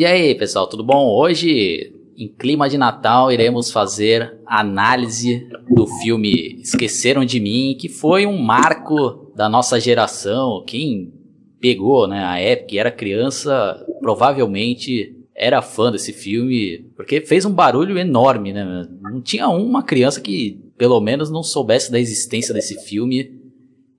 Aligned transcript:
E 0.00 0.06
aí, 0.06 0.34
pessoal, 0.34 0.66
tudo 0.66 0.82
bom? 0.82 1.14
Hoje, 1.14 1.92
em 2.16 2.26
clima 2.26 2.70
de 2.70 2.78
Natal, 2.78 3.30
iremos 3.30 3.70
fazer 3.70 4.40
análise 4.46 5.46
do 5.68 5.86
filme 5.86 6.58
Esqueceram 6.62 7.22
de 7.22 7.38
Mim, 7.38 7.76
que 7.78 7.86
foi 7.86 8.24
um 8.24 8.38
marco 8.38 9.30
da 9.36 9.46
nossa 9.46 9.78
geração. 9.78 10.64
Quem 10.66 11.12
pegou, 11.60 12.08
né, 12.08 12.24
a 12.24 12.38
época 12.38 12.74
e 12.74 12.78
era 12.78 12.90
criança, 12.90 13.78
provavelmente 14.00 15.14
era 15.36 15.60
fã 15.60 15.92
desse 15.92 16.14
filme, 16.14 16.78
porque 16.96 17.20
fez 17.20 17.44
um 17.44 17.52
barulho 17.52 17.98
enorme, 17.98 18.54
né? 18.54 18.88
Não 19.02 19.20
tinha 19.20 19.50
uma 19.50 19.82
criança 19.82 20.18
que 20.18 20.58
pelo 20.78 20.98
menos 21.02 21.30
não 21.30 21.42
soubesse 21.42 21.92
da 21.92 22.00
existência 22.00 22.54
desse 22.54 22.86
filme 22.86 23.38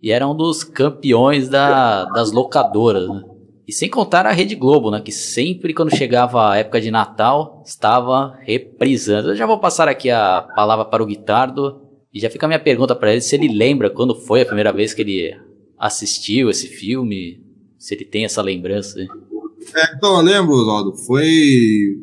e 0.02 0.12
era 0.12 0.28
um 0.28 0.36
dos 0.36 0.64
campeões 0.64 1.48
da, 1.48 2.06
das 2.06 2.32
locadoras, 2.32 3.08
né? 3.08 3.24
E 3.68 3.74
sem 3.74 3.90
contar 3.90 4.26
a 4.26 4.32
Rede 4.32 4.56
Globo, 4.56 4.92
né? 4.92 5.02
Que 5.02 5.12
sempre 5.12 5.74
quando 5.74 5.96
chegava 5.96 6.52
a 6.52 6.58
época 6.58 6.82
de 6.82 6.92
Natal 6.92 7.62
estava 7.66 8.38
reprisando. 8.42 9.30
Eu 9.30 9.36
já 9.36 9.46
vou 9.46 9.60
passar 9.60 9.88
aqui 9.88 10.10
a 10.10 10.42
palavra 10.56 10.86
para 10.86 11.04
o 11.04 11.06
Guitardo 11.06 11.82
e 12.14 12.20
já 12.20 12.30
fica 12.30 12.46
a 12.46 12.50
minha 12.50 12.60
pergunta 12.60 12.96
para 12.96 13.12
ele 13.12 13.22
se 13.22 13.36
ele 13.36 13.48
lembra 13.48 13.90
quando 13.90 14.16
foi 14.16 14.42
a 14.42 14.46
primeira 14.46 14.74
vez 14.74 14.94
que 14.94 15.02
ele 15.02 15.36
assistiu 15.80 16.50
esse 16.50 16.68
filme, 16.68 17.44
se 17.78 17.96
ele 17.96 18.06
tem 18.06 18.26
essa 18.26 18.42
lembrança. 18.42 19.00
É, 19.00 19.96
então 19.96 20.18
eu 20.18 20.22
lembro, 20.22 20.54
Oswaldo. 20.54 20.96
Foi. 20.98 21.30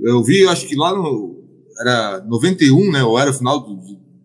Eu 0.03 0.23
vi, 0.23 0.47
acho 0.47 0.67
que 0.67 0.77
lá 0.77 0.95
no. 0.95 1.37
Era 1.81 2.25
91, 2.25 2.91
né? 2.91 3.05
Ou 3.05 3.19
era 3.19 3.31
o 3.31 3.35
final 3.35 3.65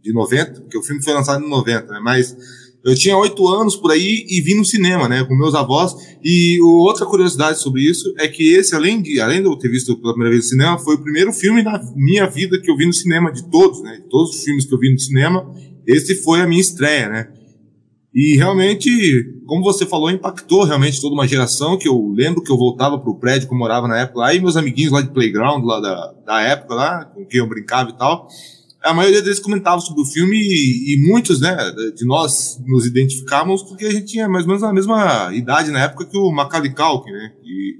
de 0.02 0.14
90, 0.14 0.62
porque 0.62 0.78
o 0.78 0.84
filme 0.84 1.04
foi 1.04 1.14
lançado 1.14 1.44
em 1.44 1.50
90, 1.50 1.86
né? 1.92 2.00
Mas 2.04 2.36
eu 2.84 2.96
tinha 2.96 3.18
oito 3.18 3.48
anos 3.48 3.76
por 3.76 3.92
aí 3.92 4.26
e 4.28 4.42
vim 4.42 4.56
no 4.56 4.66
cinema, 4.66 5.08
né, 5.08 5.24
com 5.24 5.36
meus 5.36 5.56
avós. 5.56 5.96
E 6.24 6.60
outra 6.62 7.06
curiosidade 7.06 7.62
sobre 7.62 7.82
isso 7.82 8.14
é 8.18 8.28
que 8.28 8.54
esse, 8.54 8.76
além 8.76 9.02
de, 9.02 9.22
além 9.22 9.42
de 9.42 9.48
eu 9.48 9.56
ter 9.56 9.70
visto 9.70 9.96
pela 9.98 10.14
primeira 10.14 10.32
vez 10.32 10.46
no 10.46 10.50
cinema, 10.50 10.78
foi 10.78 10.96
o 10.96 11.02
primeiro 11.02 11.32
filme 11.32 11.64
da 11.64 11.82
minha 11.96 12.28
vida 12.28 12.60
que 12.60 12.70
eu 12.70 12.76
vi 12.76 12.86
no 12.86 12.94
cinema, 12.94 13.32
de 13.32 13.50
todos, 13.50 13.82
né, 13.82 13.98
de 14.04 14.10
todos 14.10 14.36
os 14.36 14.44
filmes 14.44 14.66
que 14.66 14.74
eu 14.74 14.80
vi 14.80 14.92
no 14.92 15.00
cinema, 15.00 15.50
esse 15.88 16.16
foi 16.16 16.42
a 16.42 16.48
minha 16.48 16.62
estreia, 16.62 17.08
né. 17.08 17.28
E 18.14 18.38
realmente, 18.38 19.42
como 19.48 19.64
você 19.64 19.88
falou, 19.88 20.12
impactou 20.12 20.64
realmente 20.66 21.02
toda 21.02 21.16
uma 21.16 21.28
geração, 21.28 21.78
que 21.78 21.88
eu 21.88 22.14
lembro 22.16 22.44
que 22.44 22.52
eu 22.52 22.58
voltava 22.58 23.00
pro 23.00 23.16
prédio 23.16 23.48
que 23.48 23.54
eu 23.54 23.58
morava 23.58 23.88
na 23.88 24.02
época 24.02 24.20
lá, 24.20 24.34
e 24.34 24.40
meus 24.40 24.56
amiguinhos 24.56 24.92
lá 24.92 25.02
de 25.02 25.10
playground, 25.10 25.66
lá 25.66 25.80
da, 25.80 26.14
da 26.24 26.42
época 26.42 26.76
lá, 26.76 27.06
com 27.06 27.26
quem 27.26 27.40
eu 27.40 27.50
brincava 27.50 27.90
e 27.90 27.98
tal, 27.98 28.28
a 28.84 28.94
maioria 28.94 29.22
deles 29.22 29.40
comentava 29.40 29.80
sobre 29.80 30.02
o 30.02 30.06
filme 30.06 30.36
e, 30.36 30.94
e, 30.94 31.08
muitos, 31.08 31.40
né, 31.40 31.56
de 31.96 32.06
nós 32.06 32.60
nos 32.66 32.86
identificávamos 32.86 33.64
porque 33.64 33.86
a 33.86 33.92
gente 33.92 34.08
tinha 34.08 34.28
mais 34.28 34.44
ou 34.44 34.50
menos 34.50 34.64
a 34.64 34.74
mesma 34.74 35.34
idade 35.34 35.72
na 35.72 35.84
época 35.84 36.06
que 36.06 36.18
o 36.18 36.32
Macaulay 36.32 36.74
Culkin, 36.74 37.12
né, 37.12 37.34
e, 37.44 37.80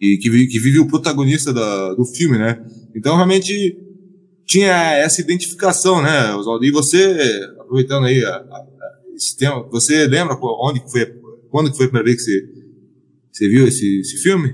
e 0.00 0.18
que, 0.18 0.28
que, 0.48 0.58
vive 0.58 0.80
o 0.80 0.88
protagonista 0.88 1.52
da, 1.52 1.94
do 1.94 2.04
filme, 2.04 2.36
né. 2.36 2.60
Então 2.96 3.14
realmente 3.14 3.78
tinha 4.44 4.74
essa 4.96 5.20
identificação, 5.20 6.02
né, 6.02 6.34
Oswaldo. 6.34 6.64
E 6.64 6.72
você, 6.72 7.40
aproveitando 7.60 8.06
aí 8.06 8.24
a, 8.24 8.34
a, 8.34 8.66
esse 9.14 9.36
tema, 9.36 9.62
você 9.70 10.08
lembra 10.08 10.36
onde 10.42 10.80
que 10.80 10.90
foi, 10.90 11.06
quando 11.48 11.70
que 11.70 11.76
foi 11.76 11.86
a 11.86 11.88
primeira 11.88 12.06
vez 12.06 12.16
que 12.16 12.24
você, 12.24 12.48
você 13.30 13.48
viu 13.48 13.68
esse, 13.68 14.00
esse 14.00 14.16
filme? 14.16 14.52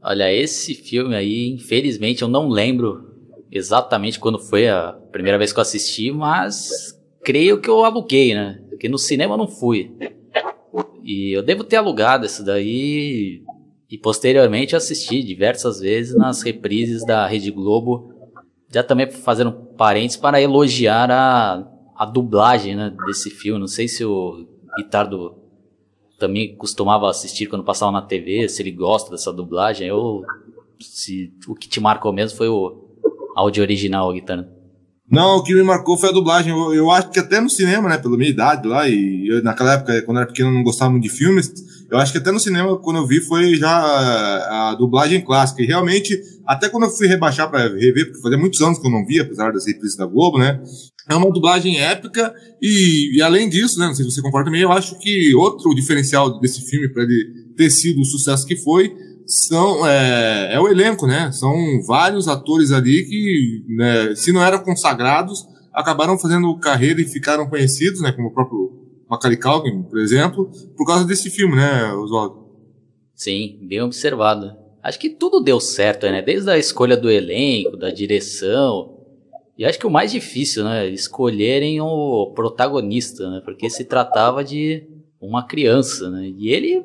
Olha, 0.00 0.32
esse 0.32 0.74
filme 0.74 1.16
aí, 1.16 1.48
infelizmente, 1.48 2.22
eu 2.22 2.28
não 2.28 2.48
lembro 2.48 3.04
exatamente 3.50 4.18
quando 4.18 4.38
foi 4.38 4.68
a 4.68 4.92
primeira 5.12 5.38
vez 5.38 5.52
que 5.52 5.58
eu 5.58 5.62
assisti, 5.62 6.10
mas 6.10 6.98
creio 7.24 7.60
que 7.60 7.68
eu 7.68 7.84
aluguei, 7.84 8.34
né? 8.34 8.62
Porque 8.68 8.88
no 8.88 8.98
cinema 8.98 9.34
eu 9.34 9.38
não 9.38 9.48
fui. 9.48 9.94
E 11.02 11.32
eu 11.32 11.42
devo 11.42 11.64
ter 11.64 11.76
alugado 11.76 12.26
isso 12.26 12.44
daí 12.44 13.42
e 13.90 13.96
posteriormente 13.96 14.74
assisti 14.74 15.22
diversas 15.22 15.80
vezes 15.80 16.16
nas 16.16 16.42
reprises 16.42 17.04
da 17.04 17.26
Rede 17.26 17.50
Globo. 17.50 18.12
Já 18.72 18.82
também 18.82 19.10
fazendo 19.10 19.52
parênteses 19.52 20.16
para 20.16 20.40
elogiar 20.40 21.10
a, 21.10 21.66
a 21.96 22.04
dublagem 22.04 22.74
né, 22.74 22.94
desse 23.06 23.30
filme. 23.30 23.60
Não 23.60 23.68
sei 23.68 23.86
se 23.86 24.04
o 24.04 24.46
Ricardo 24.76 25.36
também 26.18 26.56
costumava 26.56 27.08
assistir 27.08 27.46
quando 27.46 27.64
passava 27.64 27.92
na 27.92 28.02
TV, 28.02 28.48
se 28.48 28.62
ele 28.62 28.72
gosta 28.72 29.10
dessa 29.10 29.32
dublagem, 29.32 29.90
ou 29.90 30.24
se 30.80 31.32
o 31.46 31.54
que 31.54 31.68
te 31.68 31.80
marcou 31.80 32.12
mesmo 32.12 32.36
foi 32.36 32.48
o, 32.48 32.85
áudio 33.36 33.62
original, 33.62 34.12
Guitarra? 34.12 34.56
Não, 35.08 35.36
o 35.36 35.42
que 35.42 35.54
me 35.54 35.62
marcou 35.62 35.96
foi 35.96 36.08
a 36.08 36.12
dublagem. 36.12 36.50
Eu, 36.52 36.74
eu, 36.74 36.90
acho 36.90 37.10
que 37.10 37.20
até 37.20 37.40
no 37.40 37.48
cinema, 37.48 37.88
né, 37.88 37.96
pela 37.96 38.16
minha 38.16 38.30
idade 38.30 38.66
lá, 38.66 38.88
e 38.88 39.28
eu, 39.28 39.42
naquela 39.42 39.74
época, 39.74 40.02
quando 40.02 40.16
era 40.16 40.26
pequeno, 40.26 40.50
não 40.50 40.64
gostava 40.64 40.90
muito 40.90 41.04
de 41.04 41.10
filmes. 41.10 41.52
Eu 41.88 41.98
acho 41.98 42.10
que 42.10 42.18
até 42.18 42.32
no 42.32 42.40
cinema, 42.40 42.76
quando 42.78 42.96
eu 42.96 43.06
vi, 43.06 43.20
foi 43.20 43.54
já 43.54 43.70
a, 43.70 44.70
a 44.70 44.74
dublagem 44.74 45.20
clássica. 45.20 45.62
E 45.62 45.66
realmente, 45.66 46.18
até 46.44 46.68
quando 46.68 46.84
eu 46.84 46.90
fui 46.90 47.06
rebaixar 47.06 47.48
para 47.48 47.68
rever, 47.68 48.06
porque 48.06 48.20
fazia 48.20 48.38
muitos 48.38 48.60
anos 48.60 48.80
que 48.80 48.86
eu 48.86 48.90
não 48.90 49.06
via, 49.06 49.22
apesar 49.22 49.52
das 49.52 49.66
reprises 49.66 49.96
da 49.96 50.06
Globo, 50.06 50.38
né, 50.38 50.60
é 51.08 51.14
uma 51.14 51.30
dublagem 51.30 51.78
épica. 51.78 52.34
E, 52.60 53.16
e 53.16 53.22
além 53.22 53.48
disso, 53.48 53.78
né, 53.78 53.86
não 53.86 53.94
sei 53.94 54.04
se 54.04 54.10
você 54.10 54.22
concorda 54.22 54.46
também, 54.46 54.62
eu 54.62 54.72
acho 54.72 54.98
que 54.98 55.32
outro 55.36 55.72
diferencial 55.72 56.40
desse 56.40 56.68
filme, 56.68 56.88
para 56.92 57.04
ele 57.04 57.46
ter 57.56 57.70
sido 57.70 58.00
o 58.00 58.04
sucesso 58.04 58.44
que 58.44 58.56
foi, 58.56 58.92
são 59.26 59.86
é, 59.86 60.54
é 60.54 60.60
o 60.60 60.68
elenco, 60.68 61.06
né? 61.06 61.30
São 61.32 61.52
vários 61.86 62.28
atores 62.28 62.72
ali 62.72 63.04
que, 63.04 63.64
né, 63.76 64.14
se 64.14 64.32
não 64.32 64.42
eram 64.42 64.62
consagrados, 64.62 65.46
acabaram 65.72 66.18
fazendo 66.18 66.56
carreira 66.58 67.00
e 67.00 67.04
ficaram 67.04 67.48
conhecidos, 67.48 68.00
né? 68.00 68.12
Como 68.12 68.28
o 68.28 68.32
próprio 68.32 68.86
Macaulay 69.10 69.38
Culkin, 69.38 69.82
por 69.82 69.98
exemplo, 69.98 70.50
por 70.76 70.86
causa 70.86 71.04
desse 71.04 71.28
filme, 71.30 71.56
né, 71.56 71.92
Oswaldo? 71.92 72.46
Sim, 73.14 73.58
bem 73.62 73.80
observado. 73.82 74.56
Acho 74.82 74.98
que 74.98 75.10
tudo 75.10 75.40
deu 75.40 75.58
certo, 75.58 76.06
né? 76.06 76.22
Desde 76.22 76.48
a 76.48 76.58
escolha 76.58 76.96
do 76.96 77.10
elenco, 77.10 77.76
da 77.76 77.90
direção. 77.90 78.94
E 79.58 79.64
acho 79.64 79.78
que 79.78 79.86
o 79.86 79.90
mais 79.90 80.12
difícil, 80.12 80.62
né? 80.62 80.88
Escolherem 80.88 81.80
o 81.80 82.32
protagonista, 82.34 83.28
né? 83.28 83.40
Porque 83.44 83.68
se 83.68 83.84
tratava 83.84 84.44
de 84.44 84.86
uma 85.20 85.46
criança, 85.46 86.08
né? 86.10 86.28
E 86.36 86.50
ele 86.50 86.84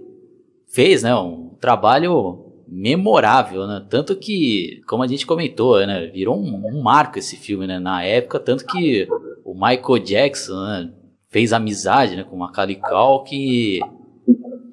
fez, 0.67 1.03
né, 1.03 1.13
um 1.13 1.50
trabalho 1.61 2.51
memorável, 2.67 3.67
né? 3.67 3.85
Tanto 3.89 4.15
que, 4.15 4.81
como 4.87 5.03
a 5.03 5.07
gente 5.07 5.25
comentou, 5.25 5.85
né, 5.85 6.07
virou 6.07 6.37
um, 6.37 6.67
um 6.67 6.81
marco 6.81 7.19
esse 7.19 7.35
filme, 7.35 7.67
né, 7.67 7.79
na 7.79 8.01
época, 8.03 8.39
tanto 8.39 8.65
que 8.65 9.07
o 9.43 9.53
Michael 9.53 9.99
Jackson, 9.99 10.53
né, 10.53 10.93
fez 11.29 11.51
amizade, 11.51 12.15
né, 12.15 12.23
com 12.23 12.37
o 12.37 12.39
Macaulay 12.39 12.77
Culkin, 12.77 13.81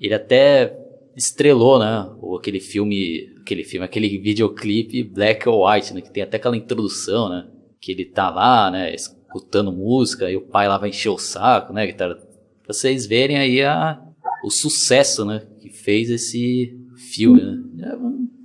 ele 0.01 0.15
até 0.15 0.79
estrelou, 1.17 1.81
né, 1.81 2.09
aquele 2.39 2.61
filme, 2.61 3.35
aquele 3.41 3.65
filme, 3.65 3.85
aquele 3.85 4.09
videoclipe 4.19 5.03
Black 5.03 5.49
or 5.49 5.69
White, 5.69 5.93
né, 5.93 6.01
que 6.01 6.13
tem 6.13 6.23
até 6.23 6.37
aquela 6.37 6.57
introdução, 6.57 7.29
né, 7.29 7.49
que 7.81 7.91
ele 7.91 8.05
tá 8.05 8.31
lá, 8.31 8.71
né, 8.71 8.95
escutando 8.95 9.73
música 9.73 10.31
e 10.31 10.37
o 10.37 10.47
pai 10.47 10.69
lá 10.69 10.79
vai 10.79 10.91
encher 10.91 11.09
o 11.09 11.19
saco, 11.19 11.73
né, 11.73 11.93
tá, 11.93 12.15
pra 12.15 12.73
vocês 12.73 13.07
verem 13.07 13.39
aí 13.39 13.61
a, 13.65 14.01
o 14.45 14.51
sucesso, 14.51 15.25
né, 15.25 15.43
que 15.61 15.69
fez 15.69 16.11
esse 16.11 16.78
filme, 17.13 17.43
né? 17.43 17.87
É, 17.87 17.97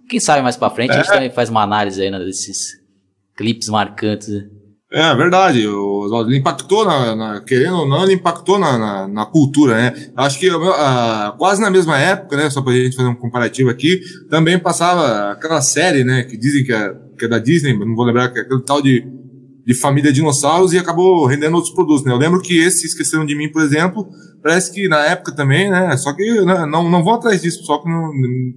quem 0.09 0.19
sabe 0.19 0.41
mais 0.41 0.57
pra 0.57 0.69
frente 0.69 0.91
a 0.91 0.97
gente 0.97 1.09
é. 1.09 1.13
também 1.13 1.31
faz 1.31 1.49
uma 1.49 1.63
análise 1.63 2.01
aí 2.01 2.11
né, 2.11 2.19
desses 2.19 2.79
clipes 3.35 3.69
marcantes. 3.69 4.27
Né? 4.29 4.47
É 4.91 5.15
verdade, 5.15 5.67
o 5.67 6.01
Oswaldo 6.05 6.31
impactou, 6.35 6.85
na, 6.85 7.15
na, 7.15 7.41
querendo 7.41 7.77
ou 7.77 7.87
não, 7.87 8.03
ele 8.03 8.13
impactou 8.13 8.59
na, 8.59 8.77
na, 8.77 9.07
na 9.07 9.25
cultura, 9.25 9.75
né? 9.75 10.11
Acho 10.15 10.37
que 10.37 10.47
uh, 10.47 11.35
quase 11.35 11.59
na 11.59 11.71
mesma 11.71 11.97
época, 11.97 12.37
né? 12.37 12.47
Só 12.51 12.61
pra 12.61 12.73
gente 12.73 12.95
fazer 12.95 13.09
um 13.09 13.15
comparativo 13.15 13.71
aqui, 13.71 13.99
também 14.29 14.59
passava 14.59 15.31
aquela 15.31 15.61
série, 15.61 16.03
né? 16.03 16.21
Que 16.21 16.37
dizem 16.37 16.63
que 16.63 16.71
é, 16.71 16.93
que 17.17 17.25
é 17.25 17.27
da 17.27 17.39
Disney, 17.39 17.75
não 17.75 17.95
vou 17.95 18.05
lembrar, 18.05 18.29
que 18.29 18.37
é 18.37 18.43
aquele 18.43 18.61
tal 18.61 18.83
de 18.83 19.03
de 19.65 19.73
família 19.73 20.11
dinossauros 20.11 20.73
e 20.73 20.77
acabou 20.77 21.25
rendendo 21.25 21.55
outros 21.55 21.73
produtos, 21.73 22.03
né? 22.03 22.11
Eu 22.11 22.17
lembro 22.17 22.41
que 22.41 22.57
esse 22.57 22.85
Esqueceram 22.85 23.25
de 23.25 23.35
Mim, 23.35 23.49
por 23.49 23.61
exemplo, 23.61 24.07
parece 24.41 24.73
que 24.73 24.87
na 24.89 25.05
época 25.05 25.33
também, 25.33 25.69
né? 25.69 25.95
Só 25.97 26.13
que 26.13 26.23
né, 26.41 26.65
não, 26.65 26.89
não 26.89 27.03
vou 27.03 27.13
atrás 27.13 27.41
disso, 27.41 27.63
só 27.63 27.77
que 27.77 27.89
não, 27.89 28.11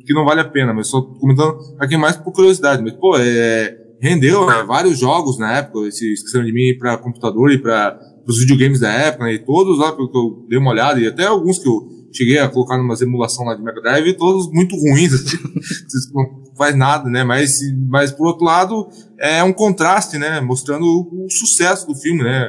que 0.05 0.13
não 0.13 0.25
vale 0.25 0.41
a 0.41 0.49
pena, 0.49 0.75
mas 0.75 0.89
só 0.89 1.01
comentando 1.01 1.57
aqui 1.79 1.97
mais 1.97 2.17
por 2.17 2.33
curiosidade. 2.33 2.83
Mas, 2.83 2.95
pô, 2.95 3.17
é, 3.17 3.77
rendeu 4.01 4.47
né, 4.47 4.65
vários 4.67 4.99
jogos 4.99 5.39
na 5.39 5.59
época, 5.59 5.87
esse 5.87 6.13
Esqueceram 6.13 6.45
de 6.45 6.53
Mim 6.53 6.77
para 6.77 6.99
computador 6.99 7.53
e 7.53 7.59
para 7.59 7.99
os 8.27 8.41
videogames 8.41 8.81
da 8.81 8.93
época, 8.93 9.25
né? 9.25 9.35
E 9.35 9.39
todos 9.39 9.79
lá, 9.79 9.93
porque 9.93 10.17
eu 10.17 10.45
dei 10.49 10.59
uma 10.59 10.73
olhada, 10.73 10.99
e 10.99 11.07
até 11.07 11.25
alguns 11.25 11.61
que 11.61 11.69
eu 11.69 11.89
cheguei 12.13 12.39
a 12.39 12.49
colocar 12.49 12.77
numa 12.77 12.95
emulação 13.01 13.45
lá 13.45 13.55
de 13.55 13.63
Mega 13.63 13.81
Drive, 13.81 14.15
todos 14.15 14.51
muito 14.51 14.75
ruins, 14.75 15.13
assim, 15.15 15.39
faz 16.57 16.77
nada, 16.77 17.09
né? 17.09 17.23
Mas, 17.23 17.51
mas 17.89 18.13
por 18.13 18.27
outro 18.27 18.45
lado, 18.45 18.89
é 19.19 19.43
um 19.43 19.53
contraste, 19.53 20.19
né? 20.19 20.41
Mostrando 20.41 20.85
o, 20.85 21.27
sucesso 21.31 21.87
do 21.87 21.95
filme, 21.95 22.23
né? 22.23 22.47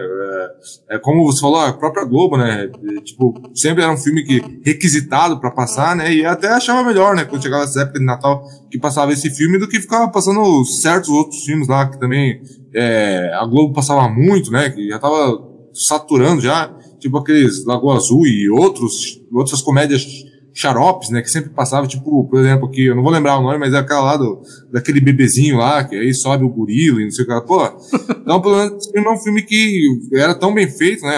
É, 0.90 0.96
é, 0.96 1.00
como 1.00 1.26
você 1.26 1.42
falou, 1.42 1.60
a 1.60 1.74
própria 1.74 2.06
Globo, 2.06 2.38
né? 2.38 2.70
É, 2.70 3.02
tipo, 3.02 3.34
sempre 3.56 3.84
era 3.84 3.92
um 3.92 3.98
filme 3.98 4.24
que 4.24 4.62
requisitado 4.64 5.40
para 5.40 5.52
passar, 5.52 5.96
né? 5.96 6.14
E 6.14 6.26
até 6.26 6.48
achava 6.48 6.84
melhor, 6.84 7.16
né? 7.16 7.26
Quando 7.26 7.44
chegava 7.44 7.64
essa 7.64 7.82
época 7.82 8.00
de 8.00 8.06
Natal 8.06 8.44
que 8.70 8.80
passava 8.80 9.12
esse 9.12 9.30
filme 9.30 9.58
do 9.58 9.68
que 9.68 9.80
ficava 9.80 10.10
passando 10.10 10.64
certos 10.66 11.10
outros 11.10 11.44
filmes 11.44 11.68
lá 11.68 11.90
que 11.90 12.00
também 12.00 12.42
é, 12.74 13.32
a 13.34 13.46
Globo 13.46 13.74
passava 13.74 14.08
muito, 14.10 14.52
né? 14.52 14.70
Que 14.70 14.90
já 14.90 15.00
tava 15.00 15.38
saturando 15.74 16.42
já 16.42 16.74
tipo 17.00 17.18
aqueles 17.18 17.66
Lagoa 17.66 17.98
Azul 17.98 18.26
e 18.26 18.50
outros, 18.50 19.22
outras 19.32 19.62
comédias 19.62 20.06
xaropes, 20.58 21.10
né? 21.10 21.22
Que 21.22 21.30
sempre 21.30 21.52
passava, 21.52 21.86
tipo, 21.86 22.28
por 22.28 22.40
exemplo, 22.40 22.68
aqui, 22.68 22.86
eu 22.86 22.96
não 22.96 23.04
vou 23.04 23.12
lembrar 23.12 23.38
o 23.38 23.44
nome, 23.44 23.60
mas 23.60 23.74
é 23.74 23.78
aquela 23.78 24.02
lá 24.02 24.18
do, 24.18 24.42
daquele 24.72 25.00
bebezinho 25.00 25.58
lá, 25.58 25.84
que 25.84 25.96
aí 25.96 26.14
sobe 26.14 26.44
o 26.44 26.50
gorila 26.50 27.00
e 27.00 27.04
não 27.04 27.12
sei 27.12 27.24
o 27.24 27.28
que 27.28 27.34
lá. 27.34 27.42
Pô, 27.42 27.64
então, 28.10 28.42
pelo 28.42 28.58
menos, 28.58 28.74
esse 28.78 28.92
filme 28.92 29.08
é 29.08 29.12
um 29.12 29.18
filme 29.18 29.42
que 29.44 30.00
era 30.14 30.34
tão 30.34 30.54
bem 30.54 30.68
feito, 30.68 31.04
né? 31.04 31.18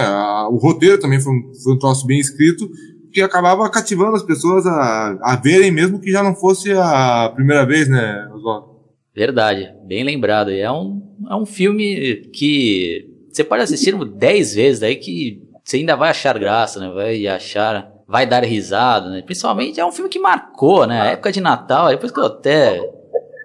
o 0.51 0.57
roteiro 0.57 0.99
também 0.99 1.21
foi 1.21 1.31
um, 1.31 1.53
foi 1.63 1.73
um 1.73 1.79
troço 1.79 2.05
bem 2.05 2.19
escrito, 2.19 2.69
que 3.11 3.21
acabava 3.21 3.69
cativando 3.69 4.15
as 4.15 4.23
pessoas 4.23 4.65
a, 4.65 5.17
a 5.21 5.35
verem, 5.35 5.71
mesmo 5.71 5.99
que 5.99 6.11
já 6.11 6.21
não 6.21 6.35
fosse 6.35 6.71
a 6.73 7.31
primeira 7.33 7.65
vez, 7.65 7.87
né, 7.87 8.29
Oswaldo? 8.33 8.79
Verdade, 9.15 9.73
bem 9.87 10.03
lembrado. 10.03 10.51
É 10.51 10.71
um, 10.71 11.01
é 11.29 11.35
um 11.35 11.45
filme 11.45 12.29
que 12.31 13.09
você 13.31 13.43
pode 13.43 13.63
assistir 13.63 13.93
10 13.93 14.53
vezes, 14.53 14.79
daí 14.79 14.95
que 14.95 15.41
você 15.63 15.77
ainda 15.77 15.95
vai 15.95 16.09
achar 16.09 16.37
graça, 16.37 16.79
né? 16.79 16.89
Vai 16.93 17.27
achar, 17.27 17.91
vai 18.09 18.25
dar 18.25 18.43
risada, 18.43 19.07
né? 19.11 19.21
Principalmente 19.21 19.79
é 19.79 19.85
um 19.85 19.91
filme 19.91 20.09
que 20.09 20.17
marcou, 20.17 20.87
né? 20.87 20.99
A 20.99 21.05
época 21.11 21.31
de 21.31 21.39
Natal, 21.39 21.89
depois 21.89 22.11
que 22.11 22.19
eu 22.19 22.25
até 22.25 22.81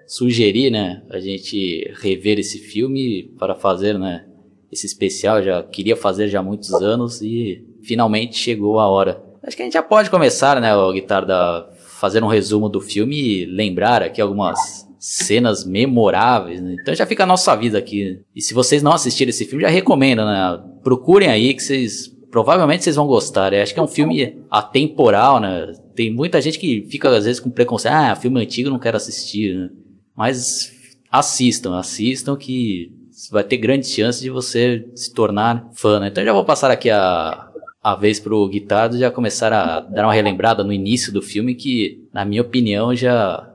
sugeri, 0.07 0.69
né, 0.69 1.01
a 1.09 1.19
gente 1.19 1.91
rever 1.99 2.37
esse 2.39 2.59
filme 2.59 3.23
para 3.39 3.55
fazer, 3.55 3.97
né, 3.97 4.25
esse 4.71 4.85
especial, 4.85 5.41
já 5.41 5.63
queria 5.63 5.95
fazer 5.95 6.27
já 6.27 6.39
há 6.39 6.43
muitos 6.43 6.71
anos 6.73 7.21
e 7.21 7.65
finalmente 7.83 8.37
chegou 8.37 8.79
a 8.79 8.87
hora. 8.87 9.23
Acho 9.41 9.55
que 9.55 9.63
a 9.63 9.65
gente 9.65 9.73
já 9.73 9.81
pode 9.81 10.09
começar, 10.09 10.59
né, 10.61 10.75
o 10.75 10.91
Guitarra, 10.91 11.69
fazer 11.77 12.23
um 12.23 12.27
resumo 12.27 12.69
do 12.69 12.81
filme 12.81 13.15
e 13.15 13.45
lembrar 13.45 14.03
aqui 14.03 14.21
algumas 14.21 14.85
cenas 14.99 15.63
memoráveis, 15.63 16.61
né? 16.61 16.75
Então 16.81 16.93
já 16.95 17.05
fica 17.05 17.23
a 17.23 17.27
nossa 17.27 17.55
vida 17.55 17.77
aqui. 17.77 18.19
E 18.35 18.41
se 18.41 18.53
vocês 18.53 18.81
não 18.81 18.91
assistirem 18.91 19.29
esse 19.29 19.45
filme, 19.45 19.63
já 19.63 19.69
recomendo, 19.69 20.25
né? 20.25 20.59
Procurem 20.83 21.29
aí 21.29 21.53
que 21.53 21.61
vocês 21.61 22.14
provavelmente 22.31 22.83
vocês 22.83 22.95
vão 22.95 23.07
gostar. 23.07 23.53
Eu 23.53 23.61
acho 23.61 23.73
que 23.73 23.79
é 23.79 23.83
um 23.83 23.87
filme 23.87 24.43
atemporal, 24.49 25.39
né? 25.39 25.73
Tem 25.95 26.13
muita 26.13 26.41
gente 26.41 26.59
que 26.59 26.85
fica 26.89 27.09
às 27.09 27.25
vezes 27.25 27.39
com 27.39 27.49
preconceito, 27.49 27.93
ah, 27.93 28.15
filme 28.15 28.41
antigo 28.41 28.69
não 28.69 28.79
quero 28.79 28.97
assistir, 28.97 29.55
né? 29.55 29.69
Mas 30.15 30.73
assistam, 31.11 31.77
assistam 31.77 32.35
que 32.35 32.91
vai 33.31 33.43
ter 33.43 33.57
grande 33.57 33.87
chance 33.87 34.21
de 34.21 34.29
você 34.29 34.87
se 34.95 35.13
tornar 35.13 35.69
fã, 35.73 35.99
né? 35.99 36.07
Então 36.07 36.23
já 36.23 36.33
vou 36.33 36.43
passar 36.43 36.71
aqui 36.71 36.89
a, 36.89 37.49
a 37.81 37.95
vez 37.95 38.19
pro 38.19 38.47
Guitardo 38.47 38.97
já 38.97 39.09
começar 39.09 39.53
a 39.53 39.79
dar 39.79 40.05
uma 40.05 40.13
relembrada 40.13 40.63
no 40.63 40.73
início 40.73 41.13
do 41.13 41.21
filme 41.21 41.55
que, 41.55 42.07
na 42.13 42.25
minha 42.25 42.41
opinião, 42.41 42.95
já 42.95 43.51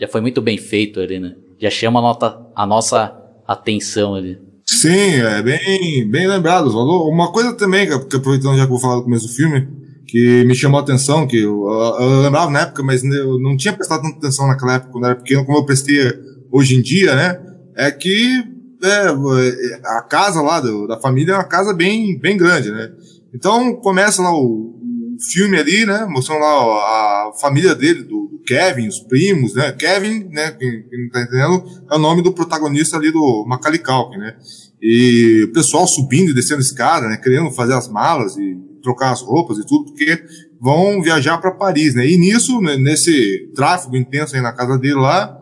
já 0.00 0.08
foi 0.08 0.22
muito 0.22 0.40
bem 0.40 0.56
feito 0.56 0.98
ali, 0.98 1.20
né? 1.20 1.36
Já 1.58 1.68
chama 1.68 1.98
a, 1.98 2.02
nota, 2.02 2.46
a 2.56 2.66
nossa 2.66 3.14
atenção 3.46 4.14
ali. 4.14 4.38
Sim, 4.80 5.20
é 5.20 5.42
bem, 5.42 6.08
bem 6.08 6.26
lembrado. 6.26 6.70
Uma 6.70 7.30
coisa 7.30 7.52
também, 7.52 7.86
que 7.86 7.92
aproveitando 7.92 8.56
já 8.56 8.62
que 8.64 8.72
eu 8.72 8.78
vou 8.78 8.80
falar 8.80 8.94
do 8.94 9.02
começo 9.02 9.26
do 9.26 9.34
filme, 9.34 9.68
que 10.06 10.42
me 10.44 10.54
chamou 10.54 10.80
a 10.80 10.82
atenção, 10.82 11.26
que 11.26 11.36
eu, 11.36 11.68
eu, 11.68 12.22
lembrava 12.22 12.50
na 12.50 12.60
época, 12.60 12.82
mas 12.82 13.04
eu 13.04 13.38
não 13.38 13.58
tinha 13.58 13.74
prestado 13.74 14.00
tanta 14.00 14.16
atenção 14.16 14.46
naquela 14.46 14.76
época, 14.76 14.90
quando 14.90 15.04
era 15.04 15.16
pequeno, 15.16 15.44
como 15.44 15.58
eu 15.58 15.66
prestei 15.66 15.98
hoje 16.50 16.76
em 16.76 16.80
dia, 16.80 17.14
né? 17.14 17.38
É 17.76 17.90
que 17.90 18.42
é, 18.82 19.08
a 19.98 20.02
casa 20.08 20.40
lá 20.40 20.60
do, 20.60 20.86
da 20.86 20.98
família 20.98 21.32
é 21.32 21.36
uma 21.36 21.44
casa 21.44 21.74
bem, 21.74 22.18
bem 22.18 22.38
grande, 22.38 22.70
né? 22.70 22.90
Então 23.34 23.76
começa 23.76 24.22
lá 24.22 24.32
o, 24.34 24.80
filme 25.30 25.58
ali, 25.58 25.84
né? 25.84 26.06
Mostrando 26.08 26.40
lá 26.40 27.28
a 27.28 27.32
família 27.38 27.74
dele, 27.74 28.02
do, 28.02 28.30
Kevin, 28.46 28.88
os 28.88 29.00
primos, 29.00 29.54
né? 29.54 29.72
Kevin, 29.72 30.24
né? 30.30 30.50
Quem, 30.52 30.82
quem 30.88 31.02
não 31.02 31.10
tá 31.10 31.22
entendendo, 31.22 31.64
é 31.90 31.94
o 31.94 31.98
nome 31.98 32.22
do 32.22 32.32
protagonista 32.32 32.96
ali 32.96 33.12
do 33.12 33.44
Macaulay 33.46 33.78
Culkin, 33.78 34.18
né? 34.18 34.36
E 34.82 35.44
o 35.44 35.52
pessoal 35.52 35.86
subindo 35.86 36.30
e 36.30 36.34
descendo 36.34 36.60
escada, 36.60 37.08
né? 37.08 37.16
Querendo 37.16 37.50
fazer 37.50 37.74
as 37.74 37.88
malas 37.88 38.36
e 38.36 38.56
trocar 38.82 39.12
as 39.12 39.20
roupas 39.20 39.58
e 39.58 39.66
tudo, 39.66 39.86
porque 39.86 40.22
vão 40.60 41.02
viajar 41.02 41.38
para 41.38 41.52
Paris, 41.52 41.94
né? 41.94 42.06
E 42.06 42.16
nisso, 42.16 42.60
né, 42.60 42.76
nesse 42.76 43.50
tráfego 43.54 43.96
intenso 43.96 44.34
aí 44.34 44.42
na 44.42 44.52
casa 44.52 44.78
dele 44.78 44.94
lá, 44.94 45.38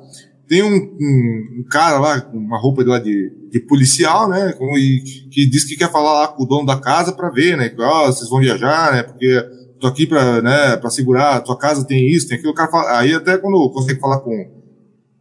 tem 0.48 0.62
um, 0.62 0.74
um, 0.74 1.60
um 1.60 1.64
cara 1.70 1.98
lá 1.98 2.20
com 2.20 2.38
uma 2.38 2.58
roupa 2.58 2.82
de, 2.82 2.90
lá 2.90 2.98
de, 2.98 3.30
de 3.50 3.60
policial, 3.60 4.28
né? 4.28 4.52
Com, 4.52 4.76
e, 4.78 5.02
que 5.30 5.46
diz 5.46 5.64
que 5.64 5.76
quer 5.76 5.90
falar 5.90 6.20
lá 6.20 6.28
com 6.28 6.42
o 6.42 6.46
dono 6.46 6.66
da 6.66 6.80
casa 6.80 7.12
para 7.12 7.30
ver, 7.30 7.56
né? 7.56 7.68
Que, 7.68 7.80
ó, 7.80 8.04
oh, 8.08 8.12
vocês 8.12 8.28
vão 8.28 8.40
viajar, 8.40 8.92
né? 8.92 9.02
Porque 9.02 9.44
tô 9.78 9.86
aqui 9.86 10.06
pra, 10.06 10.42
né, 10.42 10.76
pra 10.76 10.90
segurar, 10.90 11.40
tua 11.40 11.56
casa 11.56 11.86
tem 11.86 12.08
isso, 12.08 12.26
tem 12.26 12.38
aquilo. 12.38 12.52
O 12.52 12.54
cara 12.54 12.70
fala, 12.70 12.98
aí 12.98 13.14
até 13.14 13.36
quando 13.36 13.70
consegue 13.70 14.00
falar 14.00 14.20
com 14.20 14.57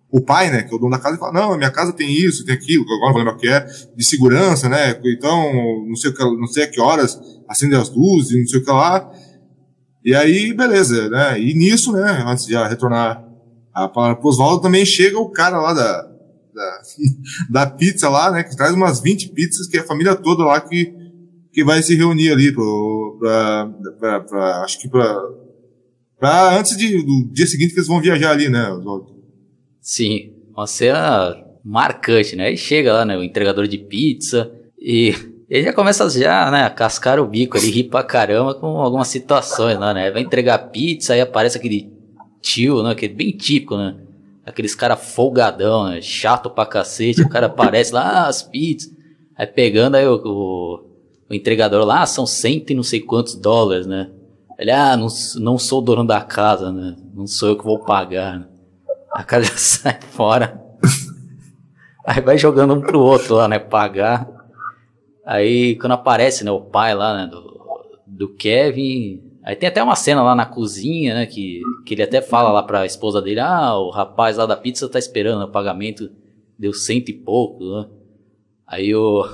o 0.10 0.22
pai, 0.22 0.50
né, 0.50 0.64
que 0.64 0.74
é 0.74 0.76
o 0.76 0.80
dono 0.80 0.92
da 0.92 0.98
casa, 0.98 1.16
ele 1.16 1.20
fala, 1.20 1.34
não, 1.34 1.54
a 1.54 1.58
minha 1.58 1.72
casa 1.72 1.92
tem 1.92 2.10
isso, 2.10 2.46
tem 2.46 2.56
aquilo, 2.56 2.84
agora 2.84 3.08
não 3.08 3.14
vou 3.14 3.18
lembrar 3.18 3.36
o 3.36 3.38
que 3.38 3.48
é, 3.48 3.66
de 3.96 4.06
segurança, 4.06 4.70
né, 4.70 5.00
então, 5.06 5.86
não 5.88 5.96
sei, 5.96 6.12
o 6.12 6.14
que, 6.14 6.24
não 6.24 6.48
sei 6.48 6.64
a 6.64 6.68
que 6.68 6.80
horas 6.80 7.20
acende 7.48 7.76
as 7.76 7.94
luzes, 7.94 8.40
não 8.40 8.48
sei 8.48 8.60
o 8.60 8.64
que 8.64 8.72
lá. 8.72 9.12
E 10.04 10.16
aí, 10.16 10.54
beleza, 10.54 11.10
né, 11.10 11.40
e 11.40 11.54
nisso, 11.54 11.92
né, 11.92 12.24
antes 12.26 12.46
de 12.46 12.56
retornar 12.56 13.24
a 13.74 13.88
palavra 13.88 14.16
pro 14.16 14.30
Oswaldo, 14.30 14.62
também 14.62 14.86
chega 14.86 15.20
o 15.20 15.30
cara 15.30 15.60
lá 15.60 15.74
da, 15.74 16.02
da, 16.54 16.82
da 17.66 17.68
pizza 17.68 18.08
lá, 18.08 18.32
né, 18.32 18.44
que 18.44 18.56
traz 18.56 18.74
umas 18.74 19.02
20 19.02 19.30
pizzas, 19.34 19.68
que 19.68 19.78
é 19.78 19.82
a 19.82 19.86
família 19.86 20.16
toda 20.16 20.46
lá 20.46 20.62
que 20.62 20.96
que 21.58 21.64
vai 21.64 21.82
se 21.82 21.96
reunir 21.96 22.32
ali 22.32 22.54
para 22.54 23.68
acho 24.64 24.80
que 24.80 24.88
para 24.88 26.56
antes 26.56 26.78
de, 26.78 27.04
do 27.04 27.34
dia 27.34 27.48
seguinte 27.48 27.74
que 27.74 27.80
eles 27.80 27.88
vão 27.88 28.00
viajar 28.00 28.30
ali, 28.30 28.48
né, 28.48 28.70
Oswaldo? 28.70 29.17
Sim, 29.88 30.34
uma 30.54 30.68
cena 30.68 31.34
marcante, 31.64 32.36
né? 32.36 32.48
Aí 32.48 32.58
chega 32.58 32.92
lá, 32.92 33.06
né, 33.06 33.18
o 33.18 33.24
entregador 33.24 33.66
de 33.70 33.78
pizza 33.78 34.52
e 34.78 35.16
ele 35.50 35.64
já 35.64 35.72
começa 35.72 36.10
já, 36.10 36.52
né, 36.52 36.66
a 36.66 36.70
cascar 36.70 37.22
o 37.22 37.26
bico 37.26 37.58
ali, 37.58 37.72
rir 37.72 37.86
pra 37.86 38.04
caramba 38.04 38.54
com 38.54 38.82
algumas 38.82 39.08
situações 39.08 39.80
lá, 39.80 39.94
né? 39.94 40.12
Vai 40.12 40.24
entregar 40.24 40.58
pizza, 40.72 41.14
aí 41.14 41.22
aparece 41.22 41.58
aquele 41.58 41.90
tio, 42.42 42.84
né, 42.84 42.96
que 42.96 43.06
é 43.06 43.08
bem 43.08 43.32
típico, 43.32 43.78
né? 43.78 43.96
Aqueles 44.46 44.76
cara 44.76 44.98
folgadão, 44.98 45.88
né, 45.88 46.02
chato 46.02 46.50
pra 46.50 46.66
cacete, 46.66 47.22
o 47.22 47.30
cara 47.30 47.46
aparece 47.46 47.94
lá, 47.94 48.26
ah, 48.26 48.28
as 48.28 48.44
pizzas, 48.44 48.92
aí 49.38 49.48
pegando 49.48 49.96
aí 49.96 50.06
o, 50.06 50.22
o 50.22 50.88
o 51.30 51.34
entregador 51.34 51.86
lá, 51.86 52.02
ah, 52.02 52.06
são 52.06 52.26
cento 52.26 52.72
e 52.72 52.76
não 52.76 52.84
sei 52.84 53.00
quantos 53.00 53.36
dólares, 53.36 53.88
né? 53.88 54.10
Ele, 54.60 54.72
ah, 54.72 54.98
não, 54.98 55.08
não 55.38 55.58
sou 55.58 55.82
dono 55.82 56.06
da 56.06 56.20
casa, 56.20 56.74
né? 56.74 56.96
Não 57.14 57.26
sou 57.26 57.50
eu 57.50 57.58
que 57.58 57.64
vou 57.64 57.80
pagar. 57.80 58.40
Né? 58.40 58.48
A 59.18 59.24
casa 59.24 59.46
já 59.46 59.58
sai 59.58 60.00
fora. 60.00 60.64
Aí 62.06 62.22
vai 62.22 62.38
jogando 62.38 62.76
um 62.76 62.82
pro 62.82 63.00
outro 63.00 63.34
lá, 63.34 63.48
né? 63.48 63.58
Pagar. 63.58 64.30
Aí 65.26 65.76
quando 65.78 65.94
aparece, 65.94 66.44
né, 66.44 66.52
o 66.52 66.62
pai 66.62 66.94
lá, 66.94 67.18
né, 67.18 67.26
do, 67.26 68.00
do 68.06 68.30
Kevin. 68.36 69.24
Aí 69.44 69.56
tem 69.56 69.70
até 69.70 69.82
uma 69.82 69.96
cena 69.96 70.22
lá 70.22 70.36
na 70.36 70.46
cozinha, 70.46 71.16
né? 71.16 71.26
Que, 71.26 71.64
que 71.84 71.96
ele 71.96 72.04
até 72.04 72.22
fala 72.22 72.52
lá 72.52 72.62
pra 72.62 72.86
esposa 72.86 73.20
dele, 73.20 73.40
ah, 73.40 73.76
o 73.80 73.90
rapaz 73.90 74.38
lá 74.38 74.46
da 74.46 74.56
pizza 74.56 74.88
tá 74.88 75.00
esperando 75.00 75.44
o 75.44 75.52
pagamento, 75.52 76.12
deu 76.58 76.72
cento 76.72 77.10
e 77.10 77.14
pouco, 77.14 77.64
né? 77.64 77.88
Aí 78.68 78.94
o 78.94 79.26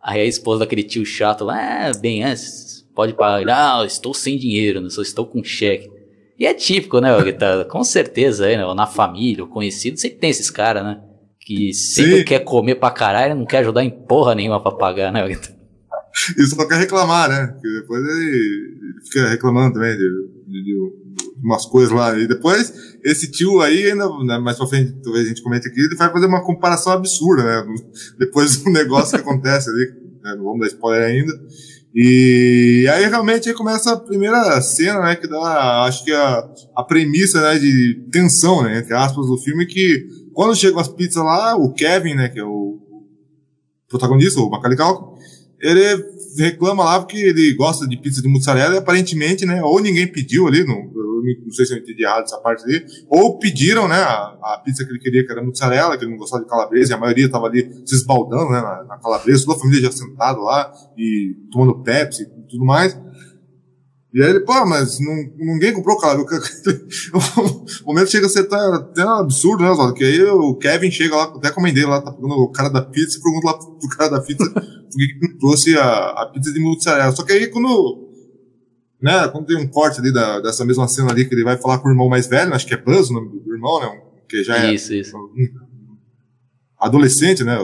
Aí 0.00 0.20
a 0.20 0.24
esposa 0.24 0.60
daquele 0.60 0.84
tio 0.84 1.04
chato 1.04 1.44
lá, 1.44 1.88
é, 1.88 1.92
bem, 1.98 2.22
é, 2.22 2.32
pode 2.94 3.14
pagar, 3.14 3.80
ah, 3.80 3.84
estou 3.84 4.14
sem 4.14 4.38
dinheiro, 4.38 4.80
né, 4.80 4.88
só 4.90 5.02
estou 5.02 5.26
com 5.26 5.42
cheque. 5.42 5.95
E 6.38 6.46
é 6.46 6.52
típico, 6.52 7.00
né, 7.00 7.10
tá, 7.32 7.64
com 7.64 7.82
certeza, 7.82 8.46
aí, 8.46 8.56
né, 8.56 8.74
na 8.74 8.86
família, 8.86 9.44
ou 9.44 9.50
conhecido, 9.50 9.98
sempre 9.98 10.18
tem 10.18 10.30
esses 10.30 10.50
caras, 10.50 10.84
né, 10.84 11.00
que 11.40 11.72
sempre 11.72 12.18
Sim. 12.18 12.24
quer 12.24 12.40
comer 12.40 12.74
pra 12.74 12.90
caralho 12.90 13.34
não 13.34 13.46
quer 13.46 13.58
ajudar 13.58 13.82
em 13.84 13.90
porra 13.90 14.34
nenhuma 14.34 14.60
pra 14.60 14.72
pagar, 14.72 15.12
né, 15.12 15.26
E 16.38 16.46
só 16.46 16.66
quer 16.66 16.78
reclamar, 16.78 17.28
né, 17.28 17.46
porque 17.52 17.68
depois 17.80 18.02
ele 18.02 18.76
fica 19.04 19.28
reclamando 19.28 19.74
também 19.74 19.96
de, 19.96 20.08
de, 20.46 20.64
de 20.64 20.74
umas 21.42 21.66
coisas 21.66 21.92
lá. 21.92 22.18
E 22.18 22.26
depois, 22.26 22.72
esse 23.04 23.30
tio 23.30 23.60
aí, 23.60 23.90
ainda, 23.90 24.08
né, 24.24 24.38
mais 24.38 24.56
pra 24.56 24.66
frente, 24.66 24.92
talvez 25.02 25.26
a 25.26 25.28
gente 25.28 25.42
comente 25.42 25.68
aqui, 25.68 25.80
ele 25.80 25.96
vai 25.96 26.10
fazer 26.10 26.26
uma 26.26 26.44
comparação 26.44 26.92
absurda, 26.92 27.44
né? 27.44 27.74
Depois 28.18 28.58
do 28.58 28.70
negócio 28.72 29.16
que 29.16 29.22
acontece 29.22 29.70
ali, 29.70 29.86
né, 30.22 30.34
não 30.36 30.44
vamos 30.44 30.60
dar 30.60 30.66
spoiler 30.66 31.06
ainda. 31.06 31.32
E 31.98 32.86
aí 32.92 33.06
realmente 33.06 33.48
aí 33.48 33.54
começa 33.54 33.92
a 33.92 33.96
primeira 33.96 34.60
cena, 34.60 35.00
né, 35.00 35.16
que 35.16 35.26
dá, 35.26 35.84
acho 35.84 36.04
que 36.04 36.12
a, 36.12 36.46
a 36.76 36.84
premissa, 36.84 37.40
né, 37.40 37.58
de 37.58 38.06
tensão, 38.12 38.62
né, 38.62 38.80
entre 38.80 38.92
aspas, 38.92 39.26
do 39.26 39.38
filme, 39.38 39.64
que 39.64 40.04
quando 40.34 40.54
chegam 40.54 40.78
as 40.78 40.88
pizzas 40.88 41.24
lá, 41.24 41.56
o 41.56 41.72
Kevin, 41.72 42.14
né, 42.14 42.28
que 42.28 42.38
é 42.38 42.44
o 42.44 42.78
protagonista, 43.88 44.40
o 44.40 44.50
Macaulay 44.50 44.76
Culkin, 44.76 45.16
ele 45.58 46.04
reclama 46.36 46.84
lá 46.84 47.00
porque 47.00 47.16
ele 47.16 47.54
gosta 47.54 47.88
de 47.88 47.96
pizza 47.96 48.20
de 48.20 48.28
mussarela 48.28 48.74
e 48.74 48.78
aparentemente, 48.78 49.46
né, 49.46 49.62
ou 49.62 49.80
ninguém 49.80 50.06
pediu 50.06 50.46
ali, 50.46 50.66
não, 50.66 50.92
não 51.44 51.50
sei 51.50 51.66
se 51.66 51.74
eu 51.74 51.78
entendi 51.78 52.04
errado 52.04 52.24
essa 52.24 52.38
parte 52.38 52.64
ali, 52.64 52.84
ou 53.08 53.38
pediram, 53.38 53.88
né, 53.88 53.96
a, 53.96 54.36
a, 54.42 54.62
pizza 54.64 54.84
que 54.84 54.90
ele 54.90 54.98
queria, 54.98 55.24
que 55.24 55.32
era 55.32 55.42
mussarela, 55.42 55.96
que 55.96 56.04
ele 56.04 56.12
não 56.12 56.18
gostava 56.18 56.42
de 56.42 56.48
calabresa, 56.48 56.92
e 56.92 56.94
a 56.94 56.98
maioria 56.98 57.26
estava 57.26 57.46
ali 57.46 57.70
se 57.84 57.94
esbaldando, 57.94 58.50
né, 58.50 58.60
na, 58.60 58.84
na 58.84 58.98
calabresa, 58.98 59.44
toda 59.44 59.58
a 59.58 59.60
família 59.60 59.82
já 59.82 59.92
sentado 59.92 60.40
lá, 60.42 60.72
e 60.96 61.36
tomando 61.50 61.82
Pepsi 61.82 62.22
e 62.22 62.48
tudo 62.48 62.64
mais. 62.64 62.98
E 64.16 64.22
aí 64.22 64.30
ele, 64.30 64.40
pô, 64.40 64.64
mas 64.64 64.98
não, 64.98 65.14
ninguém 65.36 65.74
comprou 65.74 65.98
calabresa. 65.98 66.40
o 67.84 67.86
momento 67.86 68.10
chega 68.10 68.24
a 68.24 68.30
ser 68.30 68.40
até, 68.40 68.56
até 68.56 69.02
absurdo, 69.02 69.62
né, 69.62 69.70
Oswaldo? 69.70 69.92
Que 69.92 70.04
aí 70.04 70.22
o 70.22 70.54
Kevin 70.54 70.90
chega 70.90 71.14
lá, 71.14 71.24
até 71.24 71.50
com 71.50 71.60
a 71.60 71.62
mãe 71.62 71.74
dele 71.74 71.88
lá, 71.88 72.00
tá 72.00 72.10
pegando 72.12 72.32
o 72.32 72.50
cara 72.50 72.70
da 72.70 72.80
pizza 72.80 73.18
e 73.18 73.22
pergunta 73.22 73.46
lá 73.46 73.58
pro 73.58 73.88
cara 73.90 74.10
da 74.12 74.20
pizza 74.22 74.48
por 74.48 74.62
que 74.96 75.38
trouxe 75.38 75.76
a, 75.76 76.22
a 76.22 76.30
pizza 76.32 76.50
de 76.50 76.60
mussarela. 76.60 77.12
Só 77.12 77.24
que 77.24 77.32
aí 77.32 77.48
quando 77.48 78.05
né, 79.00 79.28
quando 79.28 79.46
tem 79.46 79.56
um 79.56 79.68
corte 79.68 80.00
ali 80.00 80.12
da, 80.12 80.40
dessa 80.40 80.64
mesma 80.64 80.88
cena 80.88 81.10
ali 81.10 81.24
que 81.26 81.34
ele 81.34 81.44
vai 81.44 81.56
falar 81.56 81.78
com 81.78 81.88
o 81.88 81.90
irmão 81.90 82.08
mais 82.08 82.26
velho, 82.26 82.54
acho 82.54 82.66
que 82.66 82.74
é 82.74 82.76
Buzz 82.76 83.10
o 83.10 83.12
nome 83.12 83.40
do 83.40 83.54
irmão, 83.54 83.80
né, 83.80 84.00
que 84.28 84.42
já 84.42 84.64
é 84.64 84.74
isso, 84.74 84.94
isso. 84.94 85.16
adolescente, 86.78 87.44
né, 87.44 87.58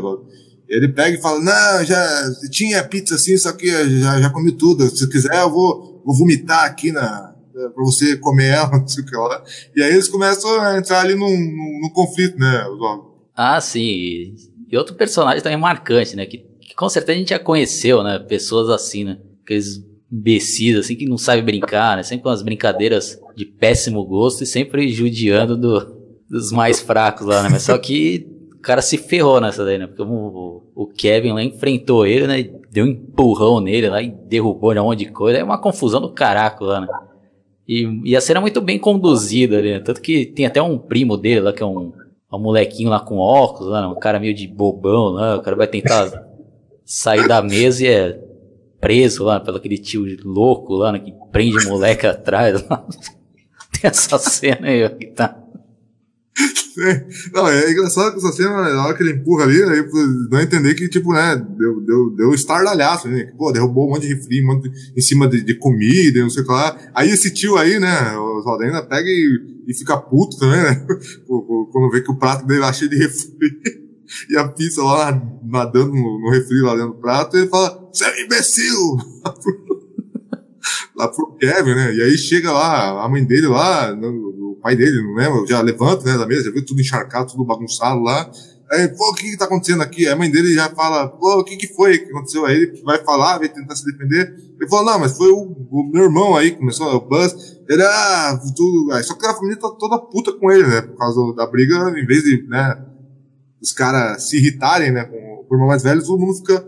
ele 0.68 0.88
pega 0.88 1.16
e 1.16 1.20
fala, 1.20 1.38
não, 1.38 1.84
já 1.84 2.30
tinha 2.50 2.82
pizza 2.84 3.14
assim, 3.14 3.36
só 3.36 3.52
que 3.52 3.66
já, 4.00 4.20
já 4.20 4.30
comi 4.30 4.52
tudo, 4.52 4.88
se 4.88 5.08
quiser 5.08 5.34
eu 5.34 5.50
vou, 5.50 6.02
vou 6.04 6.16
vomitar 6.16 6.64
aqui 6.64 6.92
na, 6.92 7.34
pra 7.52 7.84
você 7.84 8.16
comer 8.16 8.48
ela, 8.48 8.70
não 8.78 8.88
sei 8.88 9.02
o 9.02 9.06
que 9.06 9.16
lá. 9.16 9.42
E 9.76 9.82
aí 9.82 9.92
eles 9.92 10.08
começam 10.08 10.60
a 10.60 10.78
entrar 10.78 11.00
ali 11.00 11.14
num, 11.14 11.28
num, 11.28 11.80
num 11.82 11.90
conflito, 11.90 12.38
né, 12.38 12.64
Ah, 13.34 13.60
sim, 13.60 14.34
e 14.70 14.76
outro 14.76 14.94
personagem 14.94 15.42
também 15.42 15.58
marcante, 15.58 16.16
né, 16.16 16.24
que, 16.24 16.38
que 16.38 16.74
com 16.74 16.88
certeza 16.88 17.16
a 17.16 17.18
gente 17.18 17.30
já 17.30 17.38
conheceu, 17.38 18.02
né, 18.02 18.18
pessoas 18.18 18.70
assim, 18.70 19.04
né, 19.04 19.18
aqueles 19.42 19.91
imbecis, 20.12 20.76
assim, 20.76 20.94
que 20.94 21.06
não 21.06 21.16
sabe 21.16 21.40
brincar, 21.40 21.96
né? 21.96 22.02
Sempre 22.02 22.24
com 22.24 22.28
as 22.28 22.42
brincadeiras 22.42 23.18
de 23.34 23.46
péssimo 23.46 24.04
gosto 24.04 24.42
e 24.42 24.46
sempre 24.46 24.88
judiando 24.90 25.56
do, 25.56 26.02
dos 26.28 26.52
mais 26.52 26.80
fracos 26.80 27.26
lá, 27.26 27.42
né? 27.42 27.48
Mas 27.50 27.62
só 27.62 27.78
que 27.78 28.28
o 28.54 28.58
cara 28.60 28.82
se 28.82 28.98
ferrou 28.98 29.40
nessa 29.40 29.64
daí, 29.64 29.78
né? 29.78 29.86
Porque 29.86 30.02
o, 30.02 30.62
o 30.74 30.86
Kevin 30.86 31.32
lá 31.32 31.42
enfrentou 31.42 32.06
ele, 32.06 32.26
né? 32.26 32.42
Deu 32.70 32.84
um 32.84 32.88
empurrão 32.88 33.58
nele 33.58 33.88
lá 33.88 34.02
e 34.02 34.10
derrubou 34.10 34.72
um 34.72 34.84
monte 34.84 34.98
de 34.98 35.10
coisa. 35.10 35.38
É 35.38 35.44
uma 35.44 35.58
confusão 35.58 36.00
do 36.00 36.12
caraco 36.12 36.64
lá, 36.64 36.82
né? 36.82 36.88
E, 37.66 38.02
e 38.04 38.14
a 38.14 38.20
cena 38.20 38.38
é 38.38 38.42
muito 38.42 38.60
bem 38.60 38.78
conduzida 38.78 39.56
ali, 39.56 39.72
né? 39.72 39.80
Tanto 39.80 40.02
que 40.02 40.26
tem 40.26 40.44
até 40.44 40.60
um 40.60 40.76
primo 40.76 41.16
dele 41.16 41.40
lá, 41.40 41.52
que 41.54 41.62
é 41.62 41.66
um, 41.66 41.90
um 42.30 42.38
molequinho 42.38 42.90
lá 42.90 43.00
com 43.00 43.16
óculos, 43.16 43.70
lá, 43.70 43.80
né? 43.80 43.86
um 43.86 43.98
cara 43.98 44.20
meio 44.20 44.34
de 44.34 44.46
bobão 44.46 45.08
lá. 45.08 45.36
O 45.36 45.40
cara 45.40 45.56
vai 45.56 45.66
tentar 45.66 46.10
sair 46.84 47.26
da 47.26 47.40
mesa 47.40 47.84
e 47.84 47.86
é 47.86 48.31
preso 48.82 49.22
lá 49.22 49.38
pelo 49.38 49.58
aquele 49.58 49.78
tio 49.78 50.04
louco 50.24 50.74
lá, 50.74 50.90
né, 50.90 50.98
que 50.98 51.14
prende 51.30 51.64
moleque 51.66 52.04
atrás. 52.04 52.60
Tem 53.72 53.88
essa 53.88 54.18
cena 54.18 54.66
aí, 54.66 54.84
ó, 54.84 54.88
que 54.88 55.06
tá. 55.06 55.38
Não, 57.32 57.46
é 57.48 57.70
engraçado 57.70 58.12
que 58.12 58.18
essa 58.18 58.32
cena, 58.32 58.50
na 58.50 58.86
hora 58.86 58.96
que 58.96 59.02
ele 59.02 59.12
empurra 59.12 59.44
ali, 59.44 59.62
aí 59.62 59.86
não 60.30 60.40
entender 60.40 60.74
que, 60.74 60.88
tipo, 60.88 61.12
né, 61.12 61.36
deu, 61.36 61.80
deu, 61.80 62.10
deu 62.16 62.34
estardalhaço, 62.34 63.08
né? 63.08 63.30
Pô, 63.36 63.52
derrubou 63.52 63.86
um 63.86 63.90
monte 63.90 64.08
de 64.08 64.14
refri, 64.14 64.42
um 64.42 64.46
monte 64.46 64.68
de, 64.68 64.92
em 64.96 65.00
cima 65.00 65.28
de, 65.28 65.42
de 65.42 65.54
comida, 65.58 66.20
não 66.20 66.30
sei 66.30 66.42
o 66.42 66.46
que 66.46 66.52
lá. 66.52 66.76
Aí 66.94 67.10
esse 67.10 67.32
tio 67.32 67.56
aí, 67.56 67.78
né, 67.78 68.16
o 68.16 68.42
Zaldena 68.42 68.82
pega 68.82 69.08
e, 69.08 69.62
e 69.68 69.74
fica 69.74 69.96
puto 69.96 70.38
também, 70.38 70.62
né? 70.62 70.86
Quando 71.28 71.90
vê 71.90 72.00
que 72.00 72.10
o 72.10 72.16
prato 72.16 72.46
dele 72.46 72.60
lá 72.60 72.72
cheio 72.72 72.90
de 72.90 72.96
refri 72.96 73.30
e 74.30 74.36
a 74.36 74.48
pizza 74.48 74.82
lá 74.82 75.22
nadando 75.44 75.92
no, 75.92 76.20
no 76.20 76.30
refri 76.30 76.60
lá 76.62 76.74
dentro 76.74 76.94
do 76.94 77.00
prato, 77.00 77.36
ele 77.36 77.48
fala, 77.48 77.81
você 77.92 78.04
é 78.04 78.12
um 78.12 78.24
imbecil! 78.24 78.96
lá 80.96 81.08
pro 81.08 81.36
Kevin, 81.36 81.74
né? 81.74 81.94
E 81.94 82.02
aí 82.02 82.16
chega 82.16 82.52
lá, 82.52 83.04
a 83.04 83.08
mãe 83.08 83.24
dele 83.24 83.46
lá, 83.48 83.92
o 83.92 84.58
pai 84.62 84.76
dele, 84.76 85.02
não 85.02 85.14
lembro, 85.14 85.46
já 85.46 85.60
levanta, 85.60 86.04
né, 86.04 86.16
da 86.16 86.26
mesa, 86.26 86.44
já 86.44 86.50
viu 86.50 86.64
tudo 86.64 86.80
encharcado, 86.80 87.32
tudo 87.32 87.44
bagunçado 87.44 88.00
lá. 88.00 88.30
Aí, 88.70 88.88
pô, 88.88 89.10
o 89.10 89.14
que 89.14 89.30
que 89.30 89.36
tá 89.36 89.44
acontecendo 89.44 89.82
aqui? 89.82 90.08
a 90.08 90.16
mãe 90.16 90.30
dele 90.30 90.54
já 90.54 90.70
fala, 90.70 91.06
pô, 91.06 91.40
o 91.40 91.44
que 91.44 91.56
que 91.56 91.66
foi 91.74 91.98
que 91.98 92.10
aconteceu? 92.10 92.46
Aí 92.46 92.56
ele 92.56 92.82
vai 92.82 93.04
falar, 93.04 93.38
vai 93.38 93.48
tentar 93.48 93.76
se 93.76 93.84
defender. 93.84 94.34
Ele 94.58 94.70
fala, 94.70 94.92
não, 94.92 95.00
mas 95.00 95.14
foi 95.14 95.30
o, 95.30 95.54
o 95.70 95.90
meu 95.92 96.04
irmão 96.04 96.34
aí, 96.34 96.52
começou 96.52 96.86
o 96.94 97.00
Buzz. 97.00 97.60
Ele, 97.68 97.82
ah, 97.82 98.40
tudo. 98.56 98.90
Só 99.02 99.14
que 99.14 99.26
a 99.26 99.34
família 99.34 99.58
tá 99.58 99.68
toda 99.78 99.98
puta 99.98 100.32
com 100.32 100.50
ele, 100.50 100.66
né? 100.66 100.80
Por 100.80 100.96
causa 100.96 101.20
da 101.34 101.46
briga, 101.46 101.90
em 101.98 102.06
vez 102.06 102.22
de, 102.22 102.46
né, 102.48 102.82
os 103.60 103.72
caras 103.72 104.30
se 104.30 104.38
irritarem, 104.38 104.90
né, 104.90 105.04
com, 105.04 105.44
por 105.46 105.56
irmão 105.56 105.68
mais 105.68 105.82
velho, 105.82 106.02
todo 106.02 106.18
mundo 106.18 106.34
fica 106.38 106.66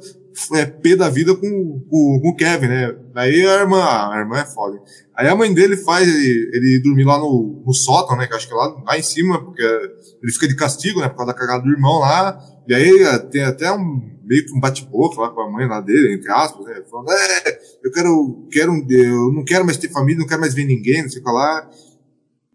é, 0.55 0.67
pé 0.67 0.97
da 0.97 1.09
vida 1.09 1.35
com, 1.35 1.41
com, 1.89 2.21
com 2.21 2.29
o 2.29 2.37
Kevin, 2.37 2.67
né? 2.67 2.95
Aí 3.15 3.47
a 3.47 3.61
irmã, 3.61 3.83
a 3.83 4.19
irmã 4.19 4.39
é 4.39 4.45
foda. 4.45 4.81
Aí 5.17 5.29
a 5.29 5.37
mãe 5.37 5.53
dele 5.53 5.77
faz 5.77 6.09
ele, 6.09 6.51
ele 6.53 6.83
dormir 6.83 7.05
lá 7.05 7.19
no, 7.19 7.63
no 7.65 7.73
sótão, 7.73 8.17
né? 8.17 8.27
Que 8.27 8.35
acho 8.35 8.49
que 8.49 8.53
é 8.53 8.57
lá, 8.57 8.83
lá 8.85 8.99
em 8.99 9.03
cima, 9.03 9.43
porque 9.43 9.63
ele 9.63 10.33
fica 10.33 10.49
de 10.49 10.57
castigo, 10.57 11.01
né? 11.01 11.09
Por 11.09 11.17
causa 11.17 11.33
da 11.33 11.39
cagada 11.39 11.63
do 11.63 11.71
irmão 11.71 12.01
lá. 12.01 12.39
E 12.67 12.75
aí 12.75 13.03
é, 13.03 13.19
tem 13.19 13.43
até 13.45 13.71
um 13.73 14.15
meio 14.25 14.45
que 14.47 14.53
um 14.53 14.61
bate-boca 14.61 15.21
lá 15.21 15.31
com 15.31 15.43
a 15.43 15.51
mãe 15.51 15.69
lá 15.69 15.81
dele, 15.81 16.15
entre 16.15 16.31
aspas, 16.33 16.65
né? 16.67 16.83
Falando, 16.91 17.11
é, 17.13 17.59
eu 17.85 17.93
quero, 17.93 18.49
quero, 18.51 18.73
eu 18.91 19.33
não 19.33 19.45
quero 19.45 19.65
mais 19.65 19.77
ter 19.77 19.91
família, 19.91 20.21
não 20.21 20.27
quero 20.27 20.41
mais 20.41 20.55
ver 20.55 20.65
ninguém, 20.65 21.03
não 21.03 21.11
sei 21.11 21.21
o 21.21 21.25
que 21.25 21.31
lá. 21.31 21.71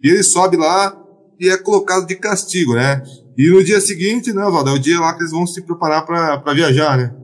E 0.04 0.10
ele 0.10 0.24
sobe 0.24 0.58
lá 0.58 0.98
e 1.40 1.50
é 1.50 1.58
colocado 1.58 2.06
de 2.06 2.16
castigo, 2.16 2.74
né? 2.74 3.02
E 3.38 3.50
no 3.50 3.64
dia 3.64 3.80
seguinte, 3.80 4.34
né, 4.34 4.42
Valdo, 4.44 4.72
é 4.72 4.74
o 4.74 4.80
dia 4.80 5.00
lá 5.00 5.14
que 5.14 5.22
eles 5.22 5.32
vão 5.32 5.48
se 5.48 5.62
preparar 5.62 6.06
para 6.06 6.54
viajar, 6.54 6.98
né? 6.98 7.16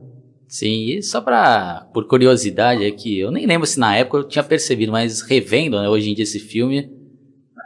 Sim, 0.48 0.84
e 0.90 1.02
só 1.02 1.20
pra, 1.20 1.88
por 1.92 2.06
curiosidade, 2.06 2.84
é 2.84 2.90
que 2.90 3.18
eu 3.18 3.30
nem 3.30 3.46
lembro 3.46 3.66
se 3.66 3.80
na 3.80 3.96
época 3.96 4.18
eu 4.18 4.24
tinha 4.24 4.44
percebido, 4.44 4.92
mas 4.92 5.20
revendo, 5.22 5.80
né, 5.80 5.88
hoje 5.88 6.10
em 6.10 6.14
dia 6.14 6.22
esse 6.22 6.38
filme, 6.38 6.88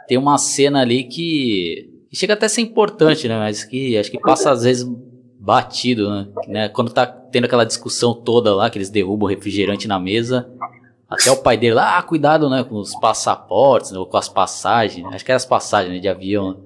tem 0.07 0.17
uma 0.17 0.37
cena 0.37 0.81
ali 0.81 1.03
que, 1.03 1.89
que 2.09 2.15
chega 2.15 2.33
até 2.33 2.47
a 2.47 2.49
ser 2.49 2.61
importante, 2.61 3.27
né, 3.27 3.37
mas 3.37 3.63
que 3.63 3.95
acho 3.97 4.09
que 4.09 4.19
passa 4.19 4.49
às 4.49 4.63
vezes 4.63 4.89
batido, 5.39 6.09
né, 6.09 6.27
né, 6.47 6.69
quando 6.69 6.91
tá 6.91 7.05
tendo 7.05 7.45
aquela 7.45 7.65
discussão 7.65 8.15
toda 8.15 8.55
lá, 8.55 8.69
que 8.69 8.79
eles 8.79 8.89
derrubam 8.89 9.27
o 9.27 9.29
refrigerante 9.29 9.87
na 9.87 9.99
mesa, 9.99 10.49
até 11.07 11.29
o 11.29 11.37
pai 11.37 11.57
dele 11.57 11.75
lá, 11.75 11.99
ah, 11.99 12.01
cuidado, 12.01 12.49
né, 12.49 12.63
com 12.63 12.77
os 12.77 12.95
passaportes, 12.95 13.91
né, 13.91 13.99
ou 13.99 14.07
com 14.07 14.17
as 14.17 14.27
passagens, 14.27 15.05
acho 15.05 15.23
que 15.23 15.31
eram 15.31 15.37
as 15.37 15.45
passagens, 15.45 15.93
né, 15.93 15.99
de 15.99 16.07
avião, 16.07 16.51
né? 16.51 16.57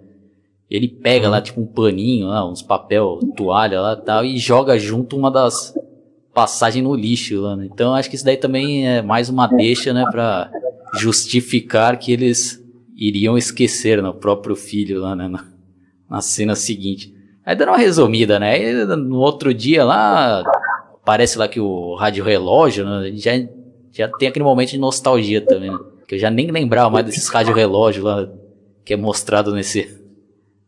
Ele 0.70 0.88
pega 0.88 1.30
lá, 1.30 1.40
tipo, 1.42 1.62
um 1.62 1.66
paninho, 1.68 2.28
lá, 2.28 2.48
uns 2.50 2.64
papel, 2.64 3.20
toalha 3.38 3.80
lá 3.80 3.96
tal, 3.96 4.26
e 4.26 4.38
joga 4.38 4.80
junto 4.80 5.16
uma 5.16 5.30
das 5.30 5.76
passagens 6.36 6.84
no 6.84 6.94
lixo 6.94 7.40
lá, 7.40 7.56
né? 7.56 7.66
Então 7.72 7.96
acho 7.96 8.10
que 8.10 8.18
isso 8.18 8.26
daí 8.26 8.36
também 8.36 8.86
é 8.86 9.02
mais 9.02 9.30
uma 9.30 9.48
deixa, 9.48 9.94
né, 9.94 10.04
pra 10.12 10.52
justificar 11.00 11.98
que 11.98 12.12
eles 12.12 12.62
iriam 12.96 13.38
esquecer, 13.38 14.04
né, 14.04 14.10
o 14.10 14.14
próprio 14.14 14.56
filho 14.56 15.00
lá, 15.00 15.16
né, 15.16 15.30
na, 15.30 15.46
na 16.10 16.22
cena 16.22 16.54
seguinte. 16.54 17.16
Aí 17.46 17.56
dando 17.56 17.70
uma 17.70 17.78
resumida, 17.78 18.38
né, 18.38 18.84
no 18.84 19.20
outro 19.20 19.54
dia 19.54 19.86
lá, 19.86 20.44
parece 21.06 21.38
lá 21.38 21.48
que 21.48 21.60
o 21.60 21.96
rádio 21.96 22.26
relógio, 22.26 22.86
né, 22.86 23.14
já, 23.16 23.32
já 23.94 24.10
tem 24.10 24.28
aquele 24.28 24.44
momento 24.44 24.72
de 24.72 24.78
nostalgia 24.78 25.40
também, 25.40 25.72
né? 25.72 25.80
Que 26.06 26.16
eu 26.16 26.20
já 26.20 26.30
nem 26.30 26.52
lembrava 26.52 26.90
mais 26.90 27.06
desses 27.06 27.28
rádio 27.30 27.56
relógio 27.56 28.04
lá, 28.04 28.30
que 28.84 28.94
é 28.94 28.98
mostrado 28.98 29.56
nesse 29.56 30.04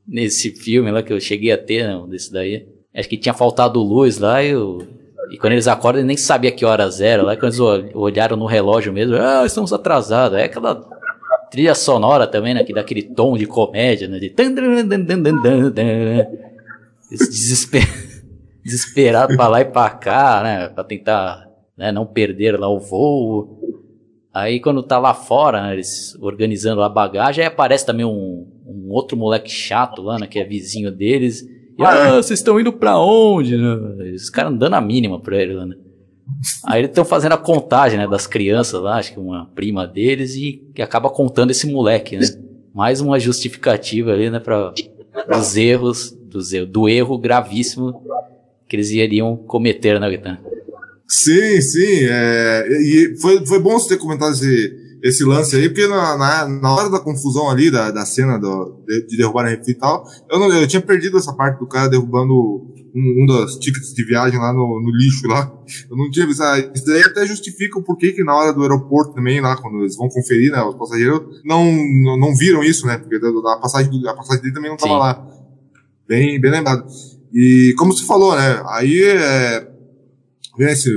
nesse 0.08 0.52
filme 0.52 0.90
lá 0.90 1.04
que 1.04 1.12
eu 1.12 1.20
cheguei 1.20 1.52
a 1.52 1.58
ter, 1.58 1.86
não, 1.86 2.08
desse 2.08 2.32
daí. 2.32 2.66
Acho 2.96 3.10
que 3.10 3.18
tinha 3.18 3.34
faltado 3.34 3.84
luz 3.84 4.18
lá 4.18 4.42
e, 4.42 4.50
eu, 4.50 4.88
e 5.32 5.38
quando 5.38 5.54
eles 5.54 5.68
acordam, 5.68 6.04
nem 6.04 6.18
sabia 6.18 6.52
que 6.52 6.66
horas 6.66 7.02
era. 7.02 7.24
Lá 7.24 7.36
quando 7.36 7.54
eles 7.54 7.60
olharam 7.94 8.38
no 8.38 8.46
relógio 8.46 8.94
mesmo, 8.94 9.16
ah, 9.16 9.46
estamos 9.46 9.74
atrasados. 9.74 10.38
É 10.38 10.44
aquela 10.46 10.76
trilha 11.52 11.76
sonora 11.76 12.28
também, 12.28 12.54
né? 12.54 12.64
Que 12.64 12.74
dá 12.74 12.82
aquele 12.82 13.04
tom 13.04 13.38
de 13.38 13.46
comédia, 13.46 14.08
né? 14.08 14.20
De 14.20 14.30
desesper... 17.10 17.84
desesperado 18.64 19.36
pra 19.36 19.48
lá 19.48 19.62
e 19.62 19.66
pra 19.66 19.90
cá, 19.90 20.44
né? 20.44 20.68
Pra 20.70 20.84
tentar 20.84 21.48
né, 21.78 21.92
não 21.92 22.06
perder 22.06 22.60
lá 22.60 22.68
o 22.68 22.80
voo. 22.80 23.58
Aí 24.34 24.60
quando 24.60 24.84
tá 24.84 25.00
lá 25.00 25.14
fora, 25.14 25.64
né, 25.64 25.74
eles 25.74 26.16
organizando 26.22 26.82
a 26.82 26.90
bagagem, 26.90 27.44
aí 27.44 27.48
aparece 27.48 27.86
também 27.86 28.06
um, 28.06 28.48
um 28.68 28.88
outro 28.90 29.18
moleque 29.18 29.50
chato 29.50 30.02
lá, 30.02 30.20
né, 30.20 30.28
que 30.28 30.38
é 30.38 30.44
vizinho 30.44 30.92
deles. 30.92 31.44
E, 31.78 31.84
ah, 31.84 32.16
vocês 32.16 32.40
estão 32.40 32.60
indo 32.60 32.74
pra 32.74 32.98
onde? 33.00 33.56
Né? 33.56 34.14
Os 34.16 34.30
caras 34.30 34.58
dando 34.58 34.74
a 34.74 34.82
mínima 34.82 35.20
pra 35.20 35.38
ele 35.42 35.54
lá, 35.54 35.66
né? 35.66 35.76
Aí 36.66 36.82
eles 36.82 36.90
estão 36.90 37.06
fazendo 37.06 37.34
a 37.34 37.38
contagem, 37.38 37.98
né, 37.98 38.08
das 38.08 38.28
crianças 38.28 38.82
lá, 38.82 38.98
acho 38.98 39.14
que 39.14 39.20
uma 39.20 39.46
prima 39.56 39.88
deles, 39.88 40.36
e 40.36 40.62
acaba 40.80 41.10
contando 41.10 41.52
esse 41.52 41.68
moleque, 41.68 42.18
né? 42.18 42.28
Mais 42.74 43.00
uma 43.00 43.20
justificativa 43.20 44.12
ali, 44.12 44.30
né, 44.30 44.40
para 44.40 44.74
os 45.38 45.56
erros, 45.56 46.12
dos, 46.12 46.52
do 46.68 46.90
erro 46.90 47.18
gravíssimo 47.18 48.04
que 48.68 48.76
eles 48.76 48.92
iriam 48.92 49.38
cometer, 49.38 50.00
né, 50.00 50.10
Guitan? 50.10 50.38
Sim, 51.08 51.62
sim. 51.62 52.06
É, 52.10 52.68
e 52.70 53.18
foi, 53.22 53.46
foi 53.46 53.60
bom 53.62 53.80
você 53.80 53.96
ter 53.96 53.98
comentado 53.98 54.34
esse, 54.34 54.87
esse 55.04 55.24
lance 55.24 55.56
aí, 55.56 55.70
porque 55.70 55.88
na, 55.88 56.18
na, 56.18 56.48
na 56.48 56.76
hora 56.76 56.90
da 56.90 57.00
confusão 57.00 57.50
ali, 57.50 57.70
da, 57.70 57.92
da 57.92 58.06
cena 58.06 58.38
do, 58.38 58.84
de, 58.86 59.08
de 59.08 59.18
derrubar 59.18 59.46
a 59.46 59.50
refri 59.50 59.72
e 59.72 59.76
tal, 59.76 60.04
eu, 60.30 60.40
não, 60.40 60.52
eu 60.52 60.68
tinha 60.68 60.82
perdido 60.82 61.18
essa 61.18 61.34
parte 61.34 61.60
do 61.60 61.68
cara 61.68 61.90
derrubando 61.90 62.34
um, 62.34 63.24
um 63.24 63.26
dos 63.26 63.58
tickets 63.58 63.94
de 63.94 64.04
viagem 64.04 64.40
lá 64.40 64.52
no, 64.52 64.82
no 64.82 64.92
lixo 64.92 65.28
lá. 65.28 65.52
Eu 65.90 65.96
não 65.96 66.10
tinha 66.10 66.26
visto. 66.26 66.42
Ah, 66.42 66.60
isso 66.60 66.86
daí 66.86 67.04
até 67.04 67.26
justifica 67.26 67.78
o 67.78 67.84
porquê 67.84 68.12
que 68.12 68.24
na 68.24 68.36
hora 68.36 68.54
do 68.54 68.64
aeroporto 68.64 69.14
também, 69.14 69.40
lá, 69.40 69.56
quando 69.56 69.80
eles 69.82 69.96
vão 69.96 70.10
conferir, 70.10 70.52
né, 70.52 70.62
os 70.64 70.76
passageiros, 70.76 71.42
não, 71.46 71.64
não, 72.04 72.18
não 72.18 72.36
viram 72.36 72.64
isso, 72.64 72.88
né? 72.88 72.98
Porque 72.98 73.16
a 73.16 73.58
passagem, 73.58 73.92
a 74.08 74.14
passagem 74.14 74.42
dele 74.42 74.54
também 74.54 74.70
não 74.70 74.76
estava 74.76 74.98
lá. 74.98 75.28
Bem, 76.08 76.40
bem 76.40 76.52
lembrado. 76.52 76.86
E 77.34 77.76
como 77.78 77.94
você 77.94 78.06
falou, 78.06 78.36
né? 78.36 78.64
Aí 78.70 79.04
é, 79.04 79.68
vem 80.58 80.70
esse 80.70 80.90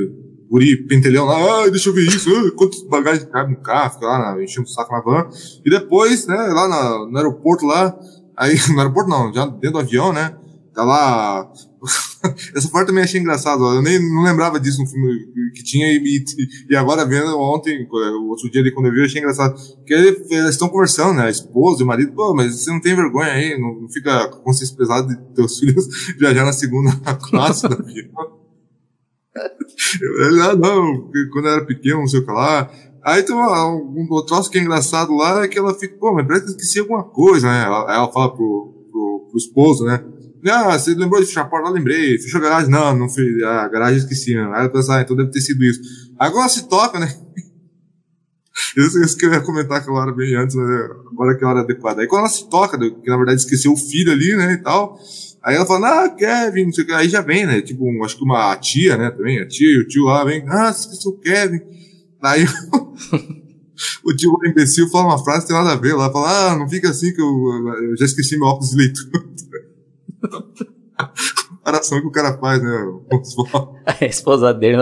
guri 0.50 0.86
pentelhão 0.86 1.26
lá, 1.26 1.64
ah, 1.64 1.70
deixa 1.70 1.88
eu 1.88 1.94
ver 1.94 2.06
isso, 2.06 2.28
ah, 2.28 2.50
quantas 2.56 2.82
bagagens 2.82 3.24
cabe 3.30 3.52
no 3.52 3.60
carro, 3.60 3.94
fica 3.94 4.06
lá 4.06 4.42
enchendo 4.42 4.66
o 4.66 4.70
saco 4.70 4.92
na 4.92 5.00
van. 5.00 5.28
E 5.64 5.70
depois, 5.70 6.26
né, 6.26 6.36
lá 6.36 6.68
no, 6.68 7.10
no 7.10 7.16
aeroporto 7.16 7.64
lá, 7.64 7.96
aí, 8.36 8.56
no 8.72 8.78
aeroporto 8.78 9.08
não, 9.08 9.32
já 9.32 9.46
dentro 9.46 9.72
do 9.72 9.78
avião, 9.78 10.12
né, 10.12 10.36
tá 10.74 10.82
lá 10.82 11.50
Essa 12.54 12.68
parte 12.68 12.88
também 12.88 13.02
achei 13.02 13.20
engraçado. 13.20 13.64
Eu 13.64 13.82
nem 13.82 13.98
não 13.98 14.22
lembrava 14.22 14.60
disso 14.60 14.80
no 14.82 14.86
filme 14.86 15.52
que 15.54 15.62
tinha 15.62 15.86
e, 15.90 16.24
e 16.68 16.76
agora 16.76 17.06
vendo 17.06 17.38
ontem, 17.38 17.86
o 17.90 18.28
outro 18.28 18.50
dia 18.50 18.60
ali 18.60 18.70
quando 18.70 18.86
eu 18.86 18.92
vi, 18.92 19.00
eu 19.00 19.04
achei 19.06 19.20
engraçado. 19.20 19.54
Que 19.86 19.94
eles 19.94 20.50
estão 20.50 20.68
conversando, 20.68 21.14
né? 21.14 21.26
A 21.26 21.30
esposa 21.30 21.80
e 21.80 21.84
o 21.84 21.86
marido, 21.86 22.12
pô, 22.12 22.34
mas 22.34 22.54
você 22.54 22.70
não 22.70 22.80
tem 22.80 22.94
vergonha 22.94 23.32
aí, 23.32 23.58
não, 23.58 23.80
não 23.80 23.88
fica 23.88 24.28
com 24.28 24.42
consciência 24.42 24.76
pesada 24.76 25.08
de 25.08 25.34
teus 25.34 25.58
filhos 25.60 25.86
viajar 26.18 26.44
na 26.44 26.52
segunda 26.52 26.90
classe 27.30 27.68
da 27.68 27.76
vida. 27.76 28.10
Eu, 30.02 30.42
ah, 30.42 30.56
não, 30.56 31.10
quando 31.32 31.46
eu 31.46 31.52
era 31.52 31.66
pequeno, 31.66 32.00
não 32.00 32.06
sei 32.06 32.20
o 32.20 32.26
que 32.26 32.32
lá. 32.32 32.70
Aí 33.02 33.22
tem 33.22 33.34
um, 33.34 33.94
um 33.96 34.26
troço 34.26 34.50
que 34.50 34.58
é 34.58 34.60
engraçado 34.60 35.14
lá, 35.14 35.44
é 35.44 35.48
que 35.48 35.58
ela 35.58 35.74
fica, 35.74 35.96
pô, 35.98 36.12
mas 36.12 36.26
parece 36.26 36.44
que 36.44 36.50
esqueci 36.50 36.80
alguma 36.80 37.04
coisa, 37.04 37.48
né? 37.48 37.64
Ela, 37.64 37.94
ela 37.94 38.12
fala 38.12 38.34
pro, 38.34 38.88
pro, 38.90 39.28
pro 39.30 39.38
esposo, 39.38 39.84
né? 39.84 40.04
Ah, 40.48 40.78
você 40.78 40.94
lembrou 40.94 41.20
de 41.20 41.26
fechar 41.26 41.42
a 41.42 41.44
porta? 41.44 41.68
Lá 41.68 41.74
lembrei. 41.74 42.18
Fechou 42.18 42.40
a 42.40 42.42
garagem? 42.42 42.70
Não, 42.70 42.96
não 42.96 43.08
fui. 43.08 43.42
A 43.44 43.68
garagem 43.68 43.98
esqueci, 43.98 44.34
né? 44.34 44.42
Aí 44.52 44.60
ela 44.60 44.70
pensa, 44.70 44.96
ah, 44.96 45.02
então 45.02 45.16
deve 45.16 45.30
ter 45.30 45.40
sido 45.40 45.62
isso. 45.62 45.80
Agora 46.18 46.48
se 46.48 46.68
toca, 46.68 46.98
né? 46.98 47.14
Isso, 48.76 49.02
isso 49.02 49.16
que 49.16 49.26
eu 49.26 49.32
ia 49.32 49.40
comentar 49.40 49.78
aquela 49.78 50.00
hora 50.00 50.12
bem 50.12 50.34
antes, 50.36 50.54
né? 50.54 50.88
Agora 51.10 51.36
que 51.36 51.42
é 51.42 51.46
a 51.46 51.50
hora 51.50 51.60
adequada. 51.60 52.00
Aí 52.00 52.06
quando 52.06 52.20
ela 52.20 52.28
se 52.28 52.48
toca, 52.48 52.78
que 52.78 53.08
na 53.10 53.16
verdade 53.16 53.40
esqueceu 53.40 53.72
o 53.72 53.76
filho 53.76 54.12
ali, 54.12 54.36
né, 54.36 54.52
e 54.52 54.58
tal. 54.58 54.98
Aí 55.42 55.56
ela 55.56 55.66
fala, 55.66 56.04
ah, 56.04 56.08
Kevin, 56.10 56.66
não 56.66 56.72
sei 56.72 56.84
o 56.84 56.86
que. 56.86 56.92
Aí 56.92 57.08
já 57.08 57.20
vem, 57.20 57.46
né? 57.46 57.60
Tipo, 57.62 57.84
acho 58.04 58.16
que 58.16 58.24
uma 58.24 58.54
tia, 58.56 58.96
né, 58.96 59.10
também. 59.10 59.40
A 59.40 59.48
tia 59.48 59.68
e 59.68 59.78
o 59.78 59.88
tio 59.88 60.04
lá 60.04 60.24
vem, 60.24 60.44
ah, 60.48 60.70
esqueceu 60.70 61.10
o 61.10 61.18
Kevin. 61.18 61.60
Aí 62.22 62.44
o 64.04 64.14
tio 64.14 64.36
imbecil 64.44 64.88
fala 64.88 65.06
uma 65.06 65.24
frase 65.24 65.42
que 65.42 65.48
tem 65.48 65.56
nada 65.56 65.72
a 65.72 65.76
ver 65.76 65.94
lá. 65.94 66.12
Fala, 66.12 66.52
ah, 66.52 66.56
não 66.56 66.68
fica 66.68 66.90
assim 66.90 67.12
que 67.12 67.20
eu, 67.20 67.26
eu 67.82 67.96
já 67.96 68.04
esqueci 68.04 68.38
meu 68.38 68.48
óculos 68.48 68.70
de 68.70 68.76
leitura. 68.76 69.24
Comparação 71.48 72.00
que 72.00 72.06
o 72.06 72.12
cara 72.12 72.38
faz, 72.38 72.62
né? 72.62 72.70
A 74.00 74.04
esposa 74.04 74.54
dele 74.54 74.78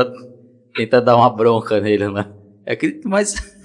tenta 0.75 1.00
dar 1.00 1.16
uma 1.16 1.30
bronca 1.30 1.80
nele, 1.80 2.09
né? 2.09 2.38
É 2.70 2.76
que, 2.76 3.00
mas 3.06 3.34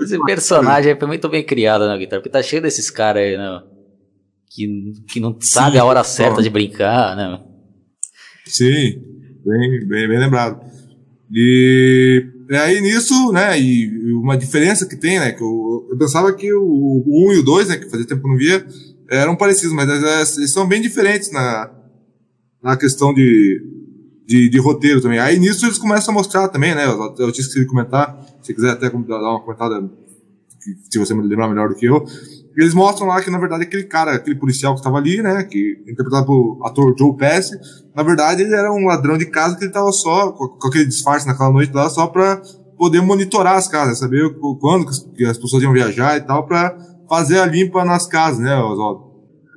esse 0.00 0.18
personagem 0.24 0.98
foi 0.98 1.06
muito 1.06 1.28
bem 1.28 1.44
criado 1.44 1.82
na 1.82 1.92
né, 1.92 1.98
guitarra, 1.98 2.22
porque 2.22 2.32
tá 2.32 2.42
cheio 2.42 2.62
desses 2.62 2.90
caras 2.90 3.22
aí, 3.22 3.36
né? 3.36 3.62
Que, 4.48 4.92
que 5.06 5.20
não 5.20 5.36
sabe 5.38 5.72
Sim, 5.72 5.78
a 5.80 5.84
hora 5.84 6.02
certa 6.02 6.42
de 6.42 6.48
brincar, 6.48 7.14
né? 7.14 7.38
Sim, 8.46 9.02
bem, 9.44 9.86
bem, 9.86 10.08
bem 10.08 10.18
lembrado. 10.18 10.62
E 11.30 12.26
aí 12.52 12.80
nisso, 12.80 13.30
né, 13.32 13.60
e 13.60 14.14
uma 14.14 14.34
diferença 14.34 14.88
que 14.88 14.96
tem, 14.96 15.20
né, 15.20 15.32
que 15.32 15.42
eu, 15.42 15.86
eu 15.90 15.98
pensava 15.98 16.32
que 16.32 16.50
o, 16.50 16.62
o 16.62 17.28
1 17.28 17.32
e 17.34 17.38
o 17.40 17.44
2, 17.44 17.68
né, 17.68 17.76
que 17.76 17.90
fazia 17.90 18.06
tempo 18.06 18.22
que 18.22 18.26
eu 18.26 18.30
não 18.30 18.38
via, 18.38 18.66
eram 19.10 19.36
parecidos, 19.36 19.74
mas 19.74 20.38
eles 20.38 20.50
são 20.50 20.66
bem 20.66 20.80
diferentes 20.80 21.30
na, 21.30 21.70
na 22.62 22.78
questão 22.78 23.12
de, 23.12 23.62
de, 24.28 24.50
de, 24.50 24.58
roteiro 24.58 25.00
também. 25.00 25.18
Aí 25.18 25.38
nisso 25.38 25.64
eles 25.64 25.78
começam 25.78 26.12
a 26.12 26.14
mostrar 26.14 26.48
também, 26.48 26.74
né? 26.74 26.84
Eu, 26.84 27.14
tinha 27.14 27.28
esquecido 27.30 27.62
de 27.62 27.66
comentar, 27.66 28.14
se 28.42 28.52
quiser 28.52 28.72
até 28.72 28.90
dar 28.90 29.30
uma 29.30 29.40
comentada, 29.40 29.90
se 30.90 30.98
você 30.98 31.14
me 31.14 31.26
lembrar 31.26 31.48
melhor 31.48 31.70
do 31.70 31.74
que 31.74 31.86
eu. 31.86 32.04
Eles 32.54 32.74
mostram 32.74 33.06
lá 33.06 33.22
que, 33.22 33.30
na 33.30 33.38
verdade, 33.38 33.62
aquele 33.62 33.84
cara, 33.84 34.12
aquele 34.12 34.36
policial 34.36 34.74
que 34.74 34.80
estava 34.80 34.98
ali, 34.98 35.22
né, 35.22 35.44
que 35.44 35.82
interpretado 35.88 36.26
pelo 36.26 36.60
ator 36.62 36.94
Joe 36.98 37.16
Pesci, 37.16 37.56
na 37.94 38.02
verdade 38.02 38.42
ele 38.42 38.54
era 38.54 38.70
um 38.70 38.84
ladrão 38.84 39.16
de 39.16 39.26
casa 39.26 39.56
que 39.56 39.62
ele 39.62 39.70
estava 39.70 39.90
só, 39.92 40.32
com, 40.32 40.48
com, 40.48 40.68
aquele 40.68 40.84
disfarce 40.84 41.26
naquela 41.26 41.50
noite 41.52 41.72
lá, 41.72 41.88
só 41.88 42.08
para 42.08 42.42
poder 42.76 43.00
monitorar 43.00 43.56
as 43.56 43.68
casas, 43.68 43.98
saber 43.98 44.28
quando 44.60 44.86
que 45.14 45.24
as 45.24 45.38
pessoas 45.38 45.62
iam 45.62 45.72
viajar 45.72 46.16
e 46.16 46.20
tal, 46.20 46.46
para 46.46 46.76
fazer 47.08 47.38
a 47.38 47.46
limpa 47.46 47.84
nas 47.84 48.06
casas, 48.06 48.40
né, 48.40 48.58
Oswaldo? 48.58 49.07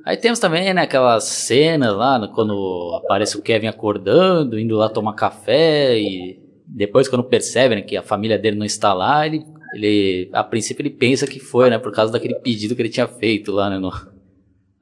Aí 0.04 0.16
temos 0.16 0.38
também, 0.38 0.72
né, 0.74 0.82
aquelas 0.82 1.24
cenas 1.24 1.94
lá, 1.94 2.28
quando 2.34 3.00
aparece 3.04 3.36
o 3.36 3.42
Kevin 3.42 3.68
acordando, 3.68 4.58
indo 4.58 4.76
lá 4.76 4.88
tomar 4.88 5.14
café 5.14 5.98
e 5.98 6.40
depois 6.66 7.08
quando 7.08 7.22
percebe 7.22 7.76
né, 7.76 7.82
que 7.82 7.96
a 7.96 8.02
família 8.02 8.38
dele 8.38 8.56
não 8.56 8.66
está 8.66 8.92
lá, 8.92 9.26
ele, 9.26 9.44
ele, 9.74 10.28
a 10.32 10.42
princípio 10.42 10.82
ele 10.82 10.90
pensa 10.90 11.26
que 11.26 11.38
foi, 11.38 11.70
né, 11.70 11.78
por 11.78 11.92
causa 11.92 12.12
daquele 12.12 12.34
pedido 12.34 12.74
que 12.74 12.82
ele 12.82 12.88
tinha 12.88 13.06
feito 13.06 13.52
lá, 13.52 13.70
né, 13.70 13.78
no, 13.78 13.92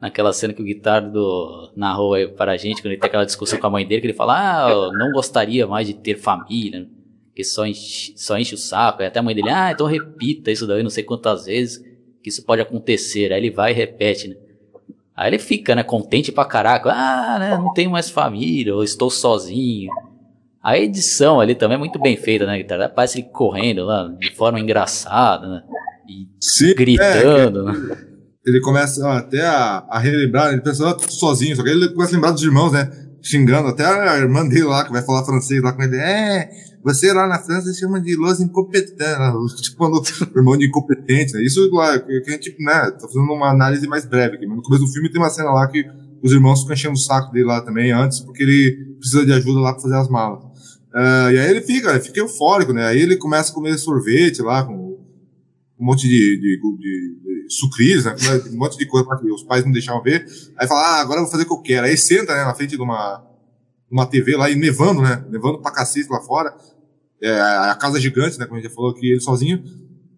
naquela 0.00 0.32
cena 0.32 0.54
que 0.54 0.62
o 0.62 0.64
Guitardo 0.64 1.70
narrou 1.76 2.14
aí 2.14 2.26
para 2.26 2.52
a 2.52 2.56
gente, 2.56 2.80
quando 2.80 2.92
ele 2.92 3.00
tem 3.00 3.08
aquela 3.08 3.26
discussão 3.26 3.58
com 3.58 3.66
a 3.66 3.70
mãe 3.70 3.86
dele, 3.86 4.00
que 4.00 4.06
ele 4.06 4.14
fala, 4.14 4.68
ah, 4.68 4.90
não 4.92 5.12
gostaria 5.12 5.66
mais 5.66 5.86
de 5.86 5.94
ter 5.94 6.16
família, 6.16 6.88
que 7.34 7.44
só 7.44 7.66
enche, 7.66 8.14
só 8.16 8.38
enche 8.38 8.54
o 8.54 8.58
saco, 8.58 9.02
e 9.02 9.06
até 9.06 9.18
a 9.18 9.22
mãe 9.22 9.34
dele, 9.34 9.50
ah, 9.50 9.70
então 9.70 9.86
repita 9.86 10.50
isso 10.50 10.66
daí 10.66 10.82
não 10.82 10.90
sei 10.90 11.04
quantas 11.04 11.44
vezes, 11.44 11.84
que 12.22 12.28
isso 12.28 12.44
pode 12.44 12.60
acontecer. 12.60 13.32
Aí 13.32 13.40
ele 13.40 13.50
vai 13.50 13.72
e 13.72 13.74
repete, 13.74 14.28
né? 14.28 14.36
Aí 15.20 15.28
ele 15.28 15.38
fica, 15.38 15.74
né, 15.74 15.82
contente 15.82 16.32
pra 16.32 16.46
caraca. 16.46 16.90
Ah, 16.90 17.36
né, 17.38 17.58
não 17.58 17.74
tenho 17.74 17.90
mais 17.90 18.08
família, 18.08 18.70
eu 18.70 18.82
estou 18.82 19.10
sozinho. 19.10 19.90
A 20.62 20.78
edição 20.78 21.38
ali 21.38 21.54
também 21.54 21.74
é 21.74 21.78
muito 21.78 21.98
bem 21.98 22.16
feita, 22.16 22.46
né, 22.46 22.56
guitarra? 22.56 22.88
Parece 22.88 23.18
ele 23.18 23.28
correndo 23.28 23.84
lá 23.84 24.08
de 24.18 24.34
forma 24.34 24.58
engraçada, 24.58 25.46
né? 25.46 25.62
E 26.08 26.26
Sim, 26.40 26.74
gritando, 26.74 27.68
é, 27.68 27.72
né? 27.72 27.96
Ele 28.46 28.62
começa 28.62 29.06
até 29.12 29.42
a, 29.42 29.84
a 29.90 29.98
relembrar, 29.98 30.54
ele 30.54 30.62
pensa, 30.62 30.88
oh, 30.88 31.10
sozinho, 31.10 31.54
só 31.54 31.62
que 31.62 31.68
ele 31.68 31.90
começa 31.90 32.12
a 32.12 32.14
lembrar 32.14 32.30
dos 32.30 32.42
irmãos, 32.42 32.72
né? 32.72 32.90
Xingando, 33.22 33.68
até 33.68 33.84
a 33.84 34.16
irmã 34.16 34.48
dele 34.48 34.64
lá, 34.64 34.86
que 34.86 34.90
vai 34.92 35.02
falar 35.02 35.26
francês 35.26 35.62
lá 35.62 35.74
com 35.74 35.82
ele, 35.82 35.98
é, 35.98 36.48
você 36.82 37.12
lá 37.12 37.26
na 37.26 37.38
França 37.38 37.72
chama 37.74 38.00
de 38.00 38.16
los 38.16 38.40
incompetentes, 38.40 38.96
né? 38.98 39.32
tipo, 39.60 39.84
o 39.84 40.02
irmão 40.36 40.56
de 40.56 40.66
incompetente, 40.66 41.34
né? 41.34 41.42
Isso 41.42 41.68
lá, 41.72 41.98
que 41.98 42.12
a 42.12 42.30
gente, 42.30 42.56
né, 42.58 42.90
tá 42.92 43.00
fazendo 43.00 43.24
uma 43.24 43.50
análise 43.50 43.86
mais 43.86 44.06
breve 44.06 44.36
aqui, 44.36 44.46
mas 44.46 44.56
no 44.56 44.62
começo 44.62 44.84
do 44.84 44.92
filme 44.92 45.10
tem 45.10 45.20
uma 45.20 45.30
cena 45.30 45.50
lá 45.50 45.66
que 45.68 45.84
os 46.22 46.32
irmãos 46.32 46.60
ficam 46.60 46.74
enchendo 46.74 46.94
o 46.94 46.98
saco 46.98 47.32
dele 47.32 47.46
lá 47.46 47.60
também 47.60 47.92
antes, 47.92 48.20
porque 48.20 48.42
ele 48.42 48.96
precisa 48.98 49.24
de 49.24 49.32
ajuda 49.32 49.60
lá 49.60 49.72
pra 49.72 49.82
fazer 49.82 49.96
as 49.96 50.08
malas. 50.08 50.42
Uh, 50.94 51.30
e 51.32 51.38
aí 51.38 51.50
ele 51.50 51.60
fica, 51.60 51.90
ele 51.90 52.00
fica 52.00 52.18
eufórico, 52.18 52.72
né? 52.72 52.86
Aí 52.86 53.00
ele 53.00 53.16
começa 53.16 53.52
a 53.52 53.54
comer 53.54 53.78
sorvete 53.78 54.42
lá, 54.42 54.64
com 54.64 54.74
um 54.74 55.84
monte 55.84 56.08
de, 56.08 56.40
de, 56.40 56.60
de, 56.60 57.46
de 57.46 57.54
sucrilhos, 57.54 58.04
né? 58.04 58.14
Um 58.52 58.58
monte 58.58 58.76
de 58.76 58.86
coisa 58.86 59.08
que 59.16 59.32
os 59.32 59.42
pais 59.42 59.64
não 59.64 59.72
deixavam 59.72 60.02
ver. 60.02 60.26
Aí 60.58 60.66
fala, 60.66 60.80
ah, 60.80 61.00
agora 61.00 61.20
eu 61.20 61.24
vou 61.24 61.30
fazer 61.30 61.44
o 61.44 61.46
que 61.46 61.52
eu 61.52 61.62
quero. 61.62 61.86
Aí 61.86 61.96
senta, 61.96 62.34
né, 62.34 62.44
na 62.44 62.54
frente 62.54 62.76
de 62.76 62.82
uma, 62.82 63.24
uma 63.90 64.06
TV 64.06 64.36
lá 64.36 64.50
e 64.50 64.54
nevando, 64.54 65.00
né? 65.00 65.24
Nevando 65.30 65.60
pra 65.60 65.72
cacete 65.72 66.10
lá 66.10 66.20
fora. 66.20 66.54
É, 67.22 67.40
a 67.40 67.74
casa 67.74 68.00
gigante, 68.00 68.38
né? 68.38 68.46
Como 68.46 68.58
a 68.58 68.60
gente 68.60 68.70
já 68.70 68.74
falou 68.74 68.90
aqui, 68.90 69.10
ele 69.10 69.20
sozinho. 69.20 69.62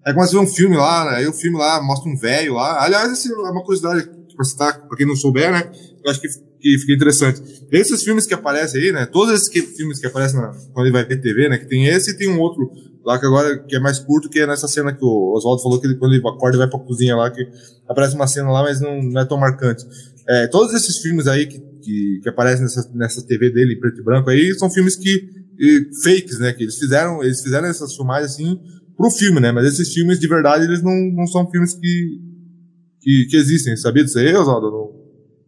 Aí 0.04 0.12
começa 0.12 0.36
a 0.36 0.40
ver 0.40 0.46
um 0.46 0.50
filme 0.50 0.76
lá, 0.76 1.10
né? 1.10 1.16
Aí 1.18 1.26
o 1.26 1.32
filme 1.32 1.58
lá 1.58 1.82
mostra 1.82 2.10
um 2.10 2.16
velho 2.16 2.54
lá. 2.54 2.82
Aliás, 2.82 3.26
é 3.26 3.32
uma 3.32 3.62
curiosidade 3.62 4.08
pra 4.34 4.44
citar, 4.44 4.86
pra 4.86 4.96
quem 4.96 5.06
não 5.06 5.16
souber, 5.16 5.52
né? 5.52 5.70
Eu 6.04 6.10
acho 6.10 6.20
que, 6.20 6.28
que 6.60 6.78
fica 6.78 6.92
interessante. 6.92 7.42
Esses 7.70 8.02
filmes 8.02 8.26
que 8.26 8.34
aparecem 8.34 8.82
aí, 8.82 8.92
né? 8.92 9.06
Todos 9.06 9.34
esses 9.34 9.48
que, 9.48 9.62
filmes 9.62 9.98
que 9.98 10.06
aparecem 10.06 10.40
na, 10.40 10.52
quando 10.72 10.86
ele 10.86 10.92
vai 10.92 11.04
ver 11.04 11.20
TV, 11.20 11.48
né? 11.48 11.58
Que 11.58 11.66
tem 11.66 11.86
esse 11.86 12.10
e 12.10 12.16
tem 12.16 12.28
um 12.28 12.40
outro 12.40 12.70
lá 13.04 13.18
que 13.18 13.26
agora 13.26 13.58
que 13.58 13.76
é 13.76 13.80
mais 13.80 13.98
curto, 13.98 14.28
que 14.28 14.40
é 14.40 14.46
nessa 14.46 14.68
cena 14.68 14.92
que 14.92 15.04
o 15.04 15.34
Oswaldo 15.36 15.62
falou 15.62 15.80
que 15.80 15.86
ele, 15.86 15.96
quando 15.96 16.14
ele 16.14 16.26
acorda 16.26 16.56
e 16.56 16.58
vai 16.58 16.68
pra 16.68 16.78
cozinha 16.78 17.16
lá, 17.16 17.30
que 17.30 17.46
aparece 17.88 18.14
uma 18.14 18.26
cena 18.26 18.50
lá, 18.50 18.62
mas 18.62 18.80
não, 18.80 19.02
não 19.02 19.20
é 19.20 19.24
tão 19.24 19.36
marcante. 19.36 19.84
É, 20.28 20.46
todos 20.46 20.72
esses 20.74 20.98
filmes 20.98 21.26
aí 21.26 21.46
que, 21.46 21.58
que, 21.58 22.20
que 22.22 22.28
aparecem 22.28 22.62
nessa, 22.62 22.90
nessa 22.94 23.26
TV 23.26 23.50
dele, 23.50 23.76
preto 23.76 24.00
e 24.00 24.04
branco 24.04 24.30
aí, 24.30 24.54
são 24.54 24.70
filmes 24.70 24.96
que, 24.96 25.28
e, 25.58 25.90
fakes, 26.02 26.38
né? 26.38 26.52
Que 26.52 26.64
eles 26.64 26.78
fizeram, 26.78 27.22
eles 27.22 27.42
fizeram 27.42 27.68
essas 27.68 27.94
filmagens 27.94 28.32
assim 28.32 28.60
pro 28.96 29.10
filme, 29.10 29.40
né? 29.40 29.52
Mas 29.52 29.66
esses 29.66 29.92
filmes 29.92 30.18
de 30.18 30.28
verdade, 30.28 30.64
eles 30.64 30.82
não, 30.82 30.94
não 31.12 31.26
são 31.26 31.50
filmes 31.50 31.74
que, 31.74 32.20
que, 33.00 33.26
que 33.30 33.36
existem. 33.36 33.76
Sabia 33.76 34.04
disso 34.04 34.18
aí, 34.18 34.34
Oswaldo? 34.34 34.70
Não, 34.70 34.78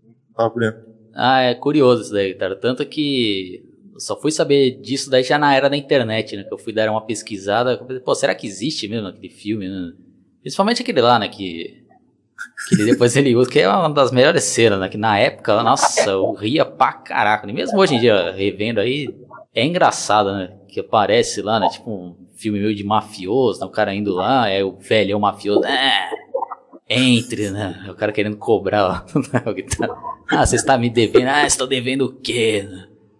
não 0.05 0.35
tava 0.37 0.51
por 0.51 0.61
dentro. 0.61 0.81
Ah, 1.14 1.43
é 1.43 1.55
curioso 1.55 2.03
isso 2.03 2.12
daí, 2.12 2.35
cara. 2.35 2.57
Tanto 2.57 2.85
que 2.87 3.62
só 3.99 4.21
fui 4.21 4.33
saber 4.33 4.81
disso 4.81 5.09
daí 5.09 5.23
já 5.23 5.38
na 5.38 5.55
era 5.55 5.71
da 5.71 5.77
internet, 5.77 6.37
né? 6.37 6.45
Que 6.45 6.53
eu 6.53 6.59
fui 6.59 6.73
dar 6.73 6.90
uma 6.90 7.07
pesquisada. 7.07 7.79
Pô, 8.05 8.14
será 8.14 8.35
que 8.35 8.47
existe 8.47 8.88
mesmo 8.88 9.09
aquele 9.09 9.29
filme, 9.29 9.69
né? 9.69 9.93
Principalmente 10.40 10.83
aquele 10.83 11.01
lá, 11.01 11.19
né? 11.19 11.29
Que 11.29 11.85
que 12.69 12.85
depois 12.85 13.17
ele 13.17 13.35
usa, 13.37 13.51
que 13.51 13.61
é 13.61 13.69
uma 13.69 13.90
das 13.90 14.11
melhores 14.11 14.45
cenas, 14.45 14.81
né? 14.81 14.88
Que 14.88 14.97
na 14.97 15.19
época, 15.19 15.62
nossa, 15.62 16.11
eu 16.11 16.33
ria 16.33 16.64
pra 16.64 16.93
caraca. 16.93 17.47
Mesmo 17.47 17.79
hoje 17.79 17.95
em 17.95 18.01
dia, 18.01 18.33
revendo 18.33 18.81
aí, 18.81 19.09
é 19.55 19.64
engraçado, 19.64 20.33
né? 20.33 20.53
Que 20.69 20.81
aparece 20.81 21.40
lá, 21.40 21.61
né? 21.61 21.69
Tipo 21.69 21.90
um 21.90 22.17
filme 22.37 22.59
meio 22.59 22.75
de 22.75 22.85
mafioso, 22.85 23.61
né? 23.61 23.67
o 23.67 23.71
cara 23.71 23.95
indo 23.95 24.12
lá, 24.12 24.49
é 24.49 24.64
o 24.64 24.73
velho, 24.73 25.12
é 25.12 25.17
o 25.17 25.21
mafioso, 25.21 25.64
é, 25.64 26.11
entre, 26.88 27.51
né? 27.51 27.87
O 27.88 27.95
cara 27.95 28.12
querendo 28.12 28.37
cobrar 28.37 28.83
lá. 28.83 29.07
ah, 30.29 30.45
você 30.45 30.57
está 30.57 30.77
me 30.77 30.90
devendo, 30.90 31.29
ah, 31.29 31.47
estou 31.47 31.67
devendo 31.67 32.07
o 32.07 32.12
quê? 32.12 32.69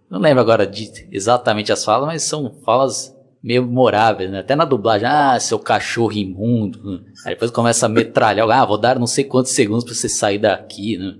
Não 0.09 0.19
lembro 0.19 0.41
agora 0.41 0.67
de 0.67 1.07
exatamente 1.11 1.71
as 1.71 1.83
falas, 1.83 2.07
mas 2.07 2.23
são 2.23 2.53
falas 2.63 3.15
memoráveis, 3.41 4.29
né? 4.29 4.39
Até 4.39 4.55
na 4.55 4.65
dublagem, 4.65 5.07
ah, 5.07 5.39
seu 5.39 5.59
cachorro 5.59 6.13
imundo. 6.13 7.03
Aí 7.25 7.33
depois 7.33 7.51
começa 7.51 7.85
a 7.85 7.89
metralhar, 7.89 8.49
ah, 8.49 8.65
vou 8.65 8.77
dar 8.77 8.99
não 8.99 9.07
sei 9.07 9.23
quantos 9.23 9.53
segundos 9.53 9.83
para 9.83 9.93
você 9.93 10.09
sair 10.09 10.39
daqui, 10.39 10.97
né? 10.97 11.15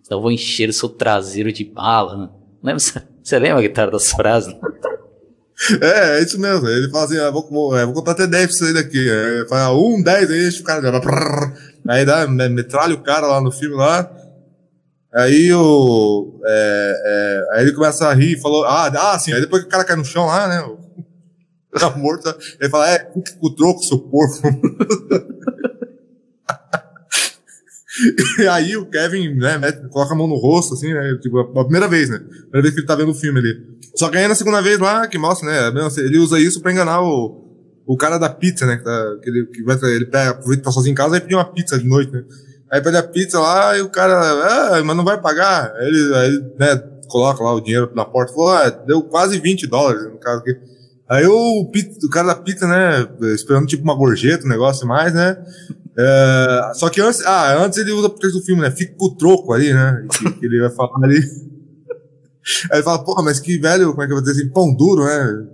Então 0.00 0.20
vou 0.20 0.30
encher 0.30 0.68
o 0.68 0.72
seu 0.72 0.88
traseiro 0.88 1.52
de 1.52 1.64
bala, 1.64 2.16
né? 2.16 2.28
Lembra, 2.62 2.82
você 3.30 3.38
lembra 3.38 3.58
a 3.60 3.62
guitarra 3.62 3.92
das 3.92 4.10
frases? 4.10 4.54
É, 5.80 6.18
é 6.18 6.22
isso 6.22 6.38
mesmo. 6.40 6.66
Ele 6.68 6.90
fala 6.90 7.04
assim, 7.04 7.18
ah, 7.18 7.30
vou, 7.30 7.48
vou, 7.48 7.78
é, 7.78 7.84
vou 7.84 7.94
contar 7.94 8.12
até 8.12 8.26
10 8.26 8.46
pra 8.46 8.56
você 8.66 8.72
daqui. 8.72 8.98
Aí 8.98 9.48
fala, 9.48 9.78
um, 9.78 10.02
10, 10.02 10.30
aí 10.30 10.48
o 10.48 10.64
cara. 10.64 11.00
Aí 11.88 12.04
dá, 12.04 12.26
metralha 12.26 12.94
o 12.94 13.02
cara 13.02 13.26
lá 13.26 13.40
no 13.40 13.52
filme 13.52 13.76
lá. 13.76 14.10
Aí 15.14 15.52
o. 15.52 16.40
É, 16.44 17.02
é, 17.04 17.56
aí 17.56 17.64
ele 17.64 17.72
começa 17.72 18.08
a 18.08 18.14
rir 18.14 18.36
e 18.36 18.40
falou. 18.40 18.64
Ah, 18.64 18.86
ah, 18.86 19.18
sim. 19.18 19.32
Aí 19.32 19.40
depois 19.40 19.62
que 19.62 19.68
o 19.68 19.70
cara 19.70 19.84
cai 19.84 19.96
no 19.96 20.04
chão 20.04 20.26
lá, 20.26 20.48
né? 20.48 20.76
Tá 21.78 21.88
morto. 21.90 22.34
Ele 22.60 22.68
fala, 22.68 22.90
é, 22.90 23.12
o 23.40 23.50
troco, 23.54 23.84
seu 23.84 24.00
porco. 24.00 24.42
e 28.38 28.46
aí 28.46 28.76
o 28.76 28.86
Kevin, 28.86 29.34
né, 29.34 29.58
mete, 29.58 29.88
coloca 29.88 30.14
a 30.14 30.16
mão 30.16 30.26
no 30.26 30.36
rosto, 30.36 30.74
assim, 30.74 30.92
né? 30.92 31.18
Tipo, 31.20 31.38
a 31.40 31.64
primeira 31.64 31.88
vez, 31.88 32.08
né? 32.08 32.16
A 32.16 32.20
primeira 32.20 32.62
vez 32.62 32.74
que 32.74 32.80
ele 32.80 32.86
tá 32.86 32.94
vendo 32.94 33.10
o 33.10 33.14
filme 33.14 33.38
ali. 33.38 33.54
Só 33.94 34.08
que 34.08 34.16
aí 34.16 34.28
na 34.28 34.34
segunda 34.34 34.60
vez 34.60 34.78
lá, 34.78 35.06
que 35.06 35.18
mostra, 35.18 35.72
né? 35.72 35.88
Ele 35.98 36.18
usa 36.18 36.38
isso 36.38 36.60
pra 36.60 36.72
enganar 36.72 37.02
o, 37.02 37.50
o 37.86 37.96
cara 37.96 38.18
da 38.18 38.28
pizza, 38.28 38.66
né? 38.66 38.76
Que, 38.76 38.84
tá, 38.84 39.16
que 39.22 39.30
ele, 39.30 39.46
que 39.46 39.62
vai, 39.62 39.76
ele 39.82 40.06
pega, 40.06 40.30
aproveita 40.30 40.64
tá 40.64 40.70
sozinho 40.70 40.92
em 40.92 40.96
casa 40.96 41.16
e 41.16 41.20
pede 41.20 41.34
uma 41.34 41.44
pizza 41.44 41.78
de 41.78 41.86
noite, 41.86 42.12
né? 42.12 42.24
Aí 42.70 42.80
pede 42.80 42.96
a 42.96 43.02
pizza 43.02 43.40
lá 43.40 43.76
e 43.76 43.82
o 43.82 43.90
cara, 43.90 44.14
ah, 44.14 44.84
mas 44.84 44.96
não 44.96 45.04
vai 45.04 45.20
pagar. 45.20 45.72
Aí 45.74 45.88
ele, 45.88 46.14
aí, 46.14 46.30
né, 46.58 46.76
coloca 47.08 47.42
lá 47.42 47.52
o 47.52 47.60
dinheiro 47.60 47.90
na 47.94 48.04
porta, 48.04 48.32
falou, 48.32 48.50
ah, 48.50 48.70
deu 48.70 49.02
quase 49.02 49.40
20 49.40 49.66
dólares 49.66 50.04
no 50.04 50.18
caso 50.18 50.40
aqui. 50.40 50.56
Aí 51.08 51.26
o, 51.26 51.62
o 51.62 52.10
cara 52.10 52.28
da 52.28 52.36
pizza, 52.36 52.68
né, 52.68 53.08
esperando 53.34 53.66
tipo 53.66 53.82
uma 53.82 53.96
gorjeta, 53.96 54.46
um 54.46 54.48
negócio 54.48 54.86
mais, 54.86 55.12
né? 55.12 55.36
É, 56.02 56.72
só 56.74 56.88
que 56.88 57.00
antes, 57.00 57.20
ah, 57.26 57.62
antes 57.62 57.78
ele 57.78 57.92
usa 57.92 58.08
pro 58.08 58.18
texto 58.18 58.38
do 58.38 58.44
filme, 58.44 58.62
né? 58.62 58.70
Fica 58.70 58.94
com 58.96 59.06
o 59.06 59.16
troco 59.16 59.52
ali, 59.52 59.72
né? 59.72 60.06
Que, 60.10 60.32
que 60.32 60.46
ele 60.46 60.60
vai 60.60 60.70
falar 60.70 61.04
ali. 61.04 61.18
Aí 62.72 62.78
ele 62.78 62.82
fala, 62.82 63.04
porra, 63.04 63.22
mas 63.22 63.38
que 63.38 63.58
velho, 63.58 63.90
como 63.90 64.02
é 64.02 64.06
que 64.06 64.12
eu 64.12 64.16
vou 64.16 64.24
dizer 64.24 64.40
assim, 64.40 64.50
pão 64.50 64.74
duro, 64.74 65.04
né? 65.04 65.46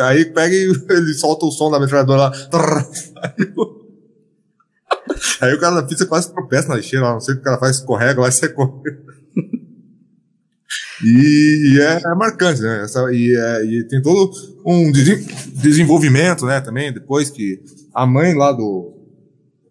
Aí 0.00 0.24
pega 0.24 0.52
e 0.54 0.64
ele 0.90 1.14
solta 1.14 1.46
o 1.46 1.52
som 1.52 1.70
da 1.70 1.78
metralhadora 1.78 2.22
lá. 2.22 2.32
Aí 3.22 3.46
o, 3.56 3.84
aí 5.40 5.54
o 5.54 5.60
cara 5.60 5.76
da 5.76 5.86
pizza 5.86 6.06
quase 6.06 6.32
tropeça 6.32 6.68
na 6.68 6.76
lixeira, 6.76 7.12
não 7.12 7.20
sei 7.20 7.34
o 7.34 7.36
que 7.36 7.42
o 7.42 7.44
cara 7.44 7.58
faz, 7.58 7.76
escorrega 7.76 8.20
lá 8.20 8.28
e 8.28 8.32
sai 8.32 8.48
correndo. 8.48 9.04
E, 11.02 11.74
e 11.74 11.80
é, 11.80 12.00
é, 12.04 12.14
marcante, 12.14 12.62
né? 12.62 12.82
Essa, 12.82 13.12
e, 13.12 13.34
é, 13.36 13.64
e, 13.64 13.84
tem 13.84 14.00
todo 14.00 14.30
um 14.64 14.90
desenvolvimento, 14.90 16.46
né? 16.46 16.60
Também, 16.60 16.92
depois 16.92 17.30
que 17.30 17.60
a 17.92 18.06
mãe 18.06 18.34
lá 18.34 18.52
do, 18.52 18.93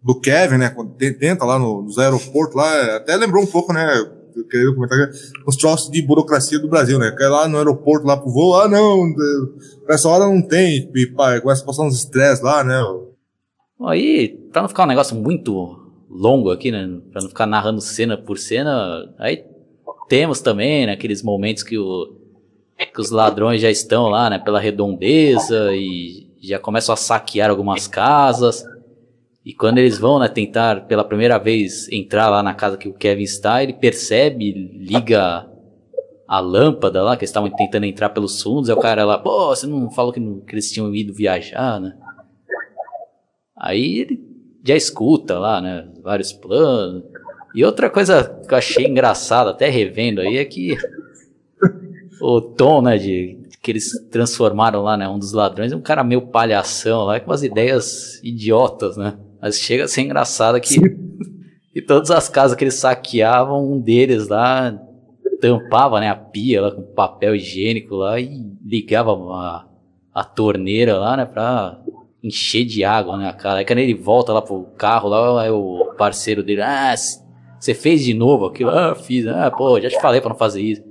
do 0.04 0.20
Kevin, 0.20 0.58
né? 0.58 0.68
Quando 0.68 0.92
tenta 0.92 1.46
lá 1.46 1.58
no, 1.58 1.82
nos 1.82 1.98
aeroportos 1.98 2.54
lá, 2.54 2.96
até 2.96 3.16
lembrou 3.16 3.42
um 3.42 3.46
pouco, 3.46 3.72
né? 3.72 3.90
Eu 4.36 4.46
queria 4.46 4.74
comentar 4.74 4.98
os 5.46 5.56
troços 5.56 5.90
de 5.90 6.02
burocracia 6.02 6.58
do 6.58 6.68
Brasil, 6.68 6.98
né? 6.98 7.10
Que 7.16 7.24
é 7.24 7.28
lá 7.28 7.48
no 7.48 7.56
aeroporto, 7.56 8.06
lá 8.06 8.16
pro 8.16 8.30
voo, 8.30 8.54
ah, 8.54 8.68
não, 8.68 9.14
essa 9.88 10.08
hora 10.08 10.26
não 10.26 10.42
tem, 10.42 10.90
e 10.94 11.06
pá, 11.06 11.40
começa 11.40 11.62
a 11.62 11.66
passar 11.66 11.84
uns 11.84 11.96
estresse 11.96 12.42
lá, 12.42 12.62
né? 12.62 12.80
Aí, 13.80 14.36
pra 14.52 14.62
não 14.62 14.68
ficar 14.68 14.84
um 14.84 14.88
negócio 14.88 15.16
muito 15.16 15.78
longo 16.10 16.50
aqui, 16.50 16.70
né? 16.70 17.00
Pra 17.10 17.22
não 17.22 17.28
ficar 17.28 17.46
narrando 17.46 17.80
cena 17.80 18.18
por 18.18 18.36
cena, 18.36 19.14
aí 19.18 19.44
temos 20.08 20.40
também, 20.40 20.86
né, 20.86 20.92
aqueles 20.92 21.22
momentos 21.22 21.62
que, 21.62 21.78
o, 21.78 22.14
que 22.76 23.00
os 23.00 23.10
ladrões 23.10 23.62
já 23.62 23.70
estão 23.70 24.08
lá, 24.08 24.28
né, 24.28 24.38
pela 24.38 24.60
redondeza 24.60 25.74
e 25.74 26.28
já 26.42 26.58
começam 26.58 26.92
a 26.92 26.96
saquear 26.96 27.48
algumas 27.48 27.86
casas. 27.86 28.64
E 29.44 29.52
quando 29.52 29.76
eles 29.76 29.98
vão, 29.98 30.18
né, 30.18 30.26
tentar 30.26 30.86
pela 30.86 31.04
primeira 31.04 31.38
vez 31.38 31.86
entrar 31.92 32.30
lá 32.30 32.42
na 32.42 32.54
casa 32.54 32.78
que 32.78 32.88
o 32.88 32.94
Kevin 32.94 33.24
está, 33.24 33.62
ele 33.62 33.74
percebe, 33.74 34.50
liga 34.52 35.46
a 36.26 36.40
lâmpada 36.40 37.02
lá, 37.02 37.14
que 37.14 37.24
eles 37.24 37.30
estavam 37.30 37.50
tentando 37.50 37.84
entrar 37.84 38.08
pelos 38.08 38.40
fundos, 38.40 38.70
aí 38.70 38.76
o 38.76 38.80
cara 38.80 39.04
lá, 39.04 39.18
pô, 39.18 39.48
você 39.48 39.66
não 39.66 39.90
falou 39.90 40.12
que, 40.12 40.18
não, 40.18 40.40
que 40.40 40.54
eles 40.54 40.72
tinham 40.72 40.94
ido 40.94 41.12
viajar, 41.12 41.78
né? 41.78 41.94
Aí 43.54 43.98
ele 43.98 44.20
já 44.64 44.74
escuta 44.74 45.38
lá, 45.38 45.60
né, 45.60 45.86
vários 46.02 46.32
planos. 46.32 47.04
E 47.54 47.62
outra 47.62 47.90
coisa 47.90 48.24
que 48.48 48.54
eu 48.54 48.58
achei 48.58 48.86
engraçada, 48.86 49.50
até 49.50 49.68
revendo 49.68 50.22
aí, 50.22 50.38
é 50.38 50.44
que 50.46 50.74
o 52.20 52.40
tom, 52.40 52.80
né, 52.80 52.96
de 52.96 53.38
que 53.62 53.70
eles 53.70 53.92
transformaram 54.10 54.82
lá, 54.82 54.96
né, 54.96 55.06
um 55.06 55.18
dos 55.18 55.32
ladrões, 55.32 55.70
é 55.70 55.76
um 55.76 55.82
cara 55.82 56.02
meio 56.02 56.22
palhação 56.22 57.04
lá, 57.04 57.20
com 57.20 57.30
umas 57.30 57.42
ideias 57.42 58.20
idiotas, 58.22 58.96
né? 58.96 59.18
Mas 59.44 59.58
chega 59.58 59.84
a 59.84 59.88
ser 59.88 60.00
engraçado 60.00 60.58
que 60.58 60.80
e 61.76 61.82
todas 61.82 62.10
as 62.10 62.30
casas 62.30 62.56
que 62.56 62.64
eles 62.64 62.76
saqueavam, 62.76 63.74
um 63.74 63.78
deles 63.78 64.28
lá 64.28 64.74
tampava, 65.38 66.00
né, 66.00 66.08
a 66.08 66.16
pia 66.16 66.62
lá 66.62 66.70
com 66.70 66.80
papel 66.80 67.36
higiênico 67.36 67.94
lá 67.94 68.18
e 68.18 68.42
ligava 68.64 69.12
a, 69.12 69.66
a 70.14 70.24
torneira 70.24 70.98
lá, 70.98 71.14
né, 71.14 71.26
pra 71.26 71.78
encher 72.22 72.64
de 72.64 72.84
água, 72.84 73.18
né, 73.18 73.30
cara. 73.34 73.58
Aí 73.58 73.66
quando 73.66 73.80
ele 73.80 73.92
volta 73.92 74.32
lá 74.32 74.40
pro 74.40 74.62
carro 74.78 75.10
lá, 75.10 75.44
é 75.44 75.50
o 75.50 75.92
parceiro 75.98 76.42
dele, 76.42 76.62
ah, 76.62 76.94
você 77.60 77.74
fez 77.74 78.02
de 78.02 78.14
novo 78.14 78.46
aquilo? 78.46 78.70
Ah, 78.70 78.94
fiz. 78.94 79.26
Ah, 79.26 79.50
pô, 79.50 79.78
já 79.78 79.90
te 79.90 80.00
falei 80.00 80.22
para 80.22 80.30
não 80.30 80.38
fazer 80.38 80.62
isso. 80.62 80.82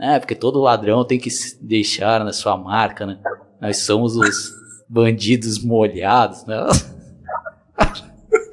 É, 0.00 0.18
porque 0.18 0.34
todo 0.34 0.58
ladrão 0.58 1.04
tem 1.04 1.20
que 1.20 1.30
deixar 1.60 2.24
na 2.24 2.32
sua 2.32 2.56
marca, 2.56 3.06
né? 3.06 3.20
Nós 3.60 3.84
somos 3.84 4.16
os 4.16 4.50
bandidos 4.88 5.62
molhados, 5.62 6.44
né? 6.44 6.56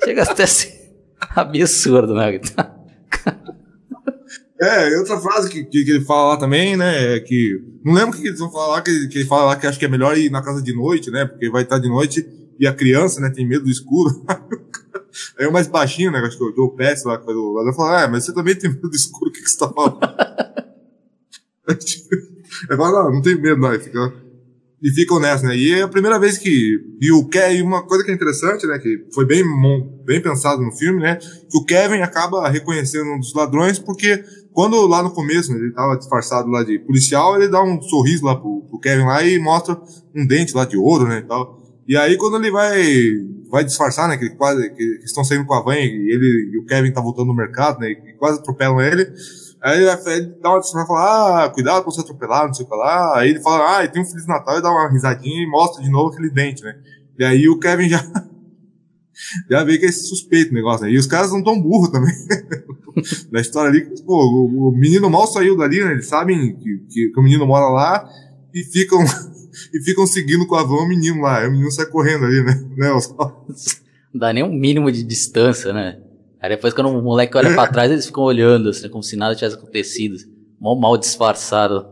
Chega 0.07 0.23
até 0.23 0.43
a 0.43 0.47
ser 0.47 0.73
absurdo, 1.35 2.13
né? 2.13 2.39
É, 4.57 4.97
outra 4.97 5.19
frase 5.19 5.49
que, 5.49 5.65
que, 5.65 5.83
que, 5.83 5.91
ele 5.91 6.05
fala 6.05 6.29
lá 6.29 6.37
também, 6.37 6.77
né, 6.77 7.17
é 7.17 7.19
que, 7.19 7.61
não 7.83 7.93
lembro 7.93 8.17
o 8.17 8.21
que 8.21 8.25
eles 8.25 8.39
vão 8.39 8.49
falar 8.49 8.67
lá, 8.67 8.81
que, 8.81 9.07
que 9.09 9.17
ele 9.19 9.27
fala 9.27 9.47
lá 9.47 9.55
que 9.57 9.67
acho 9.67 9.77
que 9.77 9.83
é 9.83 9.89
melhor 9.89 10.17
ir 10.17 10.31
na 10.31 10.41
casa 10.41 10.63
de 10.63 10.73
noite, 10.73 11.11
né, 11.11 11.25
porque 11.25 11.49
vai 11.49 11.63
estar 11.63 11.77
de 11.77 11.89
noite 11.89 12.25
e 12.57 12.65
a 12.65 12.73
criança, 12.73 13.19
né, 13.19 13.29
tem 13.29 13.45
medo 13.45 13.65
do 13.65 13.69
escuro. 13.69 14.25
Aí 15.37 15.45
o 15.45 15.51
mais 15.51 15.67
baixinho, 15.67 16.09
né? 16.09 16.19
Acho 16.19 16.37
que 16.37 16.43
o 16.43 16.55
Joe 16.55 16.75
Pets 16.75 17.03
lá, 17.03 17.17
que 17.17 17.25
foi 17.25 17.33
do 17.33 17.51
lado, 17.51 17.75
falou, 17.75 17.91
ah, 17.91 18.07
mas 18.07 18.23
você 18.23 18.33
também 18.33 18.55
tem 18.55 18.69
medo 18.69 18.89
do 18.89 18.95
escuro, 18.95 19.29
o 19.29 19.33
que, 19.33 19.41
que 19.41 19.49
você 19.49 19.57
tá 19.57 19.67
falando? 19.67 19.99
Aí 21.67 22.77
fala, 22.77 23.03
não, 23.03 23.15
não 23.15 23.21
tem 23.21 23.35
medo, 23.35 23.59
não. 23.59 23.77
Fica, 23.77 24.13
e 24.81 24.91
ficam 24.91 25.19
nessa, 25.19 25.47
né? 25.47 25.57
E 25.57 25.73
é 25.73 25.81
a 25.81 25.87
primeira 25.87 26.19
vez 26.19 26.37
que. 26.37 26.79
E 27.01 27.11
o 27.11 27.27
Kevin, 27.27 27.63
uma 27.63 27.83
coisa 27.83 28.03
que 28.03 28.11
é 28.11 28.13
interessante, 28.13 28.67
né? 28.67 28.77
Que 28.77 29.05
foi 29.13 29.25
bem, 29.25 29.43
bem 30.05 30.21
pensado 30.21 30.61
no 30.61 30.71
filme, 30.71 31.01
né? 31.01 31.15
Que 31.15 31.57
o 31.57 31.65
Kevin 31.65 32.01
acaba 32.01 32.47
reconhecendo 32.47 33.11
um 33.11 33.19
dos 33.19 33.33
ladrões, 33.33 33.79
porque 33.79 34.23
quando 34.53 34.85
lá 34.85 35.01
no 35.01 35.11
começo, 35.11 35.51
né, 35.51 35.59
ele 35.59 35.71
tava 35.71 35.97
disfarçado 35.97 36.49
lá 36.49 36.63
de 36.63 36.79
policial, 36.79 37.35
ele 37.35 37.47
dá 37.47 37.61
um 37.63 37.81
sorriso 37.81 38.25
lá 38.25 38.35
pro, 38.35 38.65
pro 38.69 38.79
Kevin 38.79 39.05
lá 39.05 39.23
e 39.23 39.39
mostra 39.39 39.79
um 40.15 40.25
dente 40.25 40.55
lá 40.55 40.65
de 40.65 40.77
ouro, 40.77 41.07
né? 41.07 41.19
E 41.19 41.27
tal. 41.27 41.57
E 41.87 41.97
aí, 41.97 42.17
quando 42.17 42.37
ele 42.37 42.51
vai, 42.51 42.83
vai 43.49 43.63
disfarçar, 43.63 44.07
né, 44.07 44.17
que 44.17 44.29
quase, 44.31 44.69
que, 44.71 44.97
que 44.97 45.05
estão 45.05 45.23
saindo 45.23 45.45
com 45.45 45.53
a 45.53 45.63
van 45.63 45.75
e 45.75 46.11
ele 46.11 46.51
e 46.53 46.59
o 46.59 46.65
Kevin 46.65 46.91
tá 46.91 47.01
voltando 47.01 47.27
no 47.27 47.35
mercado, 47.35 47.79
né, 47.79 47.89
e 47.89 48.13
quase 48.17 48.39
atropelam 48.39 48.81
ele, 48.81 49.07
aí 49.61 49.81
ele, 49.81 49.89
ele 49.89 50.35
dá 50.41 50.51
uma 50.51 50.59
disfarçada 50.59 50.83
e 50.83 50.87
fala, 50.87 51.45
ah, 51.45 51.49
cuidado 51.49 51.83
pra 51.83 51.91
você 51.91 52.01
atropelar, 52.01 52.47
não 52.47 52.53
sei 52.53 52.65
o 52.65 52.69
que 52.69 52.75
lá. 52.75 53.19
Aí 53.19 53.29
ele 53.29 53.41
fala, 53.41 53.77
ah, 53.77 53.83
e 53.83 53.87
tem 53.87 54.01
um 54.01 54.05
Feliz 54.05 54.27
Natal 54.27 54.57
e 54.57 54.61
dá 54.61 54.69
uma 54.69 54.91
risadinha 54.91 55.43
e 55.43 55.49
mostra 55.49 55.83
de 55.83 55.89
novo 55.89 56.13
aquele 56.13 56.29
dente, 56.29 56.63
né. 56.63 56.75
E 57.17 57.23
aí 57.23 57.49
o 57.49 57.59
Kevin 57.59 57.89
já, 57.89 58.03
já 59.49 59.63
vê 59.63 59.77
que 59.77 59.85
é 59.85 59.91
suspeito 59.91 60.51
o 60.51 60.53
negócio, 60.53 60.85
né. 60.85 60.91
E 60.91 60.97
os 60.97 61.07
caras 61.07 61.31
não 61.31 61.43
tão 61.43 61.59
burros 61.59 61.89
também. 61.89 62.13
Na 63.31 63.39
história 63.39 63.69
ali, 63.69 63.85
pô, 64.03 64.23
o, 64.23 64.69
o, 64.69 64.71
menino 64.71 65.09
mal 65.09 65.27
saiu 65.27 65.55
dali, 65.55 65.83
né, 65.83 65.91
eles 65.91 66.07
sabem 66.07 66.55
que, 66.55 66.77
que, 66.89 67.09
que 67.09 67.19
o 67.19 67.23
menino 67.23 67.45
mora 67.45 67.67
lá 67.67 68.09
e 68.53 68.63
ficam 68.63 68.99
e 69.73 69.83
ficam 69.83 70.07
seguindo 70.07 70.47
com 70.47 70.55
a 70.55 70.63
van 70.63 70.77
o 70.77 70.87
menino 70.87 71.21
lá. 71.21 71.39
Aí 71.39 71.47
o 71.47 71.51
menino 71.51 71.71
sai 71.71 71.85
correndo 71.85 72.25
ali, 72.25 72.43
né? 72.43 72.53
né 72.75 72.89
Não 72.89 74.19
dá 74.19 74.33
nem 74.33 74.43
um 74.43 74.51
mínimo 74.51 74.91
de 74.91 75.03
distância, 75.03 75.71
né? 75.71 75.99
Aí 76.41 76.49
depois 76.49 76.73
quando 76.73 76.89
o 76.89 77.01
moleque 77.01 77.35
olha 77.35 77.53
pra 77.53 77.67
trás, 77.67 77.91
eles 77.91 78.05
ficam 78.05 78.23
olhando, 78.23 78.69
assim, 78.69 78.89
como 78.89 79.03
se 79.03 79.15
nada 79.15 79.35
tivesse 79.35 79.55
acontecido. 79.55 80.17
Mó 80.59 80.75
mal 80.75 80.97
disfarçado. 80.97 81.87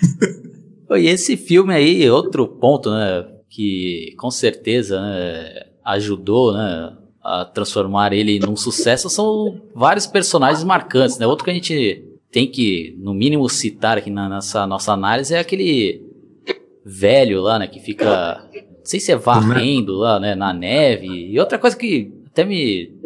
e 0.96 1.06
esse 1.06 1.36
filme 1.36 1.74
aí, 1.74 2.08
outro 2.10 2.46
ponto, 2.46 2.90
né? 2.90 3.26
Que 3.48 4.14
com 4.18 4.30
certeza 4.30 5.00
né, 5.00 5.66
ajudou, 5.84 6.52
né? 6.52 6.96
A 7.22 7.44
transformar 7.44 8.12
ele 8.12 8.38
num 8.38 8.56
sucesso 8.56 9.10
são 9.10 9.60
vários 9.74 10.06
personagens 10.06 10.64
marcantes, 10.64 11.18
né? 11.18 11.26
Outro 11.26 11.44
que 11.44 11.50
a 11.50 11.54
gente 11.54 12.04
tem 12.30 12.46
que, 12.46 12.96
no 12.98 13.14
mínimo, 13.14 13.48
citar 13.48 13.98
aqui 13.98 14.10
na 14.10 14.28
nossa, 14.28 14.66
nossa 14.66 14.92
análise 14.92 15.34
é 15.34 15.38
aquele 15.38 16.02
velho 16.84 17.40
lá, 17.40 17.58
né? 17.58 17.66
Que 17.66 17.80
fica. 17.80 18.44
Não 18.52 18.84
sei 18.84 19.00
se 19.00 19.12
é 19.12 19.16
varrendo 19.16 19.94
lá, 19.94 20.20
né? 20.20 20.34
Na 20.34 20.52
neve. 20.52 21.06
E 21.06 21.38
outra 21.38 21.58
coisa 21.58 21.76
que 21.76 22.12
até 22.38 22.44
me 22.44 22.97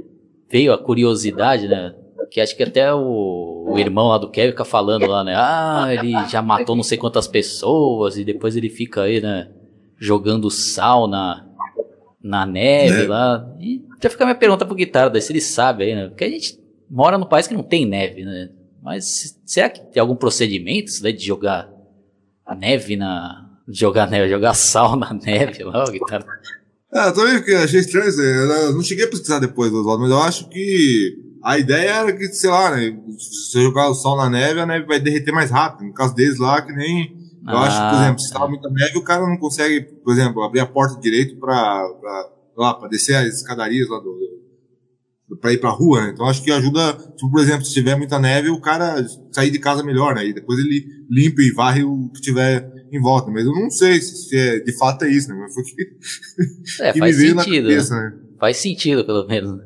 veio 0.52 0.72
a 0.72 0.78
curiosidade, 0.78 1.66
né? 1.66 1.94
Que 2.30 2.40
acho 2.40 2.54
que 2.56 2.62
até 2.62 2.92
o, 2.94 3.66
o 3.68 3.78
irmão 3.78 4.08
lá 4.08 4.18
do 4.18 4.30
Kevin 4.30 4.50
fica 4.50 4.64
falando 4.64 5.06
lá, 5.06 5.24
né? 5.24 5.34
Ah, 5.34 5.88
ele 5.90 6.12
já 6.28 6.42
matou 6.42 6.76
não 6.76 6.82
sei 6.82 6.98
quantas 6.98 7.26
pessoas 7.26 8.18
e 8.18 8.24
depois 8.24 8.54
ele 8.54 8.68
fica 8.68 9.02
aí, 9.02 9.20
né? 9.20 9.50
Jogando 9.98 10.50
sal 10.50 11.08
na, 11.08 11.46
na 12.22 12.44
neve 12.44 13.06
lá. 13.06 13.50
E 13.58 13.82
já 14.02 14.10
fica 14.10 14.24
a 14.24 14.26
minha 14.26 14.38
pergunta 14.38 14.66
pro 14.66 14.74
Guitarra, 14.74 15.18
se 15.20 15.32
ele 15.32 15.40
sabe 15.40 15.84
aí, 15.84 15.94
né? 15.94 16.08
Porque 16.08 16.24
a 16.24 16.30
gente 16.30 16.58
mora 16.90 17.16
num 17.16 17.26
país 17.26 17.46
que 17.46 17.54
não 17.54 17.62
tem 17.62 17.86
neve, 17.86 18.24
né? 18.24 18.50
Mas 18.82 19.40
será 19.46 19.70
que 19.70 19.80
tem 19.80 20.00
algum 20.00 20.16
procedimento 20.16 20.88
isso 20.88 21.02
daí 21.02 21.12
de 21.12 21.24
jogar 21.24 21.70
neve 22.58 22.96
na, 22.96 23.48
jogar 23.68 24.08
neve, 24.08 24.28
jogar 24.28 24.54
sal 24.54 24.96
na 24.96 25.12
neve 25.14 25.64
lá, 25.64 25.84
o 25.84 25.90
guitarra. 25.90 26.26
Ah, 26.92 27.10
também 27.10 27.36
achei 27.56 27.80
estranho 27.80 28.08
isso 28.08 28.20
aí. 28.20 28.26
Eu 28.26 28.72
não 28.74 28.82
cheguei 28.82 29.06
a 29.06 29.08
pesquisar 29.08 29.38
depois, 29.38 29.72
Oswaldo, 29.72 30.02
mas 30.02 30.10
eu 30.10 30.20
acho 30.20 30.48
que 30.48 31.16
a 31.42 31.58
ideia 31.58 31.90
era 31.90 32.12
que, 32.12 32.26
sei 32.28 32.50
lá, 32.50 32.70
né, 32.76 32.96
se 33.18 33.50
você 33.50 33.62
jogar 33.62 33.88
o 33.88 33.94
sol 33.94 34.16
na 34.16 34.28
neve, 34.28 34.60
a 34.60 34.66
neve 34.66 34.86
vai 34.86 35.00
derreter 35.00 35.32
mais 35.32 35.50
rápido. 35.50 35.86
No 35.86 35.94
caso 35.94 36.14
deles 36.14 36.38
lá, 36.38 36.60
que 36.60 36.72
nem. 36.72 37.20
Eu 37.48 37.56
ah, 37.56 37.62
acho 37.62 37.76
que, 37.76 37.88
por 37.88 38.02
exemplo, 38.02 38.20
se 38.20 38.32
tava 38.32 38.48
muita 38.48 38.70
neve, 38.70 38.98
o 38.98 39.02
cara 39.02 39.26
não 39.26 39.36
consegue, 39.38 39.80
por 40.04 40.12
exemplo, 40.12 40.42
abrir 40.42 40.60
a 40.60 40.66
porta 40.66 41.00
direito 41.00 41.40
pra, 41.40 41.88
pra, 42.00 42.30
lá, 42.56 42.74
pra 42.74 42.88
descer 42.88 43.16
as 43.16 43.34
escadarias 43.34 43.88
lá 43.88 43.98
do, 43.98 44.16
para 45.40 45.52
ir 45.52 45.58
para 45.58 45.70
rua, 45.70 46.02
né? 46.02 46.10
Então 46.12 46.26
acho 46.26 46.42
que 46.42 46.52
ajuda, 46.52 46.92
tipo, 46.92 47.30
por 47.30 47.40
exemplo, 47.40 47.64
se 47.64 47.72
tiver 47.72 47.96
muita 47.96 48.18
neve, 48.18 48.50
o 48.50 48.60
cara 48.60 49.04
sair 49.32 49.50
de 49.50 49.58
casa 49.58 49.82
melhor, 49.82 50.14
né? 50.14 50.26
E 50.26 50.32
depois 50.32 50.58
ele 50.58 50.84
limpa 51.10 51.42
e 51.42 51.50
varre 51.50 51.82
o 51.82 52.10
que 52.14 52.20
tiver 52.20 52.71
em 52.92 53.00
volta. 53.00 53.30
Mas 53.30 53.44
eu 53.44 53.52
não 53.52 53.70
sei 53.70 54.00
se, 54.00 54.36
é, 54.36 54.60
de 54.60 54.72
fato 54.76 55.04
é 55.04 55.10
isso, 55.10 55.28
né? 55.28 55.36
Mas 55.38 55.54
foi 55.54 55.64
que, 55.64 55.82
é, 56.82 56.92
que 56.92 56.98
faz 56.98 57.16
sentido, 57.16 57.34
na 57.34 57.44
cabeça, 57.44 57.94
né? 57.96 58.12
Faz 58.38 58.56
sentido, 58.56 59.04
pelo 59.04 59.26
menos. 59.26 59.60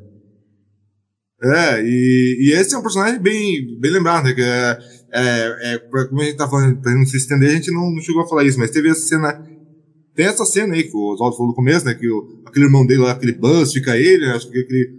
É, 1.43 1.83
e, 1.83 2.47
e 2.47 2.53
esse 2.53 2.73
é 2.73 2.77
um 2.77 2.81
personagem 2.81 3.19
bem, 3.19 3.79
bem 3.79 3.91
lembrado, 3.91 4.25
né? 4.25 4.33
Que 4.33 4.41
é, 4.41 4.77
é, 5.13 5.73
é, 5.73 5.77
como 6.07 6.21
a 6.21 6.25
gente 6.25 6.37
tá 6.37 6.47
falando, 6.47 6.81
pra 6.81 6.93
não 6.93 7.05
se 7.05 7.17
estender, 7.17 7.49
a 7.49 7.53
gente 7.53 7.71
não, 7.71 7.91
não 7.91 8.01
chegou 8.01 8.23
a 8.23 8.27
falar 8.27 8.43
isso, 8.43 8.57
mas 8.57 8.71
teve 8.71 8.89
essa 8.89 9.01
cena 9.01 9.45
tem 10.17 10.25
essa 10.25 10.43
cena 10.45 10.73
aí 10.73 10.83
que 10.83 10.97
o 10.97 11.13
Oswaldo 11.13 11.37
falou 11.37 11.51
no 11.51 11.55
começo, 11.55 11.85
né? 11.85 11.93
Que 11.93 12.09
o, 12.09 12.41
aquele 12.43 12.65
irmão 12.65 12.83
dele 12.83 13.01
lá, 13.01 13.11
aquele 13.11 13.33
Buzz, 13.33 13.71
fica 13.71 13.95
ele, 13.95 14.25
né, 14.25 14.31
acho 14.31 14.49
que 14.49 14.57
aquele 14.57 14.91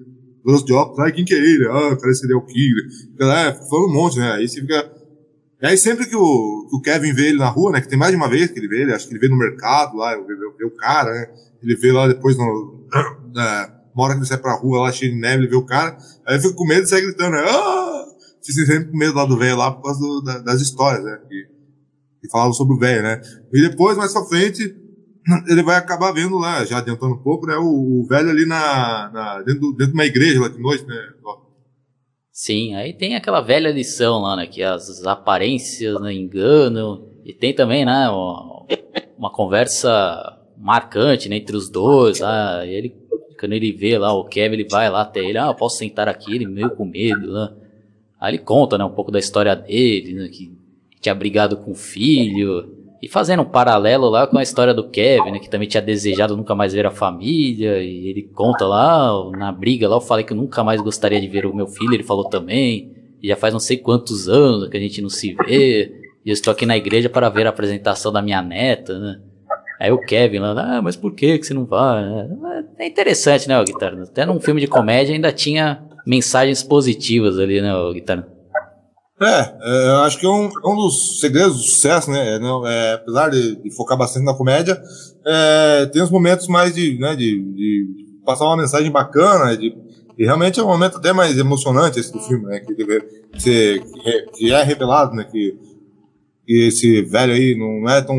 Buzz 0.45 0.65
de 0.65 0.73
óculos, 0.73 1.01
ah, 1.01 1.11
quem 1.11 1.25
que 1.25 1.35
é 1.35 1.39
ele? 1.39 1.67
Ah, 1.67 1.97
parece 2.01 2.21
que 2.21 2.27
ele 2.29 2.35
é 2.35 2.37
o 2.37 2.47
Killer. 2.47 2.85
É, 3.21 3.53
falando 3.69 3.89
um 3.89 3.93
monte, 3.93 4.17
né? 4.17 4.31
Aí 4.35 4.49
você 4.49 4.61
fica. 4.61 4.98
E 5.61 5.67
aí 5.67 5.77
sempre 5.77 6.07
que 6.07 6.15
o, 6.15 6.67
que 6.69 6.77
o 6.77 6.81
Kevin 6.81 7.13
vê 7.13 7.29
ele 7.29 7.39
na 7.39 7.49
rua, 7.49 7.73
né? 7.73 7.81
Que 7.81 7.89
tem 7.89 7.99
mais 7.99 8.13
de 8.13 8.17
uma 8.17 8.29
vez 8.29 8.51
que 8.51 8.59
ele 8.59 8.69
vê 8.69 8.83
ele, 8.83 8.95
acho 8.95 9.07
que 9.09 9.13
ele 9.13 9.21
vê 9.21 9.29
no 9.29 9.37
mercado 9.37 9.97
lá, 9.97 10.15
vê, 10.15 10.23
vê, 10.23 10.53
vê 10.57 10.65
o 10.65 10.77
cara, 10.77 11.13
né? 11.13 11.27
Ele 11.63 11.77
vê 11.77 11.93
lá 11.93 12.07
depois 12.07 12.37
no. 12.37 12.87
Na, 13.35 13.75
uma 13.95 14.05
hora 14.05 14.15
que 14.15 14.21
ele 14.21 14.29
sai 14.29 14.39
pra 14.39 14.55
rua 14.55 14.83
lá 14.83 14.93
cheio 14.93 15.13
de 15.13 15.19
neve, 15.19 15.43
ele 15.43 15.51
vê 15.51 15.57
o 15.57 15.67
cara, 15.67 15.99
aí 16.25 16.35
ele 16.35 16.43
fica 16.43 16.55
com 16.55 16.65
medo 16.65 16.85
e 16.85 16.89
sai 16.89 17.01
gritando, 17.01 17.33
né? 17.33 17.45
Ah! 17.49 18.05
Fica 18.45 18.65
sempre 18.65 18.93
com 18.93 18.97
medo 18.97 19.15
lá 19.15 19.25
do 19.25 19.37
velho 19.37 19.57
lá 19.57 19.73
por 19.73 19.83
causa 19.83 19.99
do, 20.01 20.23
da, 20.23 20.39
das 20.39 20.61
histórias, 20.61 21.03
né? 21.03 21.19
Que, 21.29 21.49
que 22.23 22.31
falavam 22.31 22.53
sobre 22.53 22.75
o 22.75 22.79
velho, 22.79 23.03
né? 23.03 23.21
E 23.53 23.61
depois, 23.61 23.97
mais 23.97 24.13
pra 24.13 24.25
frente, 24.25 24.75
ele 25.49 25.63
vai 25.63 25.77
acabar 25.77 26.13
vendo 26.13 26.39
lá, 26.39 26.65
já 26.65 26.79
adiantando 26.79 27.15
um 27.15 27.23
pouco, 27.23 27.47
né, 27.47 27.57
o, 27.57 28.03
o 28.03 28.07
velho 28.07 28.31
ali 28.31 28.47
na, 28.47 29.11
na 29.13 29.43
dentro, 29.43 29.73
dentro 29.73 29.89
de 29.89 29.95
uma 29.95 30.07
igreja 30.07 30.41
lá 30.41 30.49
de 30.49 30.61
noite, 30.61 30.87
né? 30.87 30.97
Sim, 32.41 32.77
aí 32.77 32.93
tem 32.93 33.17
aquela 33.17 33.41
velha 33.41 33.69
lição 33.69 34.21
lá, 34.21 34.37
né, 34.37 34.47
que 34.47 34.63
as 34.63 35.05
aparências 35.05 36.01
né, 36.01 36.13
enganam, 36.13 37.05
e 37.25 37.33
tem 37.33 37.53
também, 37.53 37.85
né, 37.85 38.09
uma, 38.09 38.65
uma 39.19 39.33
conversa 39.33 40.39
marcante 40.57 41.29
né, 41.29 41.35
entre 41.35 41.57
os 41.57 41.69
dois, 41.69 42.21
lá, 42.21 42.65
ele, 42.65 42.95
quando 43.41 43.55
ele 43.55 43.73
vê 43.73 43.99
lá 43.99 44.13
o 44.13 44.25
Kevin, 44.25 44.55
ele 44.55 44.69
vai 44.71 44.89
lá 44.89 45.01
até 45.01 45.19
ele, 45.19 45.37
ah, 45.37 45.49
eu 45.49 45.55
posso 45.57 45.79
sentar 45.79 46.09
aqui, 46.09 46.33
ele 46.33 46.47
meio 46.47 46.71
com 46.71 46.85
medo, 46.85 47.33
né, 47.33 47.51
aí 48.21 48.31
ele 48.35 48.39
conta, 48.39 48.79
né, 48.79 48.85
um 48.85 48.95
pouco 48.95 49.11
da 49.11 49.19
história 49.19 49.57
dele, 49.57 50.15
né, 50.15 50.29
que 50.29 50.57
tinha 51.01 51.17
brigado 51.17 51.57
com 51.57 51.73
o 51.73 51.75
filho, 51.75 52.73
e 53.01 53.09
fazendo 53.09 53.43
um 53.43 53.47
paralelo 53.47 54.09
lá 54.09 54.27
com 54.27 54.39
a 54.39 54.43
história 54.43 54.75
do 54.75 54.89
Kevin, 54.89 55.33
né, 55.33 55.39
que 55.39 55.49
também 55.49 55.69
tinha 55.69 55.83
desejado 55.83 56.37
nunca 56.37 56.55
mais 56.55 56.73
ver 56.73 56.87
a 56.87 56.91
família, 56.91 57.83
e 57.83 58.09
ele 58.09 58.23
conta 58.35 58.67
lá, 58.67 59.31
na 59.31 59.53
briga 59.53 59.89
lá, 59.89 59.97
eu 59.97 60.01
falei 60.01 60.25
que 60.25 60.33
eu 60.33 60.37
nunca 60.37 60.65
mais 60.65 60.81
gostaria 60.81 61.21
de 61.21 61.29
ver 61.29 61.47
o 61.47 61.55
meu 61.55 61.67
filho, 61.69 61.95
ele 61.95 62.03
falou 62.03 62.25
também, 62.25 62.93
e 63.23 63.29
já 63.29 63.37
faz 63.37 63.53
não 63.53 63.61
sei 63.61 63.77
quantos 63.77 64.29
anos 64.29 64.69
que 64.69 64.77
a 64.77 64.81
gente 64.81 65.01
não 65.01 65.09
se 65.09 65.35
vê, 65.35 65.93
e 66.25 66.31
eu 66.31 66.33
estou 66.33 66.53
aqui 66.53 66.67
na 66.67 66.77
igreja 66.77 67.09
para 67.09 67.29
ver 67.29 67.47
a 67.47 67.51
apresentação 67.51 68.13
da 68.13 68.21
minha 68.21 68.43
neta, 68.43 68.99
né. 68.99 69.21
Aí 69.81 69.93
o 69.93 69.99
Kevin 69.99 70.41
lá, 70.41 70.79
ah, 70.79 70.83
mas 70.83 70.97
por 70.97 71.15
que, 71.15 71.39
que 71.39 71.47
você 71.47 71.55
não 71.55 71.65
vai? 71.65 72.05
É 72.79 72.87
interessante, 72.87 73.49
né, 73.49 73.61
o 73.61 73.65
Guitarra? 73.65 74.03
Até 74.03 74.27
num 74.27 74.41
filme 74.41 74.61
de 74.61 74.67
comédia 74.67 75.15
ainda 75.15 75.31
tinha 75.31 75.85
mensagens 76.05 76.65
positivas 76.65 77.39
ali, 77.39 77.61
né, 77.61 77.73
o 77.77 77.93
Guitarra? 77.93 78.27
É, 79.21 79.41
é, 79.41 79.89
eu 79.89 80.03
acho 80.03 80.19
que 80.19 80.27
é 80.27 80.29
um, 80.29 80.49
um 80.65 80.77
dos 80.77 81.19
segredos 81.19 81.57
do 81.57 81.63
sucesso, 81.63 82.11
né? 82.11 82.37
É, 82.37 82.39
não, 82.39 82.67
é, 82.67 82.95
apesar 82.95 83.31
de, 83.31 83.57
de, 83.57 83.71
focar 83.75 83.99
bastante 83.99 84.25
na 84.25 84.35
comédia, 84.35 84.81
é, 85.27 85.87
tem 85.87 86.03
os 86.03 86.11
momentos 86.11 86.47
mais 86.47 86.73
de, 86.75 86.97
né, 86.99 87.17
de, 87.17 87.43
de 87.43 87.87
passar 88.25 88.45
uma 88.45 88.57
mensagem 88.57 88.91
bacana, 88.93 89.57
de, 89.57 89.77
e 90.19 90.25
realmente 90.25 90.59
é 90.59 90.63
um 90.63 90.67
momento 90.67 90.99
até 90.99 91.13
mais 91.13 91.39
emocionante 91.39 92.01
esse 92.01 92.13
do 92.13 92.19
filme, 92.19 92.47
né? 92.47 92.59
Que, 92.59 92.75
que, 93.39 93.83
que 94.35 94.53
é 94.53 94.63
revelado, 94.65 95.15
né? 95.15 95.23
Que, 95.23 95.57
que 96.45 96.67
esse 96.67 97.03
velho 97.03 97.33
aí 97.33 97.57
não 97.57 97.89
é 97.89 98.03
tão. 98.03 98.19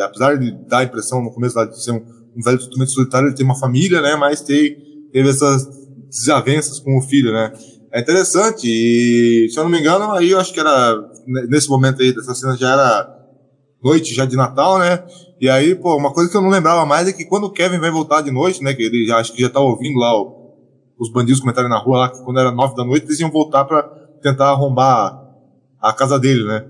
Apesar 0.00 0.36
de 0.36 0.52
dar 0.68 0.78
a 0.78 0.84
impressão 0.84 1.20
no 1.20 1.32
começo 1.32 1.64
de 1.66 1.82
ser 1.82 1.90
um, 1.90 2.04
um 2.36 2.42
velho 2.42 2.58
totalmente 2.58 2.92
solitário, 2.92 3.26
ele 3.28 3.34
tem 3.34 3.44
uma 3.44 3.58
família, 3.58 4.00
né? 4.00 4.14
Mas 4.14 4.40
tem, 4.40 4.76
teve 5.12 5.28
essas 5.28 5.68
desavenças 6.08 6.78
com 6.78 6.96
o 6.96 7.02
filho, 7.02 7.32
né? 7.32 7.52
É 7.92 8.00
interessante, 8.00 8.68
e 8.68 9.48
se 9.50 9.58
eu 9.58 9.64
não 9.64 9.70
me 9.70 9.80
engano, 9.80 10.12
aí 10.12 10.30
eu 10.30 10.38
acho 10.38 10.52
que 10.52 10.60
era, 10.60 10.96
nesse 11.48 11.68
momento 11.68 12.00
aí 12.00 12.14
dessa 12.14 12.34
cena 12.34 12.56
já 12.56 12.72
era 12.72 13.20
noite 13.82 14.14
já 14.14 14.24
de 14.24 14.36
Natal, 14.36 14.78
né? 14.78 15.02
E 15.40 15.48
aí, 15.48 15.74
pô, 15.74 15.96
uma 15.96 16.12
coisa 16.12 16.30
que 16.30 16.36
eu 16.36 16.42
não 16.42 16.50
lembrava 16.50 16.86
mais 16.86 17.08
é 17.08 17.12
que 17.12 17.24
quando 17.24 17.44
o 17.44 17.50
Kevin 17.50 17.78
vai 17.78 17.90
voltar 17.90 18.20
de 18.20 18.30
noite, 18.30 18.62
né? 18.62 18.74
Que 18.74 18.82
ele 18.84 19.06
já, 19.06 19.18
acho 19.18 19.32
que 19.32 19.42
já 19.42 19.48
tá 19.48 19.58
ouvindo 19.58 19.98
lá 19.98 20.14
o, 20.14 20.54
os 20.98 21.10
bandidos 21.10 21.40
comentarem 21.40 21.70
na 21.70 21.78
rua 21.78 21.98
lá 21.98 22.08
que 22.10 22.22
quando 22.22 22.38
era 22.38 22.52
nove 22.52 22.76
da 22.76 22.84
noite 22.84 23.06
eles 23.06 23.18
iam 23.18 23.30
voltar 23.30 23.64
para 23.64 23.82
tentar 24.22 24.50
arrombar 24.50 25.18
a 25.80 25.92
casa 25.92 26.18
dele, 26.18 26.44
né? 26.44 26.64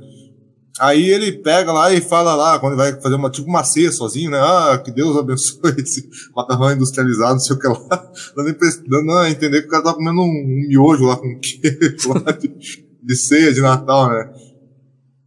Aí 0.81 1.11
ele 1.11 1.31
pega 1.31 1.71
lá 1.73 1.93
e 1.93 2.01
fala 2.01 2.35
lá, 2.35 2.59
quando 2.59 2.75
vai 2.75 2.99
fazer 2.99 3.15
uma, 3.15 3.29
tipo 3.29 3.47
uma 3.47 3.63
ceia 3.63 3.93
sozinho, 3.93 4.31
né? 4.31 4.39
Ah, 4.39 4.81
que 4.83 4.91
Deus 4.91 5.15
abençoe 5.15 5.75
esse 5.77 6.09
macarrão 6.35 6.73
industrializado, 6.73 7.35
não 7.35 7.39
sei 7.39 7.55
o 7.55 7.59
que 7.59 7.69
lá. 7.69 8.11
Dando, 8.35 8.57
dando 8.89 9.13
a 9.13 9.31
entender 9.31 9.61
que 9.61 9.67
o 9.69 9.71
cara 9.71 9.85
tá 9.85 9.93
comendo 9.93 10.23
um, 10.23 10.25
um 10.25 10.67
miojo 10.69 11.05
lá 11.05 11.17
com 11.19 11.37
queijo 11.39 12.15
lá 12.15 12.33
de, 12.33 12.51
de 13.03 13.17
ceia 13.17 13.53
de 13.53 13.61
Natal, 13.61 14.09
né? 14.09 14.33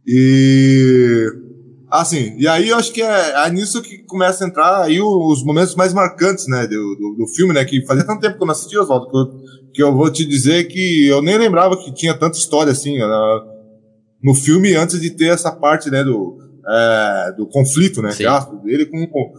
E. 0.04 1.32
Assim, 1.88 2.34
e 2.36 2.48
aí 2.48 2.70
eu 2.70 2.76
acho 2.76 2.92
que 2.92 3.00
é, 3.00 3.46
é 3.46 3.50
nisso 3.52 3.80
que 3.80 3.98
começa 3.98 4.44
a 4.44 4.48
entrar 4.48 4.82
aí 4.82 5.00
os 5.00 5.44
momentos 5.44 5.76
mais 5.76 5.94
marcantes, 5.94 6.48
né, 6.48 6.66
do, 6.66 6.96
do, 6.96 7.14
do 7.18 7.28
filme, 7.28 7.54
né, 7.54 7.64
que 7.64 7.86
fazia 7.86 8.04
tanto 8.04 8.20
tempo 8.20 8.36
que 8.36 8.42
eu 8.42 8.46
não 8.46 8.52
assistia, 8.52 8.80
Oswaldo, 8.80 9.08
que 9.08 9.16
eu, 9.16 9.42
que 9.72 9.82
eu 9.84 9.94
vou 9.94 10.10
te 10.10 10.24
dizer 10.24 10.64
que 10.64 11.06
eu 11.06 11.22
nem 11.22 11.38
lembrava 11.38 11.76
que 11.76 11.94
tinha 11.94 12.12
tanta 12.12 12.36
história 12.36 12.72
assim, 12.72 12.98
né, 12.98 13.06
no 14.24 14.34
filme 14.34 14.74
antes 14.74 14.98
de 14.98 15.10
ter 15.10 15.26
essa 15.26 15.52
parte, 15.52 15.90
né, 15.90 16.02
do, 16.02 16.38
é, 16.66 17.34
do 17.36 17.46
conflito, 17.46 18.00
né, 18.00 18.10
dele 18.64 18.86
com, 18.86 19.06
com, 19.06 19.32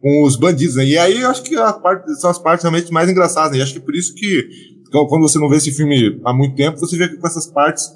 com, 0.00 0.24
os 0.24 0.36
bandidos, 0.36 0.76
né? 0.76 0.84
E 0.84 0.96
aí 0.96 1.20
eu 1.20 1.28
acho 1.28 1.42
que 1.42 1.56
a 1.56 1.72
parte, 1.72 2.14
são 2.20 2.30
as 2.30 2.38
partes 2.38 2.62
realmente 2.62 2.92
mais 2.92 3.10
engraçadas, 3.10 3.50
né? 3.50 3.58
E 3.58 3.62
acho 3.62 3.74
que 3.74 3.80
por 3.80 3.96
isso 3.96 4.14
que 4.14 4.48
quando 4.92 5.22
você 5.22 5.40
não 5.40 5.48
vê 5.48 5.56
esse 5.56 5.72
filme 5.72 6.20
há 6.24 6.32
muito 6.32 6.54
tempo, 6.54 6.78
você 6.78 6.96
vê 6.96 7.08
com 7.08 7.26
essas 7.26 7.48
partes 7.48 7.90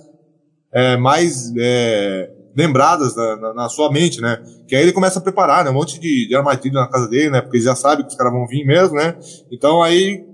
é, 0.73 0.97
mais 0.97 1.53
é, 1.57 2.31
lembradas 2.57 3.15
na, 3.15 3.37
na, 3.37 3.55
na, 3.55 3.69
sua 3.69 3.93
mente, 3.93 4.21
né? 4.21 4.43
Que 4.67 4.75
aí 4.75 4.83
ele 4.83 4.93
começa 4.93 5.21
a 5.21 5.23
preparar, 5.23 5.65
né? 5.65 5.71
Um 5.71 5.75
monte 5.75 6.01
de, 6.01 6.27
de 6.27 6.35
armadilha 6.35 6.81
na 6.81 6.89
casa 6.89 7.09
dele, 7.09 7.31
né? 7.31 7.41
Porque 7.41 7.59
ele 7.59 7.65
já 7.65 7.77
sabe 7.77 8.03
que 8.03 8.09
os 8.09 8.17
caras 8.17 8.33
vão 8.33 8.49
vir 8.49 8.67
mesmo, 8.67 8.97
né? 8.97 9.17
Então 9.51 9.81
aí 9.81 10.25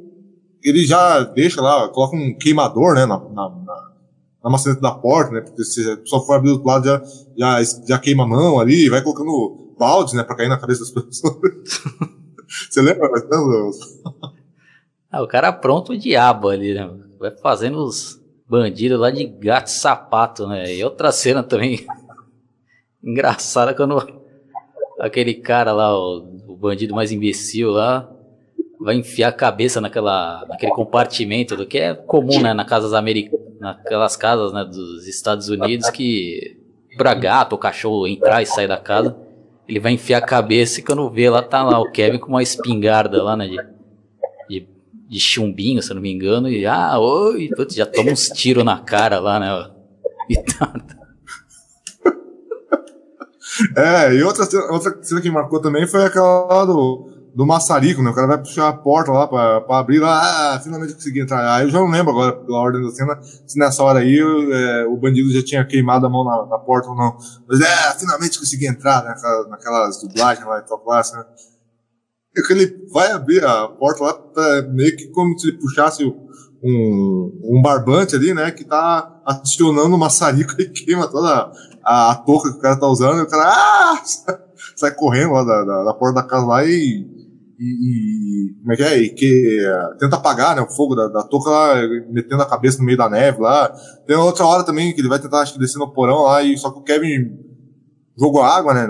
ele 0.65 0.87
já 0.87 1.23
deixa 1.23 1.61
lá, 1.61 1.87
coloca 1.91 2.17
um 2.17 2.35
queimador, 2.35 2.95
né? 2.95 3.05
Na, 3.05 3.19
na, 3.19 3.51
na 3.51 3.86
maçaneta 4.51 4.81
da 4.81 4.93
porta, 4.93 5.33
né? 5.33 5.41
Porque 5.41 5.65
se 5.65 5.91
a 5.91 5.97
pessoa 5.97 6.25
for 6.25 6.35
abrir 6.35 6.57
do 6.57 6.65
lado, 6.65 6.85
já, 6.87 7.03
já, 7.37 7.63
já 7.89 7.99
queima 7.99 8.25
a 8.25 8.27
mão 8.27 8.61
ali, 8.61 8.89
vai 8.89 9.03
colocando 9.03 9.75
baldes, 9.79 10.15
né? 10.15 10.23
Pra 10.23 10.37
cair 10.37 10.49
na 10.49 10.59
cabeça 10.59 10.81
das 10.81 10.91
pessoas. 10.91 11.37
Você 12.71 12.81
lembra? 12.81 13.09
ah, 15.11 15.23
o 15.23 15.27
cara 15.27 15.53
pronto 15.53 15.93
o 15.93 15.99
diabo 15.99 16.49
ali, 16.49 16.75
né? 16.75 16.89
Vai 17.19 17.31
fazendo 17.39 17.79
os 17.79 18.21
bandidos 18.49 18.99
lá 18.99 19.11
de 19.11 19.25
gato 19.27 19.69
sapato, 19.69 20.47
né? 20.47 20.73
E 20.73 20.85
outra 20.85 21.11
cena 21.11 21.43
também 21.43 21.85
engraçada 23.03 23.75
quando 23.75 24.01
aquele 25.01 25.35
cara 25.35 25.73
lá, 25.73 25.99
o, 25.99 26.39
o 26.49 26.57
bandido 26.57 26.95
mais 26.95 27.11
imbecil 27.11 27.71
lá, 27.71 28.09
vai 28.87 28.94
enfiar 28.94 29.31
a 29.31 29.33
cabeça 29.33 29.81
naquela, 29.81 30.46
naquele 30.49 30.70
compartimento 30.70 31.57
do 31.57 31.66
que 31.66 31.77
é 31.77 31.92
comum, 31.92 32.40
né, 32.40 32.55
na 32.55 32.64
casas 32.64 32.94
americanas, 32.94 33.59
naquelas 33.59 34.14
casas, 34.16 34.53
né, 34.53 34.64
dos 34.64 35.09
Estados 35.09 35.49
Unidos 35.49 35.90
que 35.90 36.57
pra 36.96 37.12
gato 37.12 37.55
ou 37.55 37.59
cachorro 37.59 38.07
entrar 38.07 38.42
e 38.42 38.46
sair 38.46 38.68
da 38.68 38.79
casa, 38.79 39.16
ele 39.66 39.81
vai 39.81 39.90
enfiar 39.90 40.18
a 40.18 40.25
cabeça 40.25 40.79
e 40.79 40.85
quando 40.85 41.11
vê 41.11 41.29
lá 41.29 41.42
tá 41.42 41.64
lá 41.64 41.81
o 41.81 41.90
Kevin 41.90 42.18
com 42.18 42.29
uma 42.29 42.44
espingarda 42.44 43.20
lá, 43.25 43.37
né, 43.37 43.49
de, 43.49 43.57
de, 44.49 44.68
de 45.09 45.18
chumbinho, 45.18 45.83
se 45.83 45.92
não 45.92 46.01
me 46.01 46.12
engano, 46.12 46.49
e 46.49 46.64
ah, 46.64 46.96
oi, 46.96 47.49
putz, 47.57 47.75
já 47.75 47.87
toma 47.87 48.12
uns 48.12 48.29
tiros 48.29 48.64
na 48.64 48.79
cara 48.79 49.18
lá, 49.18 49.40
né, 49.40 49.68
e 50.31 50.37
tá, 50.44 50.72
É, 53.77 54.14
e 54.14 54.22
outra, 54.22 54.44
outra 54.70 54.96
cena 55.03 55.20
que 55.20 55.31
marcou 55.31 55.61
também 55.61 55.88
foi 55.88 56.05
aquela 56.05 56.64
do 56.64 57.15
do 57.37 57.44
maçarico, 57.44 58.03
né? 58.03 58.09
O 58.09 58.14
cara 58.14 58.27
vai 58.27 58.38
puxar 58.38 58.66
a 58.66 58.72
porta 58.72 59.12
lá 59.12 59.29
pra, 59.29 59.61
pra 59.61 59.79
abrir 59.79 59.99
lá, 59.99 60.55
ah, 60.55 60.59
finalmente 60.59 60.94
consegui 60.94 61.20
entrar. 61.20 61.57
Aí 61.57 61.64
eu 61.64 61.70
já 61.70 61.79
não 61.79 61.90
lembro 61.90 62.11
agora, 62.11 62.33
pela 62.33 62.59
ordem 62.59 62.83
da 62.83 62.90
cena, 62.90 63.20
se 63.22 63.59
nessa 63.59 63.83
hora 63.83 63.99
aí 63.99 64.18
é, 64.18 64.87
o 64.87 64.96
bandido 64.96 65.31
já 65.31 65.44
tinha 65.44 65.66
queimado 65.66 66.07
a 66.07 66.09
mão 66.09 66.25
na, 66.25 66.46
na, 66.46 66.59
porta 66.59 66.88
ou 66.88 66.96
não. 66.96 67.14
Mas 67.46 67.61
é, 67.61 67.99
finalmente 67.99 68.38
consegui 68.38 68.66
entrar, 68.66 69.05
né? 69.05 69.11
Naquelas, 69.11 69.51
naquelas 69.51 70.01
dublagens 70.01 70.46
lá 70.46 70.59
e 70.61 70.62
tal, 70.62 70.79
clássica, 70.79 71.18
né? 71.18 71.27
E 72.38 72.42
que 72.42 72.53
ele 72.55 72.88
vai 72.90 73.12
abrir 73.12 73.44
a 73.44 73.68
porta 73.68 74.03
lá, 74.03 74.14
tá 74.14 74.62
meio 74.72 74.96
que 74.96 75.09
como 75.09 75.38
se 75.38 75.49
ele 75.49 75.59
puxasse 75.59 76.05
um, 76.07 77.40
um 77.44 77.61
barbante 77.62 78.16
ali, 78.16 78.33
né, 78.33 78.51
que 78.51 78.64
tá 78.64 79.20
acionando 79.27 79.94
o 79.94 79.99
maçarico 79.99 80.59
e 80.61 80.70
queima 80.70 81.07
toda 81.07 81.53
a, 81.85 82.12
a 82.12 82.14
touca 82.14 82.51
que 82.51 82.59
o 82.59 82.61
cara 82.61 82.77
tá 82.77 82.87
usando, 82.87 83.18
e 83.18 83.22
o 83.22 83.29
cara 83.29 83.44
ah! 83.46 84.03
sai 84.75 84.94
correndo 84.94 85.33
lá 85.33 85.44
da, 85.44 85.64
da, 85.64 85.85
da 85.85 85.94
porta 85.94 86.14
da 86.14 86.27
casa 86.27 86.46
lá 86.46 86.64
e, 86.64 87.15
e, 87.59 88.51
e, 88.51 88.55
como 88.61 88.73
é 88.73 88.77
que 88.77 88.83
é? 88.83 88.99
E 88.99 89.09
que 89.11 89.66
uh, 89.66 89.99
tenta 89.99 90.16
apagar 90.16 90.55
né, 90.55 90.62
o 90.62 90.69
fogo 90.69 90.95
da, 90.95 91.09
da 91.09 91.23
touca 91.23 91.51
lá, 91.51 91.75
metendo 92.11 92.42
a 92.42 92.49
cabeça 92.49 92.79
no 92.79 92.85
meio 92.85 92.99
da 92.99 93.09
neve 93.09 93.40
lá. 93.40 93.69
Tem 94.07 94.16
outra 94.16 94.47
hora 94.47 94.64
também 94.64 94.95
que 94.95 95.01
ele 95.01 95.09
vai 95.09 95.19
tentar, 95.19 95.40
acho 95.40 95.55
que 95.55 95.59
descer 95.59 95.79
no 95.79 95.92
porão 95.92 96.25
lá, 96.25 96.42
e 96.42 96.57
só 96.59 96.71
que 96.71 96.79
o 96.79 96.83
Kevin 96.83 97.31
jogou 98.19 98.42
água, 98.42 98.75
né? 98.75 98.87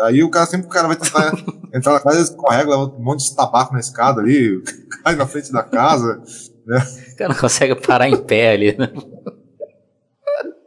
Aí 0.00 0.22
o 0.22 0.30
cara 0.30 0.46
sempre 0.46 0.66
o 0.66 0.70
cara 0.70 0.88
vai 0.88 0.96
tentar 0.96 1.32
entrar 1.74 1.92
na 1.92 2.00
casa, 2.00 2.16
ele 2.16 2.24
escorrega, 2.24 2.70
leva 2.70 2.84
um 2.84 3.02
monte 3.02 3.28
de 3.28 3.36
tabaco 3.36 3.72
na 3.72 3.80
escada 3.80 4.20
ali, 4.20 4.62
cai 5.04 5.14
na 5.14 5.26
frente 5.26 5.52
da 5.52 5.62
casa. 5.62 6.20
Né? 6.66 6.78
O 7.12 7.16
cara 7.16 7.32
não 7.32 7.40
consegue 7.40 7.74
parar 7.76 8.08
em 8.08 8.16
pé 8.16 8.52
ali, 8.52 8.76
né? 8.76 8.90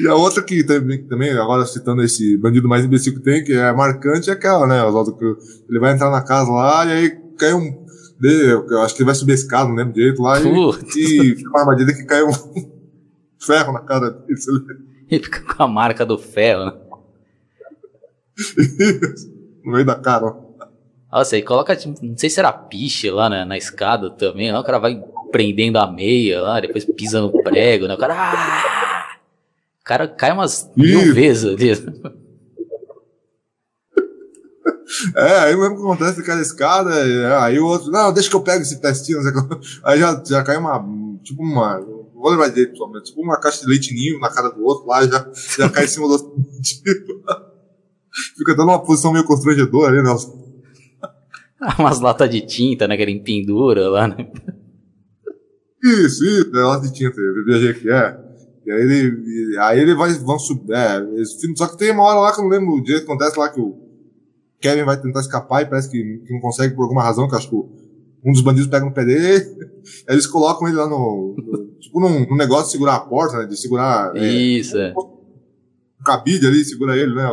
e 0.00 0.08
a 0.08 0.14
outra 0.14 0.42
que 0.42 0.64
também, 0.64 1.06
também, 1.06 1.30
agora 1.30 1.64
citando 1.64 2.02
esse 2.02 2.36
bandido 2.36 2.68
mais 2.68 2.84
imbecil 2.84 3.14
que 3.14 3.20
tem, 3.20 3.44
que 3.44 3.52
é 3.52 3.72
marcante, 3.72 4.30
é 4.30 4.32
aquela, 4.32 4.66
né? 4.66 4.80
Que 5.18 5.24
ele 5.68 5.78
vai 5.78 5.92
entrar 5.92 6.10
na 6.10 6.22
casa 6.22 6.50
lá 6.50 6.84
e 6.86 6.92
aí 6.92 7.10
cai 7.38 7.54
um. 7.54 7.86
Eu 8.20 8.82
acho 8.82 8.94
que 8.94 9.02
ele 9.02 9.06
vai 9.06 9.14
subir 9.14 9.34
esse 9.34 9.44
escada, 9.44 9.68
não 9.68 9.76
lembro 9.76 9.94
direito 9.94 10.20
lá, 10.20 10.40
Putz. 10.40 10.96
e, 10.96 11.36
fica 11.36 11.50
uma 11.50 11.60
armadilha 11.60 11.94
que 11.94 12.04
cai 12.04 12.24
um 12.24 12.32
ferro 13.38 13.72
na 13.72 13.80
cara 13.80 14.10
dele. 14.10 14.34
Ele 15.10 15.24
fica 15.24 15.40
com 15.40 15.62
a 15.62 15.66
marca 15.66 16.04
do 16.04 16.18
ferro, 16.18 16.66
né? 16.66 16.72
no 19.64 19.72
meio 19.72 19.86
da 19.86 19.94
cara, 19.94 20.26
ó. 20.26 20.36
Nossa, 21.10 21.34
aí 21.34 21.42
coloca, 21.42 21.74
não 22.02 22.18
sei 22.18 22.28
se 22.28 22.38
era 22.38 22.52
piche 22.52 23.10
lá 23.10 23.30
na, 23.30 23.46
na 23.46 23.56
escada 23.56 24.10
também, 24.10 24.52
lá, 24.52 24.60
o 24.60 24.64
cara 24.64 24.78
vai 24.78 25.02
prendendo 25.32 25.78
a 25.78 25.90
meia 25.90 26.42
lá, 26.42 26.60
depois 26.60 26.84
pisa 26.84 27.22
no 27.22 27.32
prego, 27.42 27.86
né? 27.86 27.94
O 27.94 27.98
cara. 27.98 28.14
Ah! 28.14 28.97
O 29.88 29.94
cara 29.96 30.06
cai 30.06 30.32
umas 30.32 30.70
mil 30.76 31.14
vezes 31.14 31.46
ali. 31.46 31.72
É, 35.14 35.40
aí 35.40 35.56
mesmo 35.56 35.76
que 35.76 35.82
acontece, 35.82 36.24
cai 36.24 36.38
a 36.38 36.40
escada, 36.40 36.90
aí 37.42 37.60
o 37.60 37.66
outro, 37.66 37.90
não, 37.90 38.10
deixa 38.10 38.30
que 38.30 38.34
eu 38.34 38.40
pego 38.40 38.62
esse 38.62 38.80
testinho, 38.80 39.20
aí 39.84 40.00
já, 40.00 40.24
já 40.26 40.42
cai 40.42 40.56
uma, 40.56 40.82
tipo 41.22 41.42
uma, 41.42 41.78
vou 41.78 42.30
lembrar 42.30 42.48
direito, 42.48 42.72
tipo 43.04 43.20
uma 43.20 43.38
caixa 43.38 43.60
de 43.60 43.66
leite 43.66 43.94
ninho 43.94 44.18
na 44.18 44.30
cara 44.30 44.48
do 44.48 44.64
outro 44.64 44.86
lá, 44.86 45.06
já, 45.06 45.30
já 45.58 45.68
cai 45.68 45.84
em 45.84 45.88
cima 45.88 46.06
do 46.06 46.12
outro. 46.12 46.34
Fica 48.36 48.56
dando 48.56 48.70
uma 48.70 48.82
posição 48.82 49.12
meio 49.12 49.26
constrangedora 49.26 49.92
ali, 49.92 50.02
né? 50.02 50.10
Umas 51.78 52.00
latas 52.00 52.30
de 52.30 52.40
tinta, 52.40 52.88
né? 52.88 52.96
Que 52.96 53.02
ele 53.02 53.20
pendura 53.20 53.90
lá, 53.90 54.08
né? 54.08 54.32
Isso, 55.84 56.24
isso, 56.24 56.56
é 56.56 56.60
lata 56.60 56.88
de 56.88 56.94
tinta, 56.94 57.20
eu 57.20 57.44
viajei 57.44 57.70
aqui, 57.70 57.90
é. 57.90 58.27
E 58.68 58.70
aí 58.70 58.82
ele, 58.82 59.58
aí 59.60 59.80
ele 59.80 59.94
vai, 59.94 60.12
vão 60.12 60.38
subir, 60.38 60.74
é, 60.74 61.00
só 61.56 61.66
que 61.68 61.78
tem 61.78 61.90
uma 61.90 62.02
hora 62.02 62.20
lá 62.20 62.32
que 62.34 62.38
eu 62.38 62.44
não 62.44 62.50
lembro 62.50 62.74
o 62.74 62.82
dia 62.82 62.98
que 62.98 63.04
acontece 63.04 63.38
lá 63.38 63.48
que 63.48 63.58
o 63.58 63.78
Kevin 64.60 64.84
vai 64.84 65.00
tentar 65.00 65.20
escapar 65.20 65.62
e 65.62 65.66
parece 65.66 65.90
que, 65.90 66.18
que 66.18 66.32
não 66.34 66.40
consegue 66.40 66.74
por 66.74 66.82
alguma 66.82 67.02
razão, 67.02 67.26
que 67.26 67.34
acho 67.34 67.48
que 67.48 67.56
um 67.56 68.30
dos 68.30 68.42
bandidos 68.42 68.68
pega 68.68 68.84
no 68.84 68.92
pé 68.92 69.06
dele, 69.06 69.46
aí 70.06 70.12
eles 70.12 70.26
colocam 70.26 70.68
ele 70.68 70.76
lá 70.76 70.86
no, 70.86 71.34
no 71.34 71.66
tipo 71.80 71.98
num, 71.98 72.26
num, 72.26 72.36
negócio 72.36 72.66
de 72.66 72.72
segurar 72.72 72.96
a 72.96 73.00
porta, 73.00 73.38
né, 73.38 73.46
de 73.46 73.56
segurar... 73.56 74.14
É, 74.14 74.26
isso, 74.26 74.76
é. 74.76 74.92
Um 74.92 76.04
cabide 76.04 76.46
ali, 76.46 76.62
segura 76.62 76.94
ele, 76.94 77.14
né? 77.14 77.26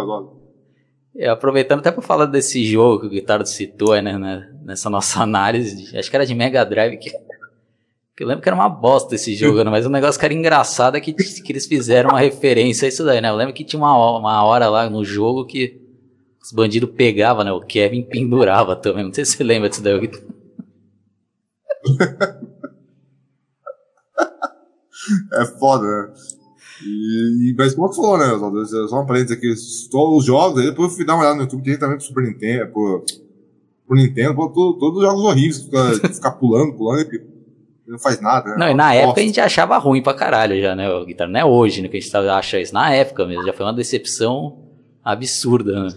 É, 1.18 1.28
aproveitando 1.28 1.80
até 1.80 1.92
para 1.92 2.02
falar 2.02 2.28
desse 2.28 2.64
jogo 2.64 3.02
que 3.02 3.08
o 3.08 3.10
Guitardo 3.10 3.46
citou 3.46 4.02
né, 4.02 4.18
né, 4.18 4.50
nessa 4.64 4.90
nossa 4.90 5.22
análise, 5.22 5.98
acho 5.98 6.10
que 6.10 6.16
era 6.16 6.26
de 6.26 6.34
Mega 6.34 6.64
Drive, 6.64 6.98
que 6.98 7.12
eu 8.24 8.28
lembro 8.28 8.42
que 8.42 8.48
era 8.48 8.56
uma 8.56 8.70
bosta 8.70 9.14
esse 9.16 9.36
jogo, 9.36 9.62
né, 9.64 9.70
mas 9.70 9.86
o 9.86 9.90
negócio 9.90 10.18
que 10.18 10.26
era 10.26 10.34
engraçado 10.34 10.96
é 10.96 11.02
que, 11.02 11.12
que 11.12 11.52
eles 11.52 11.66
fizeram 11.66 12.12
uma 12.12 12.20
referência 12.20 12.86
a 12.86 12.90
isso 12.90 13.04
daí, 13.04 13.20
né? 13.20 13.30
Eu 13.30 13.36
lembro 13.36 13.54
que 13.54 13.66
tinha 13.66 13.80
uma, 13.80 14.18
uma 14.18 14.44
hora 14.44 14.70
lá 14.70 14.90
no 14.90 15.04
jogo 15.04 15.46
que 15.46 15.82
os 16.42 16.54
bandidos 16.54 16.92
pegavam, 16.92 17.44
né? 17.44 17.52
O 17.52 17.60
Kevin 17.60 18.04
pendurava 18.04 18.76
também. 18.76 19.04
Não 19.04 19.14
sei 19.14 19.26
se 19.26 19.36
você 19.36 19.44
lembra 19.44 19.68
disso 19.68 19.84
daí. 19.84 20.10
é 25.34 25.46
foda, 25.60 25.86
né? 25.86 26.14
E, 26.84 27.54
mas 27.58 27.74
como 27.74 27.90
tu 27.90 27.96
falou, 27.96 28.18
né, 28.18 28.28
só 28.88 29.02
um 29.02 29.06
parênteses 29.06 29.38
aqui, 29.38 29.54
todos 29.90 30.20
os 30.20 30.26
jogos, 30.26 30.60
aí 30.60 30.68
depois 30.70 30.92
eu 30.92 30.96
fui 30.96 31.06
dar 31.06 31.16
uma 31.16 31.22
olhada 31.22 31.36
no 31.38 31.44
YouTube, 31.44 31.64
tem 31.64 31.80
também 31.80 31.98
pro 31.98 32.06
Super 32.06 32.24
Nintendo, 32.24 32.72
pro, 32.72 33.06
pro 33.88 33.98
Nintendo, 33.98 34.36
pô, 34.36 34.50
todo, 34.50 34.78
todos 34.78 34.98
os 34.98 35.04
jogos 35.04 35.24
horríveis, 35.24 35.64
ficar 35.64 35.94
fica 36.14 36.32
pulando, 36.32 36.74
pulando, 36.74 37.02
e 37.02 37.35
não 37.88 38.00
faz 38.00 38.20
nada, 38.20 38.52
né? 38.52 38.58
Não, 38.58 38.70
e 38.70 38.74
na 38.74 38.94
época 38.94 39.22
a 39.22 39.24
gente 39.24 39.40
achava 39.40 39.78
ruim 39.78 40.02
pra 40.02 40.14
caralho 40.14 40.60
já, 40.62 40.76
né, 40.76 40.90
o 40.90 41.06
guitarra, 41.06 41.30
não 41.30 41.40
é 41.40 41.46
hoje, 41.46 41.82
né, 41.82 41.88
que 41.88 41.98
a 41.98 42.00
gente 42.00 42.16
acha 42.16 42.60
isso, 42.60 42.74
na 42.74 42.94
época 42.94 43.26
mesmo, 43.26 43.46
já 43.46 43.54
foi 43.54 43.66
uma 43.66 43.74
decepção 43.74 44.66
absurda, 45.04 45.84
né? 45.84 45.90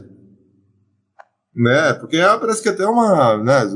né? 1.59 1.93
Porque 1.95 2.17
é, 2.17 2.39
parece 2.39 2.63
que 2.63 2.69
até 2.69 2.87
uma, 2.87 3.37
né? 3.43 3.67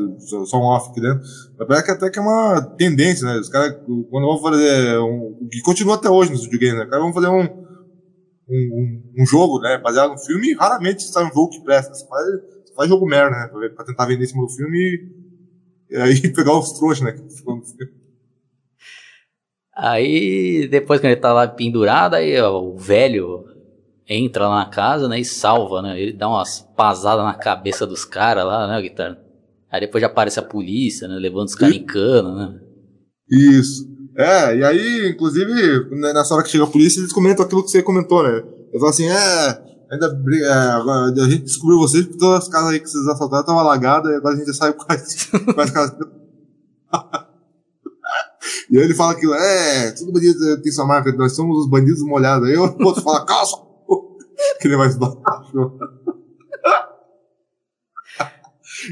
Só 0.47 0.59
um 0.59 0.65
off 0.65 0.91
aqui 0.91 1.01
dentro. 1.01 1.21
Parece 1.59 1.85
que 1.85 1.91
até 1.91 2.11
que 2.11 2.19
é 2.19 2.23
uma 2.23 2.61
tendência, 2.79 3.27
né? 3.27 3.39
Os 3.39 3.49
caras, 3.49 3.77
quando 4.09 4.27
vão 4.27 4.41
fazer 4.41 4.99
um. 4.99 5.49
que 5.51 5.61
continua 5.63 5.97
até 5.97 6.09
hoje 6.09 6.31
nos 6.31 6.45
videogames, 6.45 6.77
né? 6.77 6.85
Os 6.85 6.91
caras 6.91 7.05
vão 7.05 7.13
fazer 7.13 7.29
um, 7.29 7.43
um, 8.49 9.03
um, 9.19 9.27
jogo, 9.27 9.59
né? 9.61 9.79
Baseado 9.79 10.13
no 10.13 10.19
filme, 10.19 10.55
raramente 10.55 11.03
sai 11.03 11.25
um 11.25 11.33
jogo 11.33 11.51
que 11.51 11.65
presta. 11.65 11.93
Você 11.93 12.07
faz, 12.07 12.25
você 12.65 12.75
faz 12.77 12.89
jogo 12.89 13.05
merda, 13.05 13.31
né? 13.31 13.49
Pra, 13.75 13.85
tentar 13.85 14.07
vender 14.07 14.25
em 14.25 14.29
cima 14.29 14.43
do 14.43 14.53
filme 14.53 14.79
e, 15.91 15.95
e 15.95 15.97
aí 15.97 16.21
pegar 16.33 16.57
os 16.57 16.73
trouxas, 16.73 17.01
né? 17.01 17.17
Aí, 19.75 20.69
depois 20.69 21.01
que 21.01 21.07
ele 21.07 21.17
tá 21.17 21.33
lá 21.33 21.49
pendurado, 21.49 22.15
aí 22.15 22.39
ó, 22.41 22.61
o 22.61 22.77
velho 22.77 23.45
entra 24.07 24.47
lá 24.47 24.65
na 24.65 24.67
casa, 24.67 25.09
né, 25.09 25.19
e 25.21 25.25
salva, 25.25 25.81
né? 25.81 26.01
Ele 26.01 26.13
dá 26.13 26.29
umas 26.29 26.61
pasadas 26.77 27.25
na 27.25 27.35
cabeça 27.35 27.87
dos 27.87 28.05
caras 28.05 28.45
lá, 28.45 28.67
né, 28.67 28.83
guitarra? 28.83 29.19
Aí 29.71 29.81
depois 29.81 30.03
já 30.03 30.09
aparece 30.09 30.39
a 30.39 30.43
polícia, 30.43 31.09
né, 31.09 31.15
levando 31.15 31.47
os 31.47 31.55
caras 31.55 31.75
em 31.75 31.85
cana, 31.85 32.35
né? 32.35 32.61
Isso. 33.31 33.91
É, 34.15 34.57
e 34.57 34.65
aí, 34.65 35.09
inclusive, 35.09 35.51
né, 35.91 36.13
nessa 36.13 36.35
hora 36.35 36.43
que 36.43 36.51
chega 36.51 36.65
a 36.65 36.71
polícia, 36.71 37.01
eles 37.01 37.13
comentam 37.13 37.45
aquilo 37.45 37.65
que 37.65 37.71
você 37.71 37.83
comentou, 37.83 38.23
né? 38.23 38.37
Eles 38.37 38.73
falam 38.75 38.91
assim, 38.91 39.09
é, 39.09 39.63
ainda 39.91 40.23
é, 40.45 40.53
agora, 40.53 41.13
a 41.13 41.31
gente 41.31 41.45
descobriu 41.45 41.79
vocês 41.79 42.05
porque 42.05 42.19
todas 42.19 42.43
as 42.43 42.49
casas 42.49 42.73
aí 42.73 42.81
que 42.81 42.91
vocês 42.91 43.07
assaltaram 43.07 43.41
estavam 43.41 43.61
alagadas 43.61 44.13
e 44.13 44.17
agora 44.17 44.35
a 44.35 44.37
gente 44.37 44.49
já 44.49 44.53
sabe 44.53 44.77
quais, 44.77 45.31
quais 45.55 45.71
casas. 45.71 45.97
e 48.71 48.79
aí 48.79 48.85
ele 48.85 48.95
fala 48.95 49.13
aquilo, 49.13 49.35
é, 49.35 49.93
todo 49.93 50.13
bandido 50.13 50.63
tem 50.63 50.73
sua 50.73 50.87
marca, 50.87 51.13
nós 51.13 51.35
somos 51.35 51.59
os 51.59 51.71
bandidos 51.71 52.03
molhados. 52.03 52.49
Aí 52.49 52.57
o 52.57 52.63
outro 52.85 53.03
fala, 53.03 53.25
calça 53.25 53.57
que 54.61 54.67
ele 54.69 54.75
é 54.75 54.79
mais 54.79 54.97
baixo. 54.97 55.79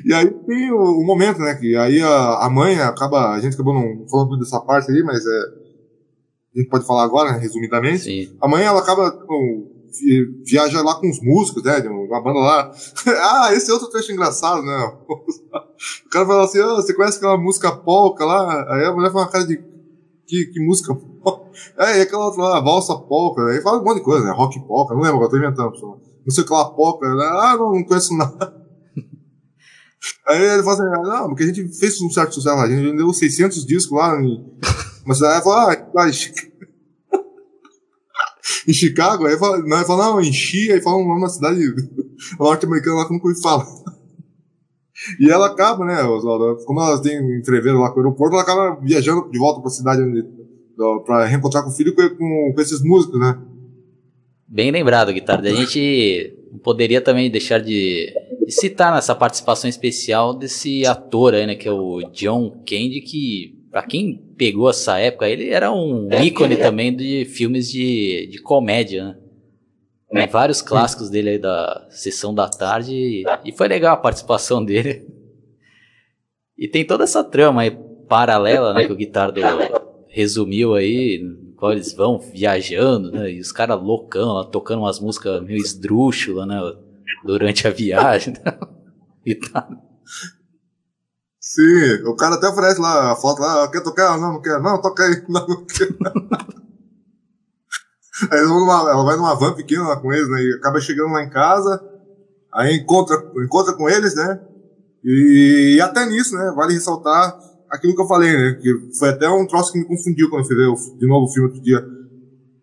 e 0.05 0.13
aí 0.13 0.31
tem 0.31 0.73
o, 0.73 0.81
o, 0.81 1.05
momento, 1.05 1.39
né? 1.39 1.55
Que 1.55 1.77
aí 1.77 2.01
a, 2.01 2.45
a, 2.45 2.51
mãe 2.51 2.79
acaba. 2.81 3.33
A 3.33 3.41
gente 3.41 3.55
acabou 3.55 3.75
não 3.75 4.07
falando 4.09 4.29
muito 4.29 4.41
dessa 4.41 4.61
parte 4.61 4.91
ali, 4.91 5.03
mas 5.03 5.25
é, 5.25 5.41
a 6.55 6.59
gente 6.59 6.69
pode 6.69 6.87
falar 6.87 7.05
agora, 7.05 7.33
né, 7.33 7.39
resumidamente. 7.39 8.05
Sim. 8.05 8.37
A 8.41 8.49
mãe 8.49 8.65
ela 8.65 8.81
acaba. 8.81 9.11
Tipo, 9.11 9.80
viaja 10.45 10.83
lá 10.83 10.95
com 10.97 11.09
os 11.09 11.21
músicos, 11.21 11.63
né? 11.63 11.81
De 11.81 11.89
uma 11.89 12.23
banda 12.23 12.39
lá. 12.39 12.73
ah, 13.07 13.55
esse 13.55 13.71
é 13.71 13.75
outro 13.75 13.91
trecho 13.91 14.13
engraçado, 14.13 14.63
né? 14.63 14.93
o 16.07 16.09
cara 16.11 16.27
fala 16.27 16.45
assim: 16.45 16.61
oh, 16.61 16.77
você 16.77 16.95
conhece 16.95 17.19
aquela 17.19 17.37
música 17.37 17.73
polka 17.73 18.25
lá? 18.25 18.75
Aí 18.75 18.85
a 18.85 18.93
mulher 18.93 19.11
fala 19.11 19.25
uma 19.25 19.31
cara 19.31 19.47
de. 19.47 19.57
Que, 20.27 20.47
que 20.47 20.61
música 20.61 20.97
é, 21.79 21.99
e 21.99 22.03
aquela 22.03 22.27
outra 22.27 22.43
lá, 22.43 22.61
valsa 22.61 22.97
polka, 22.97 23.43
aí 23.47 23.61
fala 23.61 23.81
um 23.81 23.85
monte 23.85 23.99
de 23.99 24.05
coisa, 24.05 24.25
né? 24.25 24.33
Rock 24.33 24.61
polka, 24.61 24.95
não 24.95 25.03
lembro, 25.03 25.23
eu 25.23 25.29
tô 25.29 25.37
inventando. 25.37 25.73
Não 25.73 26.31
sei 26.35 26.45
o 26.45 26.47
que 26.47 26.53
lá, 26.53 26.71
polka, 26.71 27.13
né? 27.13 27.25
ah, 27.25 27.57
não, 27.57 27.73
não 27.73 27.85
conheço 27.85 28.17
nada. 28.17 28.61
Aí 30.27 30.43
ele 30.43 30.63
fala 30.63 30.75
assim, 30.75 31.03
não, 31.03 31.29
porque 31.29 31.43
a 31.43 31.47
gente 31.47 31.69
fez 31.79 32.01
um 32.01 32.11
certo 32.11 32.35
sucesso 32.35 32.57
lá, 32.57 32.63
a 32.63 32.69
gente 32.69 32.83
vendeu 32.83 33.13
600 33.13 33.67
discos 33.67 33.99
lá 33.99 34.17
uma 35.05 35.15
cidade, 35.15 35.45
fala, 35.45 35.73
ah, 35.73 36.09
em 38.67 38.73
Chicago, 38.73 39.27
aí 39.27 39.39
fala, 39.39 39.59
não, 39.59 39.85
fala, 39.85 40.05
não, 40.07 40.21
enchi, 40.21 40.71
aí 40.73 40.81
fala 40.81 40.97
uma 40.97 41.29
cidade 41.29 41.61
norte-americana 42.39 42.97
lá 42.97 43.07
que 43.07 43.13
nunca 43.13 43.29
ouvi 43.29 43.41
falar. 43.41 43.67
E 45.19 45.31
ela 45.31 45.47
acaba, 45.47 45.85
né, 45.85 46.03
Oswaldo, 46.03 46.63
como 46.65 46.81
elas 46.81 47.01
têm 47.01 47.17
entreveiro 47.39 47.79
lá 47.79 47.91
com 47.91 48.01
o 48.01 48.03
aeroporto, 48.03 48.35
ela 48.35 48.43
acaba 48.43 48.79
viajando 48.81 49.31
de 49.31 49.39
volta 49.39 49.61
pra 49.61 49.71
cidade 49.71 50.03
onde 50.03 50.23
para 51.05 51.27
reencontrar 51.27 51.63
com 51.63 51.71
o 51.71 51.73
filho 51.73 51.95
com, 51.95 52.09
com, 52.11 52.53
com, 52.55 52.61
esses 52.61 52.83
músicos, 52.83 53.21
né? 53.21 53.39
Bem 54.49 54.71
lembrado, 54.71 55.13
Guitarra. 55.13 55.43
A 55.43 55.53
gente 55.53 56.35
poderia 56.63 57.01
também 57.01 57.31
deixar 57.31 57.59
de, 57.59 58.13
de, 58.47 58.53
citar 58.53 58.95
nessa 58.95 59.15
participação 59.15 59.69
especial 59.69 60.35
desse 60.35 60.87
ator 60.87 61.35
aí, 61.35 61.47
né, 61.47 61.55
que 61.55 61.69
é 61.69 61.73
o 61.73 62.01
John 62.13 62.51
Candy, 62.67 63.03
que 63.03 63.61
para 63.71 63.83
quem 63.83 64.30
pegou 64.41 64.71
essa 64.71 64.99
época, 64.99 65.29
ele 65.29 65.51
era 65.51 65.71
um 65.71 66.09
ícone 66.11 66.57
também 66.57 66.97
de 66.97 67.27
filmes 67.27 67.71
de, 67.71 68.27
de 68.33 68.41
comédia, 68.41 69.05
né? 69.05 69.17
Tem 70.11 70.27
vários 70.27 70.63
clássicos 70.63 71.11
dele 71.11 71.29
aí 71.29 71.39
da 71.39 71.87
sessão 71.91 72.35
da 72.35 72.49
tarde 72.49 72.95
e, 72.95 73.25
e 73.45 73.53
foi 73.53 73.69
legal 73.69 73.93
a 73.93 73.99
participação 73.99 74.65
dele. 74.65 75.07
E 76.57 76.67
tem 76.67 76.87
toda 76.87 77.05
essa 77.05 77.23
trama 77.23 77.61
aí 77.61 77.71
paralela, 78.09 78.73
né, 78.73 78.87
que 78.87 78.93
o 78.93 78.97
Guitardo 78.97 79.43
resumiu 80.09 80.75
aí, 80.75 81.19
no 81.23 81.53
qual 81.53 81.73
eles 81.73 81.93
vão 81.93 82.19
viajando, 82.19 83.13
né, 83.13 83.31
e 83.31 83.41
os 83.41 83.53
caras 83.53 83.79
loucão 83.79 84.33
lá, 84.33 84.45
tocando 84.45 84.81
umas 84.81 84.99
músicas 84.99 85.43
meio 85.43 85.59
esdrúxulas, 85.59 86.49
né, 86.49 86.59
durante 87.27 87.69
a 87.69 87.71
viagem. 87.71 88.33
Né? 89.23 89.35
tá. 89.53 89.69
Sim, 91.51 92.05
o 92.07 92.15
cara 92.15 92.37
até 92.37 92.47
oferece 92.47 92.81
lá 92.81 93.11
a 93.11 93.17
foto 93.17 93.43
lá, 93.43 93.69
quer 93.73 93.83
tocar? 93.83 94.17
Não, 94.17 94.35
não 94.35 94.41
quer. 94.41 94.61
Não, 94.61 94.81
toca 94.81 95.03
aí. 95.03 95.21
Não, 95.29 95.45
não 95.49 95.67
quer. 95.67 95.89
aí 98.31 98.43
numa, 98.43 98.89
ela 98.89 99.05
vai 99.05 99.17
numa 99.17 99.35
van 99.35 99.55
pequena 99.55 99.89
lá 99.89 99.97
com 100.01 100.13
eles, 100.13 100.29
né? 100.29 100.41
E 100.41 100.55
acaba 100.55 100.81
chegando 100.81 101.13
lá 101.13 101.25
em 101.25 101.31
casa, 101.31 101.83
aí 102.55 102.77
encontra, 102.77 103.17
encontra 103.45 103.75
com 103.75 103.89
eles, 103.89 104.15
né? 104.15 104.41
E, 105.03 105.75
e 105.77 105.81
até 105.81 106.07
nisso, 106.07 106.37
né? 106.37 106.53
Vale 106.55 106.75
ressaltar 106.75 107.37
aquilo 107.69 107.97
que 107.97 108.03
eu 108.03 108.07
falei, 108.07 108.31
né? 108.33 108.53
Que 108.63 108.73
foi 108.97 109.09
até 109.09 109.29
um 109.29 109.45
troço 109.45 109.73
que 109.73 109.81
me 109.81 109.89
confundiu 109.89 110.31
quando 110.31 110.43
eu 110.43 110.47
fui 110.47 110.57
ver 110.57 110.99
de 111.01 111.09
novo 111.09 111.27
o 111.27 111.33
filme 111.33 111.49
outro 111.49 111.65
dia. 111.65 111.85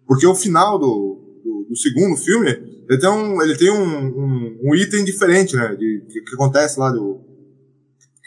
Porque 0.07 0.25
o 0.25 0.33
final 0.33 0.79
do, 0.79 1.41
do, 1.43 1.67
do 1.71 1.75
segundo 1.75 2.15
filme, 2.15 2.51
ele 2.89 2.99
tem 2.99 3.09
um, 3.09 3.41
ele 3.41 3.57
tem 3.57 3.69
um, 3.69 3.83
um, 3.83 4.59
um 4.63 4.75
item 4.75 5.03
diferente, 5.03 5.57
né? 5.57 5.75
De, 5.75 6.05
que, 6.09 6.21
que 6.21 6.35
acontece 6.35 6.79
lá 6.79 6.89
do, 6.89 7.26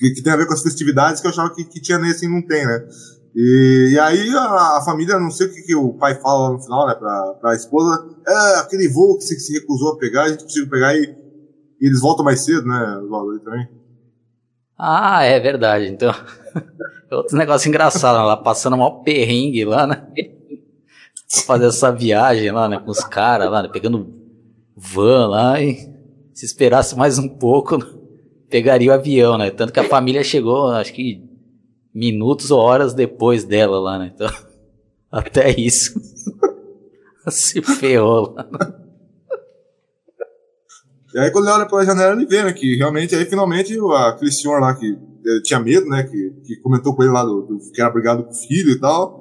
que, 0.00 0.14
que, 0.14 0.22
tem 0.22 0.32
a 0.32 0.36
ver 0.36 0.46
com 0.46 0.54
as 0.54 0.62
festividades 0.62 1.20
que 1.20 1.26
eu 1.26 1.30
achava 1.30 1.54
que, 1.54 1.62
que 1.62 1.80
tinha 1.80 1.98
nesse 1.98 2.24
e 2.24 2.28
não 2.28 2.40
tem, 2.40 2.66
né? 2.66 2.88
E, 3.36 3.90
e 3.92 3.98
aí 3.98 4.30
a, 4.30 4.78
a, 4.78 4.82
família, 4.84 5.18
não 5.18 5.30
sei 5.30 5.46
o 5.46 5.52
que, 5.52 5.62
que 5.62 5.74
o 5.76 5.92
pai 5.92 6.20
fala 6.20 6.52
no 6.52 6.60
final, 6.60 6.86
né, 6.86 6.94
pra, 6.94 7.34
pra 7.34 7.54
esposa, 7.54 8.08
é 8.26 8.58
aquele 8.58 8.88
voo 8.88 9.18
que 9.18 9.24
você 9.24 9.38
se 9.38 9.52
recusou 9.52 9.92
a 9.92 9.98
pegar, 9.98 10.24
a 10.24 10.28
gente 10.30 10.42
conseguiu 10.42 10.70
pegar 10.70 10.96
e, 10.96 11.02
e 11.80 11.86
eles 11.86 12.00
voltam 12.00 12.24
mais 12.24 12.44
cedo, 12.44 12.66
né, 12.66 13.00
Oswaldo, 13.04 13.38
também. 13.40 13.68
Ah, 14.76 15.22
é 15.22 15.38
verdade, 15.38 15.86
então. 15.86 16.12
Outro 17.12 17.36
negócio 17.36 17.68
engraçado, 17.68 18.26
lá 18.26 18.36
passando 18.36 18.78
mal 18.78 19.02
perrengue 19.02 19.64
lá, 19.64 19.86
né? 19.86 20.08
fazer 21.46 21.66
essa 21.66 21.92
viagem 21.92 22.50
lá, 22.50 22.68
né, 22.68 22.78
com 22.78 22.90
os 22.90 23.04
caras 23.04 23.50
lá, 23.50 23.62
né, 23.62 23.68
pegando 23.68 24.12
van 24.74 25.28
lá 25.28 25.60
e 25.60 25.76
se 26.32 26.46
esperasse 26.46 26.96
mais 26.96 27.18
um 27.18 27.28
pouco, 27.28 27.78
pegaria 28.50 28.90
o 28.90 28.94
avião, 28.94 29.38
né? 29.38 29.50
Tanto 29.50 29.72
que 29.72 29.80
a 29.80 29.88
família 29.88 30.24
chegou, 30.24 30.68
acho 30.68 30.92
que 30.92 31.22
minutos 31.94 32.50
ou 32.50 32.60
horas 32.60 32.92
depois 32.92 33.44
dela 33.44 33.78
lá, 33.80 33.98
né? 33.98 34.12
Então, 34.14 34.30
até 35.10 35.50
isso 35.50 36.00
se 37.28 37.62
ferrou 37.62 38.34
lá. 38.34 38.46
E 41.12 41.18
aí 41.18 41.30
quando 41.30 41.46
ele 41.46 41.54
olha 41.54 41.66
pela 41.66 41.84
janela 41.84 42.12
ele 42.14 42.26
vê, 42.26 42.42
né, 42.42 42.52
que 42.52 42.76
realmente, 42.76 43.16
aí 43.16 43.24
finalmente 43.24 43.76
aquele 44.06 44.30
senhor 44.30 44.60
lá 44.60 44.74
que 44.74 44.96
tinha 45.42 45.58
medo, 45.58 45.86
né, 45.86 46.04
que, 46.04 46.30
que 46.44 46.56
comentou 46.60 46.94
com 46.94 47.02
ele 47.02 47.12
lá 47.12 47.24
do, 47.24 47.42
do, 47.42 47.58
que 47.72 47.80
era 47.80 47.90
brigado 47.90 48.22
com 48.24 48.30
o 48.30 48.34
filho 48.34 48.70
e 48.70 48.78
tal, 48.78 49.20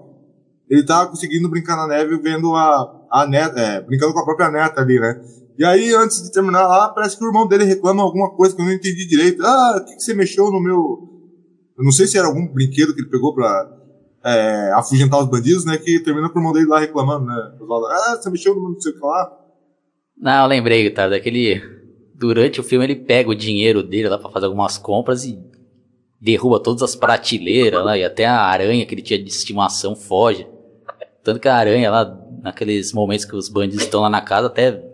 ele 0.69 0.83
tava 0.83 1.09
conseguindo 1.09 1.49
brincar 1.49 1.75
na 1.75 1.87
neve 1.87 2.17
vendo 2.19 2.55
a, 2.55 3.07
a 3.11 3.25
neta, 3.27 3.59
é, 3.59 3.81
brincando 3.81 4.13
com 4.13 4.19
a 4.19 4.25
própria 4.25 4.51
neta 4.51 4.81
ali, 4.81 4.99
né. 4.99 5.19
E 5.59 5.65
aí, 5.65 5.93
antes 5.93 6.23
de 6.23 6.31
terminar 6.31 6.65
lá, 6.65 6.87
parece 6.87 7.17
que 7.17 7.23
o 7.25 7.27
irmão 7.27 7.45
dele 7.45 7.65
reclama 7.65 8.01
alguma 8.01 8.29
coisa 8.29 8.55
que 8.55 8.61
eu 8.61 8.65
não 8.65 8.71
entendi 8.71 9.05
direito. 9.05 9.45
Ah, 9.45 9.75
o 9.75 9.85
que, 9.85 9.97
que 9.97 10.01
você 10.01 10.13
mexeu 10.13 10.49
no 10.49 10.61
meu... 10.61 11.19
Eu 11.77 11.83
não 11.83 11.91
sei 11.91 12.07
se 12.07 12.17
era 12.17 12.27
algum 12.27 12.47
brinquedo 12.47 12.95
que 12.95 13.01
ele 13.01 13.09
pegou 13.09 13.35
pra 13.35 13.69
é, 14.23 14.71
afugentar 14.75 15.19
os 15.19 15.29
bandidos, 15.29 15.65
né? 15.65 15.77
Que 15.77 15.99
termina 15.99 16.29
com 16.29 16.39
o 16.39 16.41
irmão 16.41 16.53
dele 16.53 16.65
lá 16.65 16.79
reclamando, 16.79 17.25
né? 17.25 17.35
Ah, 17.89 18.15
você 18.15 18.29
mexeu 18.29 18.55
no 18.55 18.69
não 18.69 18.79
sei 18.79 18.93
o 18.93 18.95
que 18.95 19.01
lá. 19.01 19.37
Não, 20.17 20.43
eu 20.43 20.47
lembrei, 20.47 20.89
tá? 20.91 21.09
Daquele. 21.09 21.61
Durante 22.15 22.61
o 22.61 22.63
filme 22.63 22.85
ele 22.85 22.95
pega 22.95 23.29
o 23.29 23.35
dinheiro 23.35 23.83
dele 23.83 24.07
lá 24.07 24.17
pra 24.17 24.29
fazer 24.29 24.45
algumas 24.45 24.77
compras 24.77 25.25
e 25.25 25.37
derruba 26.21 26.61
todas 26.61 26.83
as 26.83 26.95
prateleiras 26.95 27.83
lá, 27.83 27.97
e 27.97 28.03
até 28.05 28.25
a 28.25 28.41
aranha 28.41 28.85
que 28.85 28.93
ele 28.93 29.01
tinha 29.01 29.21
de 29.21 29.29
estimação 29.29 29.93
foge. 29.93 30.47
Tanto 31.21 31.41
que 31.41 31.49
a 31.49 31.55
aranha 31.55 31.91
lá, 31.91 32.17
naqueles 32.41 32.93
momentos 32.93 33.25
que 33.25 33.35
os 33.35 33.49
bandidos 33.49 33.83
estão 33.83 34.01
lá 34.01 34.09
na 34.09 34.21
casa, 34.21 34.47
até 34.47 34.89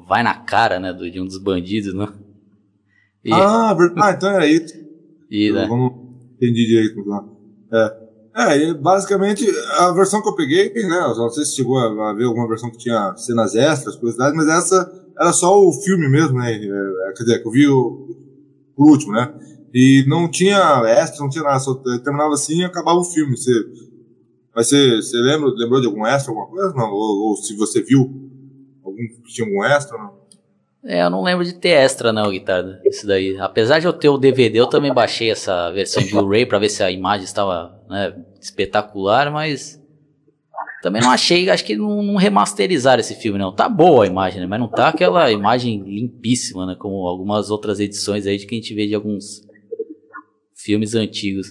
vai 0.00 0.22
na 0.22 0.34
cara, 0.34 0.80
né, 0.80 0.92
de 0.92 1.20
um 1.20 1.26
dos 1.26 1.38
bandidos, 1.38 1.92
né? 1.92 2.08
E... 3.24 3.32
Ah, 3.32 3.74
verdade, 3.74 4.00
ah, 4.06 4.12
então 4.12 4.30
era 4.30 4.46
isso. 4.46 4.74
E, 5.30 5.52
né? 5.52 5.66
Não 5.66 6.16
entendi 6.36 6.66
direito. 6.66 7.00
É. 7.72 8.02
É, 8.34 8.74
basicamente, 8.74 9.46
a 9.76 9.92
versão 9.92 10.22
que 10.22 10.28
eu 10.28 10.34
peguei, 10.34 10.72
né, 10.72 11.00
não 11.00 11.28
sei 11.28 11.44
se 11.44 11.54
chegou 11.54 11.78
a, 11.78 12.14
ver 12.14 12.24
alguma 12.24 12.48
versão 12.48 12.70
que 12.70 12.78
tinha 12.78 13.14
cenas 13.14 13.54
extras, 13.54 13.94
curiosidades, 13.94 14.34
mas 14.34 14.48
essa 14.48 14.90
era 15.20 15.34
só 15.34 15.60
o 15.60 15.70
filme 15.82 16.08
mesmo, 16.08 16.38
né, 16.38 16.54
é, 16.54 17.12
quer 17.14 17.24
dizer, 17.24 17.42
que 17.42 17.48
eu 17.48 17.52
vi 17.52 17.68
o, 17.68 18.08
o 18.74 18.90
último, 18.90 19.12
né, 19.12 19.34
e 19.74 20.02
não 20.08 20.30
tinha 20.30 20.82
extras, 20.86 21.20
não 21.20 21.28
tinha 21.28 21.44
nada, 21.44 21.58
só 21.58 21.74
terminava 21.74 22.32
assim 22.32 22.60
e 22.60 22.64
acabava 22.64 22.98
o 22.98 23.04
filme. 23.04 23.36
Você, 23.36 23.52
mas 24.54 24.68
você, 24.68 24.96
você 24.96 25.16
lembra, 25.18 25.50
lembrou 25.50 25.80
de 25.80 25.86
algum 25.86 26.06
extra, 26.06 26.30
alguma 26.30 26.46
coisa? 26.46 26.74
Não, 26.74 26.90
ou, 26.90 27.28
ou 27.28 27.36
se 27.36 27.54
você 27.56 27.82
viu 27.82 28.31
tinha 29.26 29.46
algum 29.46 29.64
extra, 29.64 29.98
não? 29.98 30.22
É, 30.84 31.02
eu 31.02 31.10
não 31.10 31.22
lembro 31.22 31.44
de 31.44 31.54
ter 31.54 31.70
extra 31.70 32.12
não, 32.12 32.30
guitarra, 32.30 32.80
isso 32.84 33.06
daí. 33.06 33.38
Apesar 33.38 33.78
de 33.78 33.86
eu 33.86 33.92
ter 33.92 34.08
o 34.08 34.18
DVD, 34.18 34.58
eu 34.58 34.66
também 34.66 34.92
baixei 34.92 35.30
essa 35.30 35.70
versão 35.70 36.02
Blu-ray 36.10 36.44
para 36.44 36.58
ver 36.58 36.68
se 36.70 36.82
a 36.82 36.90
imagem 36.90 37.24
estava 37.24 37.80
né, 37.88 38.12
espetacular, 38.40 39.30
mas 39.30 39.80
também 40.82 41.00
não 41.00 41.12
achei, 41.12 41.48
acho 41.48 41.64
que 41.64 41.76
não, 41.76 42.02
não 42.02 42.16
remasterizaram 42.16 42.98
esse 42.98 43.14
filme 43.14 43.38
não. 43.38 43.54
Tá 43.54 43.68
boa 43.68 44.04
a 44.04 44.08
imagem, 44.08 44.40
né, 44.40 44.46
mas 44.46 44.58
não 44.58 44.68
tá 44.68 44.88
aquela 44.88 45.30
imagem 45.30 45.80
limpíssima, 45.84 46.66
né, 46.66 46.74
como 46.76 47.06
algumas 47.06 47.48
outras 47.48 47.78
edições 47.78 48.26
aí 48.26 48.36
de 48.36 48.46
que 48.46 48.56
a 48.56 48.58
gente 48.58 48.74
vê 48.74 48.88
de 48.88 48.94
alguns 48.96 49.46
filmes 50.56 50.96
antigos. 50.96 51.46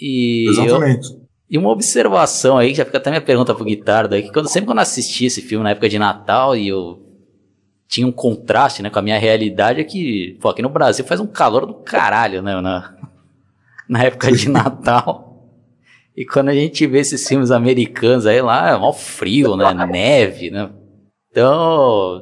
E 0.00 0.48
Exatamente. 0.48 1.08
Eu, 1.08 1.23
e 1.54 1.58
uma 1.58 1.70
observação 1.70 2.58
aí, 2.58 2.70
que 2.70 2.78
já 2.78 2.84
fica 2.84 2.98
até 2.98 3.10
minha 3.10 3.22
pergunta 3.22 3.54
pro 3.54 3.64
Guitardo, 3.64 4.12
aí, 4.12 4.24
que 4.24 4.32
quando, 4.32 4.48
sempre 4.48 4.66
quando 4.66 4.78
eu 4.78 4.82
assisti 4.82 5.26
esse 5.26 5.40
filme 5.40 5.62
na 5.62 5.70
época 5.70 5.88
de 5.88 6.00
Natal 6.00 6.56
e 6.56 6.66
eu 6.66 7.00
tinha 7.86 8.04
um 8.04 8.10
contraste, 8.10 8.82
né, 8.82 8.90
com 8.90 8.98
a 8.98 9.02
minha 9.02 9.16
realidade, 9.20 9.80
é 9.80 9.84
que, 9.84 10.36
pô, 10.40 10.48
aqui 10.48 10.60
no 10.60 10.68
Brasil 10.68 11.04
faz 11.04 11.20
um 11.20 11.28
calor 11.28 11.64
do 11.64 11.74
caralho, 11.74 12.42
né, 12.42 12.60
na, 12.60 12.96
na 13.88 14.02
época 14.02 14.32
de 14.32 14.48
Natal. 14.48 15.48
E 16.16 16.26
quando 16.26 16.48
a 16.48 16.54
gente 16.54 16.88
vê 16.88 16.98
esses 16.98 17.24
filmes 17.24 17.52
americanos 17.52 18.26
aí 18.26 18.42
lá, 18.42 18.70
é 18.70 18.76
mal 18.76 18.92
frio, 18.92 19.56
né, 19.56 19.72
neve, 19.86 20.50
né. 20.50 20.68
Então, 21.30 22.20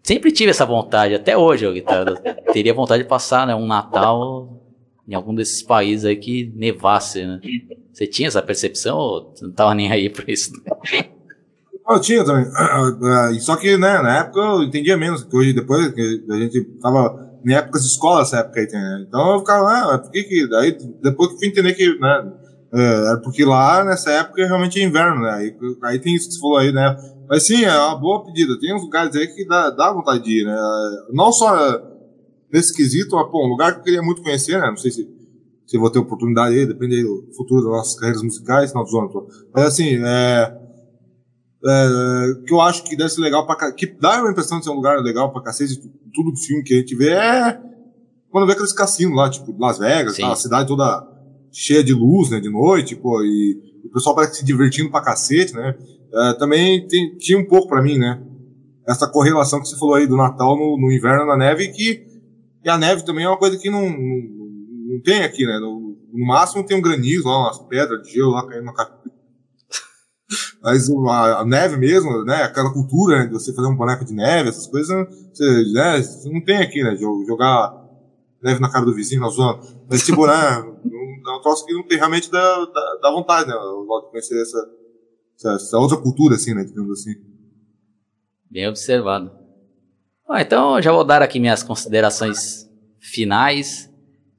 sempre 0.00 0.30
tive 0.30 0.50
essa 0.50 0.64
vontade, 0.64 1.16
até 1.16 1.36
hoje, 1.36 1.64
eu, 1.64 1.72
Guitardo, 1.72 2.16
teria 2.52 2.72
vontade 2.72 3.02
de 3.02 3.08
passar, 3.08 3.48
né, 3.48 3.52
um 3.52 3.66
Natal 3.66 4.59
em 5.10 5.14
algum 5.14 5.34
desses 5.34 5.60
países 5.60 6.04
aí 6.04 6.14
que 6.14 6.52
nevasse, 6.54 7.26
né. 7.26 7.40
Você 7.92 8.06
tinha 8.06 8.28
essa 8.28 8.40
percepção 8.40 8.96
ou 8.96 9.34
não 9.42 9.50
tava 9.50 9.74
nem 9.74 9.90
aí 9.90 10.08
pra 10.08 10.24
isso? 10.28 10.52
Eu 11.88 12.00
tinha 12.00 12.24
também. 12.24 12.46
Só 13.40 13.56
que, 13.56 13.76
né, 13.76 14.00
na 14.00 14.20
época 14.20 14.38
eu 14.38 14.62
entendia 14.62 14.96
menos, 14.96 15.24
que 15.24 15.36
hoje 15.36 15.52
depois 15.52 15.88
que 15.88 16.24
a 16.30 16.36
gente 16.36 16.62
tava 16.80 17.28
em 17.44 17.52
épocas 17.52 17.82
de 17.82 17.88
escola 17.88 18.22
essa 18.22 18.38
época 18.38 18.60
aí, 18.60 18.68
né? 18.70 19.04
Então 19.08 19.32
eu 19.32 19.38
ficava, 19.40 19.94
ah, 19.94 19.98
por 19.98 20.12
que 20.12 20.22
que. 20.22 20.48
Daí 20.48 20.78
depois 21.02 21.32
que 21.32 21.38
fui 21.38 21.48
entender 21.48 21.74
que, 21.74 21.98
né, 21.98 22.32
é, 22.72 23.16
porque 23.24 23.44
lá 23.44 23.82
nessa 23.84 24.12
época 24.12 24.46
realmente 24.46 24.80
é 24.80 24.84
inverno, 24.84 25.22
né? 25.22 25.32
Aí, 25.32 25.56
aí 25.82 25.98
tem 25.98 26.14
isso 26.14 26.28
que 26.28 26.34
você 26.34 26.40
falou 26.40 26.58
aí, 26.58 26.70
né? 26.70 26.96
Mas 27.28 27.44
sim, 27.44 27.64
é 27.64 27.76
uma 27.76 27.96
boa 27.96 28.24
pedida. 28.24 28.58
Tem 28.60 28.72
uns 28.72 28.82
lugares 28.82 29.16
aí 29.16 29.26
que 29.26 29.44
dá, 29.44 29.70
dá 29.70 29.92
vontade 29.92 30.22
de 30.22 30.42
ir, 30.42 30.44
né? 30.44 30.56
Não 31.12 31.32
só 31.32 31.56
nesse 32.52 32.74
quesito, 32.74 33.16
mas, 33.16 33.30
pô, 33.30 33.44
um 33.44 33.50
lugar 33.50 33.74
que 33.74 33.80
eu 33.80 33.84
queria 33.84 34.02
muito 34.02 34.22
conhecer, 34.22 34.60
né? 34.60 34.66
Não 34.68 34.76
sei 34.76 34.90
se 34.90 35.20
se 35.70 35.78
vou 35.78 35.88
ter 35.88 36.00
oportunidade 36.00 36.52
aí, 36.52 36.66
depende 36.66 36.96
aí 36.96 37.04
do 37.04 37.28
futuro 37.36 37.62
das 37.62 37.70
nossas 37.70 37.94
carreiras 37.94 38.24
musicais, 38.24 38.74
não 38.74 38.84
zona 38.84 39.08
Mas 39.54 39.66
assim, 39.66 40.04
é, 40.04 40.58
é, 41.64 41.86
que 42.44 42.52
eu 42.52 42.60
acho 42.60 42.82
que 42.82 42.96
deve 42.96 43.08
ser 43.10 43.20
legal 43.20 43.46
pra 43.46 43.70
que 43.70 43.86
dá 43.86 44.20
uma 44.20 44.32
impressão 44.32 44.58
de 44.58 44.64
ser 44.64 44.70
um 44.72 44.74
lugar 44.74 45.00
legal 45.00 45.32
pra 45.32 45.40
cacete, 45.40 45.80
tudo 46.12 46.32
do 46.32 46.36
filme 46.36 46.64
que 46.64 46.74
a 46.74 46.78
gente 46.78 46.96
vê 46.96 47.10
é 47.10 47.60
quando 48.30 48.48
vê 48.48 48.52
aqueles 48.54 48.72
cassinos 48.72 49.16
lá, 49.16 49.30
tipo, 49.30 49.54
Las 49.60 49.78
Vegas, 49.78 50.16
tá, 50.16 50.32
a 50.32 50.36
cidade 50.36 50.66
toda 50.66 51.06
cheia 51.52 51.84
de 51.84 51.92
luz, 51.92 52.30
né, 52.30 52.40
de 52.40 52.50
noite, 52.50 52.96
pô, 52.96 53.22
e 53.22 53.80
o 53.84 53.90
pessoal 53.90 54.16
parece 54.16 54.38
se 54.38 54.44
divertindo 54.44 54.90
pra 54.90 55.00
cacete, 55.00 55.54
né, 55.54 55.76
é, 56.12 56.32
também 56.34 56.84
tem, 56.88 57.16
tinha 57.16 57.38
um 57.38 57.46
pouco 57.46 57.68
pra 57.68 57.80
mim, 57.80 57.96
né, 57.96 58.20
essa 58.88 59.06
correlação 59.06 59.60
que 59.60 59.68
você 59.68 59.78
falou 59.78 59.94
aí 59.94 60.06
do 60.06 60.16
Natal 60.16 60.56
no, 60.56 60.76
no 60.80 60.92
inverno 60.92 61.26
na 61.26 61.36
neve, 61.36 61.68
que 61.68 62.09
e 62.64 62.68
a 62.68 62.78
neve 62.78 63.04
também 63.04 63.24
é 63.24 63.28
uma 63.28 63.38
coisa 63.38 63.58
que 63.58 63.70
não, 63.70 63.88
não 63.88 64.40
não 64.90 65.00
tem 65.00 65.22
aqui, 65.22 65.46
né? 65.46 65.58
No, 65.60 65.96
no, 66.12 66.26
máximo 66.26 66.66
tem 66.66 66.76
um 66.76 66.82
granizo 66.82 67.28
lá, 67.28 67.38
umas 67.38 67.58
pedras 67.60 68.02
de 68.02 68.12
gelo 68.12 68.32
lá 68.32 68.46
caindo 68.46 68.64
na 68.64 68.74
cara. 68.74 69.00
Mas 70.60 70.90
a, 70.90 71.40
a, 71.40 71.44
neve 71.44 71.76
mesmo, 71.76 72.24
né? 72.24 72.42
Aquela 72.42 72.72
cultura 72.72 73.20
né, 73.20 73.26
de 73.26 73.32
você 73.32 73.54
fazer 73.54 73.68
um 73.68 73.76
boneco 73.76 74.04
de 74.04 74.12
neve, 74.12 74.48
essas 74.48 74.66
coisas, 74.66 75.06
você, 75.32 75.72
né, 75.72 76.02
não 76.32 76.44
tem 76.44 76.58
aqui, 76.58 76.82
né? 76.82 76.96
Jogar 76.96 77.80
neve 78.42 78.60
na 78.60 78.70
cara 78.70 78.84
do 78.84 78.94
vizinho, 78.94 79.20
na 79.20 79.28
zona. 79.28 79.60
Mas, 79.88 80.04
tipo, 80.04 80.26
né? 80.26 80.32
É 81.20 81.32
um 81.32 81.42
troço 81.42 81.66
que 81.66 81.74
não 81.74 81.86
tem 81.86 81.98
realmente 81.98 82.30
da, 82.30 82.64
da, 82.64 82.98
da 83.02 83.10
vontade, 83.10 83.46
né? 83.46 83.54
De 83.54 84.10
conhecer 84.10 84.40
essa, 84.40 84.58
essa, 85.36 85.52
essa, 85.52 85.78
outra 85.78 85.98
cultura, 85.98 86.34
assim, 86.34 86.54
né? 86.54 86.64
Digamos 86.64 86.98
assim. 86.98 87.12
Bem 88.50 88.66
observado. 88.66 89.30
Ah, 90.32 90.42
então, 90.42 90.80
já 90.80 90.92
vou 90.92 91.02
dar 91.02 91.22
aqui 91.22 91.40
minhas 91.40 91.64
considerações 91.64 92.70
finais. 93.00 93.92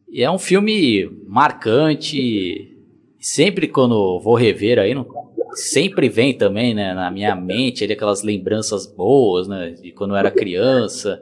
E 0.10 0.24
é 0.24 0.32
um 0.32 0.40
filme 0.40 1.06
marcante. 1.28 2.78
Sempre 3.20 3.68
quando 3.68 4.18
vou 4.22 4.36
rever 4.36 4.80
aí, 4.80 4.96
não, 4.96 5.06
sempre 5.54 6.08
vem 6.08 6.34
também, 6.34 6.74
né, 6.74 6.94
na 6.94 7.12
minha 7.12 7.36
mente 7.36 7.84
ali 7.84 7.92
aquelas 7.92 8.24
lembranças 8.24 8.88
boas, 8.88 9.50
né, 9.50 9.72
de 9.72 9.92
quando 9.92 10.12
eu 10.12 10.16
era 10.16 10.32
criança. 10.32 11.22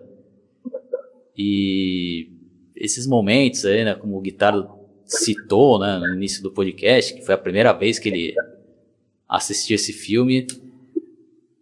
E 1.36 2.30
esses 2.76 3.08
momentos 3.08 3.66
aí, 3.66 3.84
né, 3.84 3.96
como 3.96 4.18
o 4.18 4.22
Guitardo 4.22 4.70
citou, 5.04 5.80
né, 5.80 5.98
no 5.98 6.14
início 6.14 6.44
do 6.44 6.52
podcast, 6.52 7.16
que 7.16 7.26
foi 7.26 7.34
a 7.34 7.40
primeira 7.40 7.74
vez 7.74 7.98
que 7.98 8.08
ele 8.08 8.36
assistiu 9.28 9.74
esse 9.74 9.92
filme. 9.92 10.46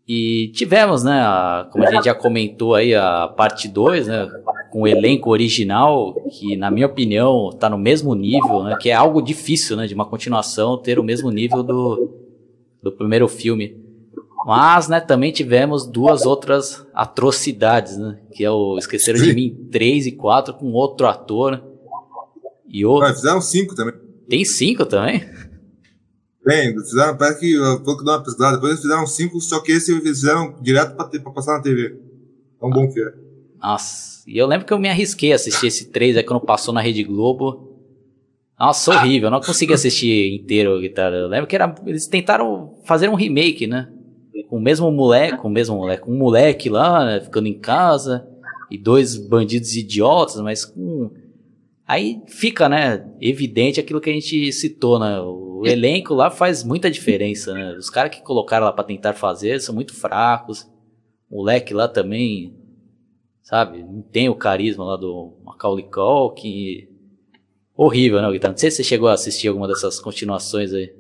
E 0.08 0.47
tivemos, 0.53 1.03
né, 1.03 1.20
a, 1.20 1.68
como 1.70 1.86
a 1.86 1.91
gente 1.91 2.05
já 2.05 2.16
comentou 2.16 2.76
aí, 2.76 2.95
a 2.95 3.28
parte 3.28 3.68
2, 3.68 4.08
né, 4.08 4.26
com 4.72 4.84
o 4.84 4.88
elenco 4.88 5.30
original, 5.30 6.14
que 6.32 6.55
na 6.55 6.72
minha 6.72 6.88
opinião 6.88 7.49
está 7.49 7.70
no 7.70 7.78
mesmo 7.78 8.16
nível, 8.16 8.64
né, 8.64 8.78
que 8.80 8.89
é 8.89 8.93
algo 8.93 9.22
difícil, 9.22 9.76
né, 9.76 9.86
de 9.86 9.93
uma 9.93 10.05
continuação 10.05 10.78
ter 10.78 10.97
o 10.97 11.03
mesmo 11.03 11.30
nível 11.30 11.62
do, 11.62 12.10
do 12.82 12.89
primeiro 12.89 13.28
filme. 13.28 13.76
Mas, 14.45 14.88
né, 14.88 15.01
também 15.01 15.34
tivemos 15.34 15.86
duas 15.86 16.26
outras 16.26 16.88
atrocidades, 16.93 17.97
né, 17.97 18.18
que 18.32 18.45
é 18.45 18.49
o 18.49 18.78
Esqueceram 18.78 19.20
de 19.20 19.34
Mim 19.34 19.68
3 19.70 20.08
e 20.08 20.12
4 20.14 20.53
com 20.53 20.72
outro 20.72 21.05
ator 21.05 21.62
e 22.66 22.86
outro... 22.86 23.10
Mas 23.10 23.18
fizeram 23.18 23.41
cinco 23.41 23.76
também. 23.76 23.93
Tem 24.30 24.45
cinco 24.45 24.86
também? 24.86 25.22
Tem, 26.47 26.73
fizeram, 26.79 27.17
parece 27.17 27.41
que, 27.41 27.57
pouco 27.83 28.05
dá 28.05 28.13
uma 28.13 28.23
pesquisada, 28.23 28.55
depois 28.55 28.71
eles 28.71 28.81
fizeram 28.81 29.05
cinco, 29.05 29.41
só 29.41 29.59
que 29.59 29.73
esse 29.73 29.91
eles 29.91 30.03
fizeram 30.03 30.55
direto 30.61 30.95
pra, 30.95 31.03
ter, 31.03 31.19
pra 31.19 31.33
passar 31.33 31.57
na 31.57 31.61
TV. 31.61 31.99
Tão 32.57 32.69
bom 32.69 32.87
que 32.87 33.01
é. 33.01 33.13
Nossa, 33.61 34.23
e 34.25 34.37
eu 34.37 34.47
lembro 34.47 34.65
que 34.65 34.71
eu 34.71 34.79
me 34.79 34.87
arrisquei 34.87 35.33
a 35.33 35.35
assistir 35.35 35.67
esse 35.67 35.91
3 35.91 36.15
aí 36.15 36.23
quando 36.23 36.39
passou 36.39 36.73
na 36.73 36.79
Rede 36.79 37.03
Globo. 37.03 37.75
Nossa, 38.57 38.91
horrível, 38.91 39.27
eu 39.27 39.31
não 39.31 39.41
consegui 39.41 39.73
assistir 39.73 40.35
inteiro, 40.35 40.79
guitarra. 40.79 41.17
Eu 41.17 41.27
lembro 41.27 41.47
que 41.47 41.55
era, 41.55 41.75
eles 41.85 42.07
tentaram 42.07 42.75
fazer 42.85 43.09
um 43.09 43.15
remake, 43.15 43.67
né? 43.67 43.89
Com 44.49 44.55
o 44.55 44.61
mesmo 44.61 44.89
moleque, 44.89 45.37
com 45.37 45.49
o 45.49 45.51
mesmo 45.51 45.75
moleque, 45.75 46.09
um 46.09 46.17
moleque 46.17 46.69
lá, 46.69 47.05
né, 47.05 47.19
ficando 47.19 47.47
em 47.49 47.59
casa, 47.59 48.25
e 48.71 48.77
dois 48.77 49.17
bandidos 49.17 49.75
idiotas, 49.75 50.39
mas 50.39 50.63
com 50.63 51.11
Aí 51.88 52.21
fica, 52.27 52.67
né, 52.67 53.09
evidente 53.21 53.79
aquilo 53.79 54.01
que 54.01 54.09
a 54.09 54.13
gente 54.13 54.51
citou, 54.51 54.99
né? 54.99 55.21
O 55.21 55.61
elenco 55.65 56.13
lá 56.13 56.29
faz 56.29 56.61
muita 56.61 56.91
diferença, 56.91 57.53
né? 57.53 57.77
Os 57.77 57.89
caras 57.89 58.13
que 58.13 58.21
colocaram 58.21 58.65
lá 58.65 58.73
para 58.73 58.83
tentar 58.83 59.13
fazer 59.13 59.61
são 59.61 59.73
muito 59.73 59.95
fracos. 59.95 60.67
O 61.29 61.38
moleque 61.38 61.73
lá 61.73 61.88
também, 61.88 62.53
sabe, 63.41 63.83
não 63.83 64.01
tem 64.01 64.27
o 64.27 64.35
carisma 64.35 64.83
lá 64.83 64.97
do 64.97 65.38
Macaulay 65.45 65.85
Culkin. 65.89 66.89
Horrível, 67.73 68.21
né, 68.21 68.29
Guitarra? 68.31 68.51
Não 68.51 68.57
sei 68.57 68.69
se 68.69 68.77
você 68.77 68.83
chegou 68.83 69.07
a 69.07 69.13
assistir 69.13 69.47
alguma 69.47 69.67
dessas 69.67 69.97
continuações 69.97 70.73
aí. 70.73 70.91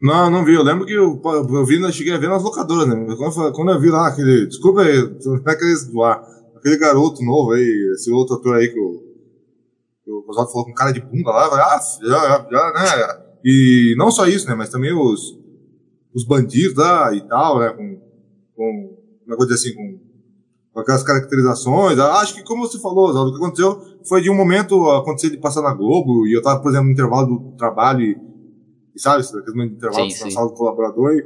Não, 0.00 0.28
não 0.28 0.44
vi. 0.44 0.54
Eu 0.54 0.64
lembro 0.64 0.84
que 0.84 0.92
eu, 0.92 1.20
eu 1.24 1.64
vi, 1.64 1.80
eu 1.80 1.92
cheguei 1.92 2.12
a 2.12 2.18
ver 2.18 2.28
nas 2.28 2.42
locadoras, 2.42 2.88
né? 2.88 3.14
Quando, 3.16 3.52
quando 3.52 3.70
eu 3.70 3.80
vi 3.80 3.88
lá 3.88 4.08
aquele. 4.08 4.46
Desculpa 4.46 4.82
aí, 4.82 4.96
não 5.24 5.36
é 5.36 5.52
aquele. 5.52 5.74
Aquele 6.56 6.78
garoto 6.78 7.24
novo 7.24 7.52
aí, 7.52 7.92
esse 7.94 8.10
outro 8.12 8.36
ator 8.36 8.56
aí 8.56 8.68
que 8.68 8.78
eu 8.78 9.11
o 10.06 10.24
Oswaldo 10.28 10.50
falou 10.50 10.66
com 10.66 10.74
cara 10.74 10.92
de 10.92 11.00
bunda 11.00 11.30
lá, 11.30 11.46
ah, 11.46 11.80
já, 12.02 12.46
já, 12.50 12.72
né? 12.72 13.32
E 13.44 13.94
não 13.96 14.10
só 14.10 14.26
isso, 14.26 14.48
né? 14.48 14.54
Mas 14.54 14.70
também 14.70 14.92
os, 14.92 15.38
os 16.14 16.24
bandidos 16.24 16.76
lá 16.76 17.14
e 17.14 17.20
tal, 17.26 17.60
né? 17.60 17.70
Com, 17.70 18.00
com 18.56 18.98
uma 19.26 19.36
coisa 19.36 19.54
assim, 19.54 19.74
com, 19.74 20.00
com 20.72 20.80
aquelas 20.80 21.02
caracterizações. 21.02 21.98
Ah, 21.98 22.20
acho 22.20 22.34
que, 22.34 22.44
como 22.44 22.66
você 22.66 22.78
falou, 22.78 23.08
Oswaldo, 23.08 23.30
o 23.30 23.34
que 23.34 23.40
aconteceu 23.40 23.80
foi 24.06 24.20
de 24.20 24.30
um 24.30 24.34
momento 24.34 24.90
acontecer 24.90 25.30
de 25.30 25.38
passar 25.38 25.62
na 25.62 25.74
Globo 25.74 26.26
e 26.26 26.36
eu 26.36 26.42
tava, 26.42 26.60
por 26.60 26.70
exemplo, 26.70 26.86
no 26.86 26.92
intervalo 26.92 27.26
do 27.26 27.56
trabalho 27.56 28.00
e, 28.00 28.16
e 28.94 29.00
sabe, 29.00 29.24
aquele 29.24 29.56
momento 29.56 29.70
de 29.70 29.76
intervalo 29.76 30.10
sim, 30.10 30.24
na 30.24 30.30
sala 30.30 30.48
do 30.48 30.54
colaborador 30.54 31.12
e, 31.12 31.24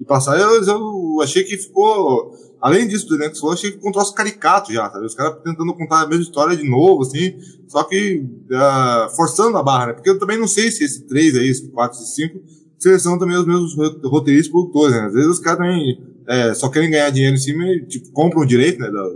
e 0.00 0.04
passar. 0.04 0.38
Eu, 0.38 0.62
eu 0.62 1.20
achei 1.22 1.42
que 1.44 1.56
ficou 1.56 2.32
Além 2.62 2.86
disso, 2.86 3.08
do 3.08 3.16
elenco 3.16 3.36
falou, 3.36 3.54
achei 3.54 3.72
que 3.72 3.86
um 3.86 3.90
troço 3.90 4.14
caricato 4.14 4.72
já, 4.72 4.88
sabe? 4.88 5.04
Os 5.04 5.16
caras 5.16 5.38
tentando 5.42 5.74
contar 5.74 6.02
a 6.02 6.06
mesma 6.06 6.22
história 6.22 6.56
de 6.56 6.62
novo, 6.62 7.02
assim, 7.02 7.34
só 7.66 7.82
que 7.82 8.24
uh, 8.24 9.16
forçando 9.16 9.56
a 9.56 9.62
barra, 9.64 9.86
né? 9.86 9.92
Porque 9.94 10.08
eu 10.08 10.18
também 10.18 10.38
não 10.38 10.46
sei 10.46 10.70
se 10.70 10.84
esse 10.84 11.04
3 11.08 11.38
aí, 11.38 11.48
esse 11.48 11.68
4, 11.68 11.98
esse 11.98 12.14
5, 12.14 12.40
seleção 12.78 13.18
também 13.18 13.36
os 13.36 13.46
mesmos 13.46 13.74
roteiristas 14.04 14.52
produtores, 14.52 14.94
né? 14.94 15.06
Às 15.06 15.12
vezes 15.12 15.28
os 15.28 15.38
caras 15.40 15.58
também 15.58 16.00
é, 16.28 16.54
só 16.54 16.68
querem 16.68 16.88
ganhar 16.88 17.10
dinheiro 17.10 17.34
em 17.34 17.40
cima 17.40 17.64
e 17.64 17.84
tipo, 17.84 18.12
compram 18.12 18.42
o 18.42 18.46
direito, 18.46 18.78
né, 18.78 18.88
da, 18.88 19.08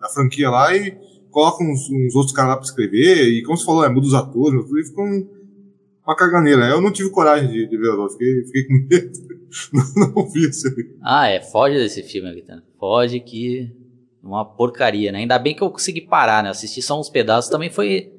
da 0.00 0.08
franquia 0.08 0.48
lá 0.48 0.74
e 0.74 0.96
colocam 1.30 1.66
uns, 1.66 1.90
uns 1.90 2.14
outros 2.14 2.34
caras 2.34 2.50
lá 2.50 2.56
pra 2.56 2.64
escrever, 2.64 3.28
e 3.28 3.42
como 3.42 3.58
você 3.58 3.66
falou, 3.66 3.84
é, 3.84 3.88
muda 3.88 4.06
os 4.06 4.14
atores, 4.14 4.64
e 4.64 4.84
fica 4.84 5.02
um, 5.02 5.28
uma 6.06 6.14
caganeira. 6.14 6.68
Eu 6.68 6.80
não 6.80 6.92
tive 6.92 7.10
coragem 7.10 7.50
de, 7.50 7.68
de 7.68 7.76
ver, 7.76 7.88
eu 7.88 8.08
fiquei, 8.08 8.44
fiquei 8.44 8.64
com 8.64 8.74
medo. 8.88 9.10
não, 9.96 10.28
vi 10.30 10.46
aí. 10.46 10.96
Ah, 11.02 11.28
é, 11.28 11.40
foge 11.40 11.76
desse 11.76 12.02
filme, 12.02 12.32
Guitano. 12.34 12.62
Foge 12.78 13.20
que. 13.20 13.70
Uma 14.22 14.44
porcaria, 14.44 15.12
né? 15.12 15.18
Ainda 15.18 15.38
bem 15.38 15.54
que 15.54 15.62
eu 15.62 15.70
consegui 15.70 16.00
parar, 16.00 16.42
né? 16.42 16.48
Assistir 16.48 16.80
só 16.80 16.98
uns 16.98 17.10
pedaços 17.10 17.50
também 17.50 17.68
foi 17.68 18.10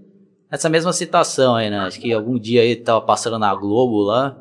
essa 0.51 0.69
mesma 0.69 0.93
situação 0.93 1.55
aí, 1.55 1.69
né? 1.69 1.79
Acho 1.79 1.99
que 1.99 2.13
algum 2.13 2.37
dia 2.37 2.61
aí 2.61 2.75
tava 2.75 3.01
passando 3.01 3.39
na 3.39 3.53
Globo 3.55 4.03
lá. 4.03 4.39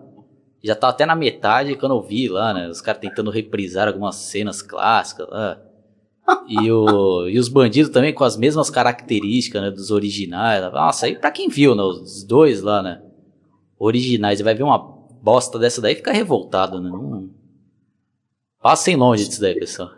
Já 0.62 0.74
tava 0.74 0.92
até 0.92 1.06
na 1.06 1.16
metade 1.16 1.74
quando 1.76 1.94
eu 1.94 2.02
vi 2.02 2.28
lá, 2.28 2.52
né? 2.52 2.68
Os 2.68 2.82
caras 2.82 3.00
tentando 3.00 3.30
reprisar 3.30 3.88
algumas 3.88 4.16
cenas 4.16 4.60
clássicas 4.60 5.26
lá. 5.30 5.58
E, 6.48 6.70
o, 6.70 7.28
e 7.28 7.38
os 7.38 7.48
bandidos 7.48 7.90
também 7.90 8.12
com 8.12 8.24
as 8.24 8.36
mesmas 8.36 8.68
características, 8.68 9.62
né? 9.62 9.70
Dos 9.70 9.90
originais. 9.90 10.62
Nossa, 10.70 11.06
aí 11.06 11.16
pra 11.16 11.30
quem 11.30 11.48
viu, 11.48 11.74
né? 11.74 11.82
Os 11.82 12.24
dois 12.24 12.60
lá, 12.60 12.82
né? 12.82 13.02
Originais. 13.78 14.40
E 14.40 14.42
vai 14.42 14.54
ver 14.54 14.64
uma 14.64 15.03
bosta 15.24 15.58
dessa 15.58 15.80
daí 15.80 15.94
fica 15.94 16.12
revoltado, 16.12 16.80
né? 16.80 16.90
Não... 16.90 17.30
Passem 18.62 18.94
longe 18.94 19.26
disso 19.26 19.40
daí, 19.40 19.58
pessoal. 19.58 19.90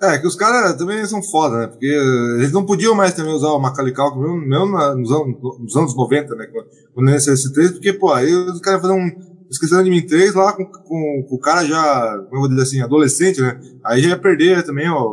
É, 0.00 0.18
que 0.18 0.26
os 0.26 0.34
caras 0.34 0.76
também 0.76 1.04
são 1.06 1.22
foda, 1.22 1.58
né? 1.58 1.66
Porque 1.66 1.86
eles 1.86 2.52
não 2.52 2.64
podiam 2.64 2.94
mais 2.94 3.14
também 3.14 3.34
usar 3.34 3.50
o 3.50 3.58
Macaulay 3.58 3.92
Culkin, 3.92 4.48
mesmo 4.48 4.66
nos 4.96 5.12
anos, 5.12 5.60
nos 5.60 5.76
anos 5.76 5.96
90, 5.96 6.34
né? 6.34 6.46
Quando 6.92 7.08
ele 7.08 7.16
esse 7.16 7.52
3, 7.52 7.72
porque, 7.72 7.92
pô, 7.92 8.12
aí 8.12 8.32
os 8.32 8.60
caras 8.60 8.80
fazer 8.80 8.94
um 8.94 9.32
Esquecendo 9.52 9.84
de 9.84 9.90
mim 9.90 10.00
3 10.00 10.34
lá 10.34 10.54
com, 10.54 10.64
com, 10.64 11.26
com, 11.28 11.34
o 11.34 11.38
cara 11.38 11.62
já, 11.66 12.18
como 12.24 12.36
eu 12.36 12.40
vou 12.40 12.48
dizer 12.48 12.62
assim, 12.62 12.80
adolescente, 12.80 13.38
né? 13.38 13.60
Aí 13.84 14.00
já 14.00 14.08
ia 14.08 14.18
perder 14.18 14.64
também, 14.64 14.88
ó, 14.88 15.04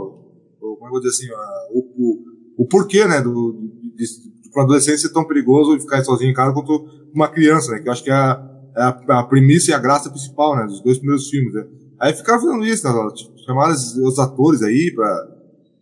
como 0.60 0.86
eu 0.86 0.92
vou 0.92 1.02
dizer 1.02 1.10
assim, 1.10 1.28
o, 1.74 1.80
o, 1.80 2.64
o 2.64 2.66
porquê, 2.66 3.06
né? 3.06 3.20
Do, 3.22 3.52
de, 3.96 4.06
de, 4.06 4.50
para 4.54 4.64
adolescente 4.64 5.02
ser 5.02 5.12
tão 5.12 5.28
perigoso 5.28 5.76
e 5.76 5.82
ficar 5.82 6.02
sozinho 6.06 6.32
em 6.32 6.34
casa 6.34 6.54
quanto 6.54 6.88
uma 7.14 7.28
criança, 7.28 7.74
né? 7.74 7.80
Que 7.80 7.90
eu 7.90 7.92
acho 7.92 8.02
que 8.02 8.10
é 8.10 8.49
a, 8.80 9.20
a 9.20 9.24
premissa 9.24 9.72
e 9.72 9.74
a 9.74 9.80
graça 9.80 10.10
principal, 10.10 10.56
né? 10.56 10.66
Dos 10.66 10.82
dois 10.82 10.98
primeiros 10.98 11.30
filmes, 11.30 11.54
né? 11.54 11.66
Aí 12.00 12.14
ficava 12.14 12.42
fazendo 12.42 12.66
isso, 12.66 12.88
né? 12.88 13.12
Tipo, 13.14 13.38
chamaram 13.46 13.74
os 13.74 14.20
atores 14.20 14.64
aí 14.64 14.92
pra, 14.96 15.28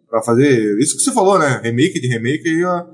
pra 0.10 0.22
fazer 0.24 0.78
isso 0.80 0.98
que 0.98 1.04
você 1.04 1.12
falou, 1.12 1.38
né? 1.38 1.62
Remake 1.64 2.00
de 2.00 2.08
remake 2.08 2.48
e 2.48 2.64
é, 2.64 2.86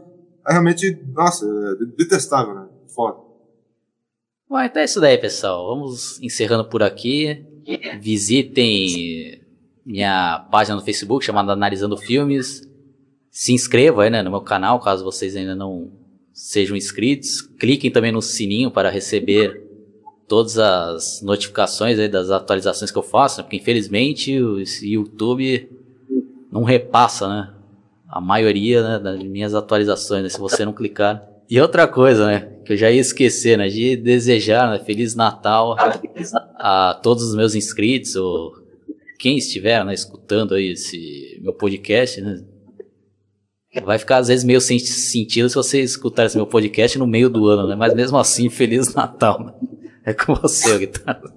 é 0.48 0.52
realmente, 0.52 1.00
nossa, 1.14 1.46
é 1.46 1.86
detestável, 1.98 2.54
né? 2.54 2.68
Foda. 2.94 3.18
Bom, 4.50 4.60
então 4.60 4.82
é 4.82 4.86
isso 4.86 5.00
daí, 5.00 5.18
pessoal. 5.18 5.68
Vamos 5.68 6.20
encerrando 6.22 6.66
por 6.66 6.84
aqui. 6.84 7.46
Visitem 8.02 9.42
minha 9.86 10.48
página 10.52 10.76
no 10.76 10.82
Facebook 10.82 11.26
chamada 11.26 11.54
Analisando 11.54 11.98
Filmes. 11.98 12.68
Se 13.32 13.52
inscreva 13.54 14.04
aí, 14.04 14.10
né, 14.10 14.22
no 14.22 14.30
meu 14.30 14.42
canal, 14.42 14.80
caso 14.80 15.04
vocês 15.04 15.36
ainda 15.36 15.56
não 15.56 15.92
sejam 16.32 16.76
inscritos. 16.76 17.42
Cliquem 17.42 17.90
também 17.90 18.12
no 18.12 18.22
sininho 18.22 18.70
para 18.70 18.92
receber 18.92 19.64
todas 20.28 20.58
as 20.58 21.22
notificações 21.22 22.00
aí 22.00 22.08
das 22.08 22.30
atualizações 22.30 22.92
que 22.92 22.98
eu 22.98 23.04
faço, 23.04 23.38
né? 23.38 23.44
porque 23.44 23.58
infelizmente 23.58 24.42
o 24.42 24.64
YouTube 24.82 25.70
não 26.52 26.64
repassa, 26.64 27.28
né? 27.28 27.54
A 28.08 28.22
maioria 28.22 28.84
né, 28.84 29.00
das 29.00 29.24
minhas 29.24 29.56
atualizações, 29.56 30.22
né? 30.24 30.30
se 30.30 30.40
você 30.40 30.64
não 30.64 30.72
clicar. 30.72 31.28
E 31.50 31.60
outra 31.60 31.88
coisa, 31.88 32.28
né? 32.28 32.40
Que 32.64 32.74
eu 32.74 32.78
já 32.78 32.92
ia 32.92 33.02
esquecer, 33.02 33.58
né? 33.58 33.68
De 33.68 33.96
desejar 33.96 34.70
né, 34.70 34.80
Feliz 34.80 35.16
Natal 35.16 35.76
a 36.56 37.00
todos 37.02 37.24
os 37.24 37.36
meus 37.36 37.56
inscritos, 37.56 38.16
ou 38.16 38.54
quem 39.18 39.38
estiver 39.38 39.84
né, 39.84 39.94
escutando 39.94 40.54
aí 40.54 40.74
esse 40.74 41.40
meu 41.42 41.54
podcast, 41.54 42.22
né? 42.22 42.44
Vai 43.84 43.98
ficar 43.98 44.18
às 44.18 44.28
vezes 44.28 44.46
meio 44.46 44.62
sem 44.62 44.78
sentido 44.78 45.50
se 45.50 45.56
você 45.56 45.82
escutar 45.82 46.26
esse 46.26 46.38
meu 46.38 46.46
podcast 46.46 47.00
no 47.00 47.08
meio 47.08 47.28
do 47.28 47.48
ano, 47.48 47.68
né? 47.68 47.76
Mas 47.76 47.96
mesmo 47.96 48.18
assim, 48.20 48.48
Feliz 48.48 48.94
Natal. 48.94 49.44
Né? 49.44 49.54
É 50.06 50.14
com 50.14 50.36
você, 50.36 50.78
Guitarra. 50.80 51.34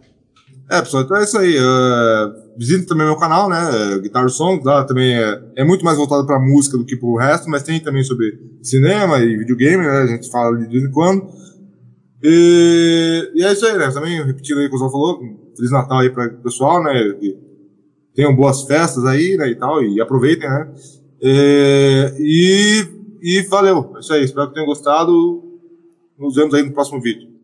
É, 0.68 0.80
pessoal, 0.80 1.04
então 1.04 1.16
é 1.16 1.22
isso 1.22 1.38
aí. 1.38 1.56
Uh, 1.56 2.58
visite 2.58 2.86
também 2.86 3.06
meu 3.06 3.16
canal, 3.16 3.48
né? 3.48 3.98
Guitar 4.02 4.28
Songs, 4.28 4.64
lá 4.64 4.84
também 4.84 5.14
é, 5.14 5.42
é 5.58 5.64
muito 5.64 5.84
mais 5.84 5.96
voltado 5.96 6.26
pra 6.26 6.40
música 6.40 6.76
do 6.76 6.84
que 6.84 6.96
pro 6.96 7.16
resto, 7.16 7.48
mas 7.48 7.62
tem 7.62 7.78
também 7.78 8.02
sobre 8.02 8.36
cinema 8.62 9.18
e 9.20 9.36
videogame, 9.36 9.84
né? 9.84 9.98
A 10.02 10.06
gente 10.06 10.28
fala 10.28 10.58
de 10.58 10.66
vez 10.66 10.82
em 10.82 10.90
quando. 10.90 11.28
E, 12.20 13.30
e 13.34 13.44
é 13.44 13.52
isso 13.52 13.64
aí, 13.64 13.78
né? 13.78 13.90
Também 13.92 14.24
repetindo 14.24 14.58
aí 14.58 14.66
o 14.66 14.70
que 14.70 14.74
o 14.74 14.78
Zó 14.78 14.90
falou, 14.90 15.20
Feliz 15.56 15.70
Natal 15.70 15.98
aí 16.00 16.10
para 16.10 16.26
o 16.26 16.42
pessoal, 16.42 16.82
né? 16.82 17.12
Que 17.20 17.38
tenham 18.12 18.34
boas 18.34 18.62
festas 18.62 19.04
aí, 19.04 19.36
né? 19.36 19.48
E 19.48 19.54
tal, 19.54 19.80
e 19.84 20.00
aproveitem, 20.00 20.48
né? 20.48 20.72
E, 21.22 22.12
e 22.18 22.96
E 23.22 23.42
valeu. 23.42 23.92
É 23.96 24.00
isso 24.00 24.12
aí. 24.12 24.24
Espero 24.24 24.48
que 24.48 24.54
tenham 24.54 24.66
gostado. 24.66 25.42
Nos 26.18 26.34
vemos 26.34 26.54
aí 26.54 26.62
no 26.62 26.72
próximo 26.72 27.00
vídeo. 27.00 27.35